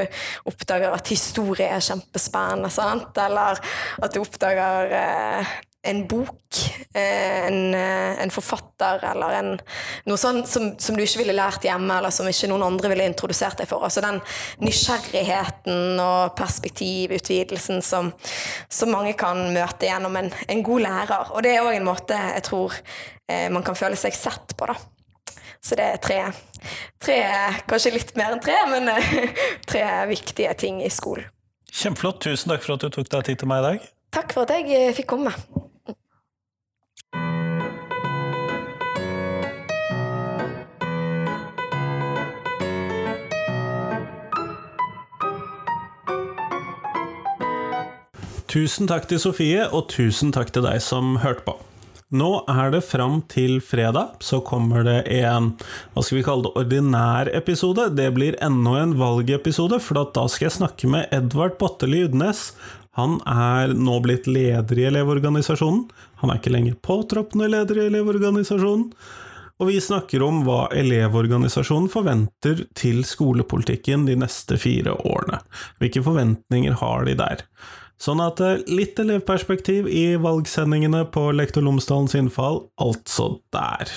oppdager 0.51 0.93
at 0.93 1.13
historie 1.13 1.71
er 1.71 1.85
kjempespennende, 1.85 2.71
sant? 2.73 3.17
eller 3.19 3.61
at 4.03 4.15
du 4.15 4.21
oppdager 4.23 4.95
eh, 5.01 5.59
en 5.83 6.07
bok, 6.07 6.57
eh, 6.93 7.47
en, 7.47 7.74
eh, 7.74 8.22
en, 8.22 8.31
forfatter 8.31 9.05
eller 9.12 9.37
en, 9.39 9.51
noe 10.05 10.20
sånt 10.20 10.49
som, 10.49 10.66
som, 10.78 10.97
du 10.97 11.03
ikke 11.03 11.22
ville 11.22 11.37
lært 11.37 11.64
hjemme, 11.64 11.95
eller 11.97 12.12
som 12.12 12.28
ikke 12.28 12.51
noen 12.51 12.66
andre 12.66 12.91
ville 12.93 13.07
introdusert 13.09 13.62
deg 13.62 13.70
for. 13.70 13.87
Altså 13.87 14.03
den 14.05 14.20
nysgjerrigheten 14.61 16.01
og 16.05 16.35
perspektivutvidelsen 16.37 17.81
som, 17.85 18.12
som 18.68 18.93
mange 18.93 19.14
kan 19.20 19.41
møte 19.55 19.89
gjennom 19.89 20.18
en, 20.20 20.28
en 20.28 20.64
god 20.66 20.85
lærer. 20.85 21.33
Og 21.33 21.47
det 21.47 21.55
er 21.55 21.64
òg 21.64 21.78
en 21.78 21.89
måte 21.89 22.18
jeg 22.20 22.45
tror 22.51 22.76
eh, 22.76 23.49
man 23.53 23.64
kan 23.64 23.78
føle 23.78 23.97
seg 23.97 24.16
sett 24.16 24.57
på, 24.61 24.68
da. 24.68 24.76
Så 25.64 25.76
det 25.76 25.87
er 25.87 25.99
tre, 26.01 26.20
tre 27.01 27.16
kanskje 27.68 27.95
litt 27.97 28.14
mer 28.20 28.37
enn 28.37 28.45
tre, 28.45 28.59
men 28.68 28.93
tre 29.70 29.85
viktige 30.12 30.53
ting 30.61 30.85
i 30.85 30.93
skolen. 30.93 31.28
Kjempeflott. 31.70 32.20
Tusen 32.24 32.53
takk 32.53 32.64
for 32.66 32.76
at 32.76 32.85
du 32.85 32.93
tok 32.93 33.12
deg 33.12 33.28
tid 33.28 33.43
til 33.43 33.49
meg 33.49 33.64
i 33.64 33.68
dag. 33.68 33.91
Takk 34.11 34.33
for 34.35 34.49
at 34.49 34.57
jeg 34.59 34.97
fikk 34.97 35.12
komme. 35.12 35.33
Tusen 48.51 48.88
takk 48.90 49.05
til 49.07 49.20
Sofie, 49.22 49.62
og 49.70 49.84
tusen 49.92 50.32
takk 50.34 50.48
til 50.51 50.64
deg 50.66 50.80
som 50.82 51.20
hørte 51.22 51.44
på. 51.46 51.53
Nå 52.11 52.30
er 52.51 52.72
det 52.74 52.80
fram 52.82 53.20
til 53.30 53.61
fredag, 53.62 54.16
så 54.26 54.40
kommer 54.42 54.82
det 54.82 55.05
en 55.20 55.53
hva 55.94 56.03
skal 56.03 56.18
vi 56.18 56.24
kalle 56.26 56.48
det, 56.48 56.57
ordinær 56.59 57.30
episode. 57.38 57.84
Det 57.94 58.09
blir 58.16 58.34
enda 58.42 58.72
en 58.80 58.96
valgepisode, 58.98 59.78
for 59.78 60.03
da 60.03 60.26
skal 60.26 60.48
jeg 60.48 60.57
snakke 60.57 60.90
med 60.90 61.14
Edvard 61.14 61.61
Botteli 61.62 62.03
Udnes. 62.09 62.48
Han 62.98 63.20
er 63.22 63.70
nå 63.70 64.01
blitt 64.03 64.26
leder 64.26 64.82
i 64.82 64.88
Elevorganisasjonen. 64.90 65.84
Han 66.24 66.34
er 66.34 66.42
ikke 66.42 66.57
lenger 66.57 66.80
påtroppende 66.82 67.53
leder 67.55 67.78
i 67.78 67.86
Elevorganisasjonen. 67.86 68.88
Og 69.62 69.70
vi 69.70 69.78
snakker 69.78 70.24
om 70.26 70.42
hva 70.42 70.64
Elevorganisasjonen 70.74 71.86
forventer 71.92 72.64
til 72.74 73.05
skolepolitikken 73.07 74.11
de 74.11 74.18
neste 74.18 74.59
fire 74.59 74.98
årene. 75.07 75.38
Hvilke 75.78 76.03
forventninger 76.03 76.80
har 76.82 77.07
de 77.07 77.14
der? 77.22 77.46
Sånn 78.01 78.22
at 78.24 78.40
eh, 78.40 78.62
litt 78.70 78.98
elevperspektiv 79.01 79.88
i 79.92 80.14
valgsendingene 80.20 81.05
på 81.12 81.28
Lektor 81.36 81.64
Lomsdalens 81.66 82.16
innfall, 82.16 82.62
altså 82.80 83.34
der. 83.53 83.92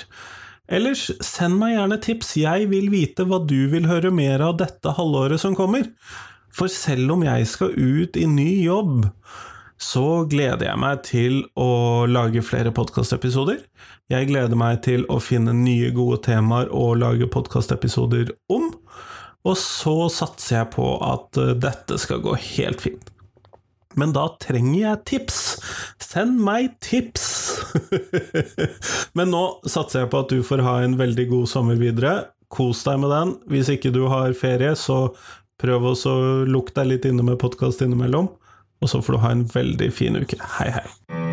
Ellers, 0.68 1.08
send 1.24 1.58
meg 1.60 1.74
gjerne 1.74 2.00
tips, 2.04 2.34
jeg 2.40 2.68
vil 2.70 2.90
vite 2.92 3.26
hva 3.28 3.40
du 3.44 3.66
vil 3.72 3.88
høre 3.88 4.12
mer 4.12 4.44
av 4.44 4.58
dette 4.60 4.94
halvåret 4.96 5.40
som 5.40 5.56
kommer. 5.56 5.88
For 6.54 6.70
selv 6.72 7.16
om 7.16 7.24
jeg 7.26 7.48
skal 7.50 7.74
ut 7.74 8.16
i 8.16 8.28
ny 8.30 8.50
jobb, 8.64 9.08
så 9.80 10.24
gleder 10.30 10.68
jeg 10.68 10.80
meg 10.80 11.02
til 11.04 11.40
å 11.60 12.04
lage 12.08 12.44
flere 12.46 12.72
podkastepisoder. 12.76 13.58
Jeg 14.12 14.28
gleder 14.28 14.56
meg 14.56 14.82
til 14.86 15.04
å 15.12 15.18
finne 15.20 15.56
nye, 15.56 15.90
gode 15.96 16.20
temaer 16.28 16.70
å 16.72 16.92
lage 16.96 17.28
podkastepisoder 17.32 18.32
om. 18.52 18.70
Og 19.44 19.58
så 19.60 19.96
satser 20.12 20.60
jeg 20.60 20.72
på 20.76 20.86
at 21.04 21.40
eh, 21.40 21.56
dette 21.60 22.00
skal 22.00 22.22
gå 22.24 22.36
helt 22.56 22.84
fint. 22.84 23.13
Men 24.00 24.14
da 24.14 24.26
trenger 24.42 24.80
jeg 24.80 25.02
tips! 25.10 25.40
Send 26.02 26.40
meg 26.44 26.74
tips! 26.84 27.26
Men 29.18 29.32
nå 29.34 29.44
satser 29.66 30.04
jeg 30.04 30.12
på 30.12 30.22
at 30.24 30.32
du 30.34 30.44
får 30.46 30.64
ha 30.66 30.78
en 30.84 30.98
veldig 31.00 31.28
god 31.32 31.50
sommer 31.50 31.78
videre. 31.80 32.14
Kos 32.54 32.84
deg 32.86 33.00
med 33.02 33.14
den. 33.14 33.36
Hvis 33.50 33.72
ikke 33.72 33.94
du 33.94 34.04
har 34.12 34.34
ferie, 34.38 34.74
så 34.78 35.08
prøv 35.62 35.90
å 35.92 36.16
lukke 36.48 36.74
deg 36.80 36.90
litt 36.90 37.08
inne 37.10 37.26
med 37.26 37.40
podkast 37.42 37.82
innimellom. 37.86 38.30
Og 38.82 38.90
så 38.90 39.00
får 39.02 39.16
du 39.16 39.22
ha 39.24 39.34
en 39.34 39.46
veldig 39.48 39.92
fin 39.94 40.18
uke. 40.20 40.38
Hei, 40.58 40.70
hei. 40.74 41.32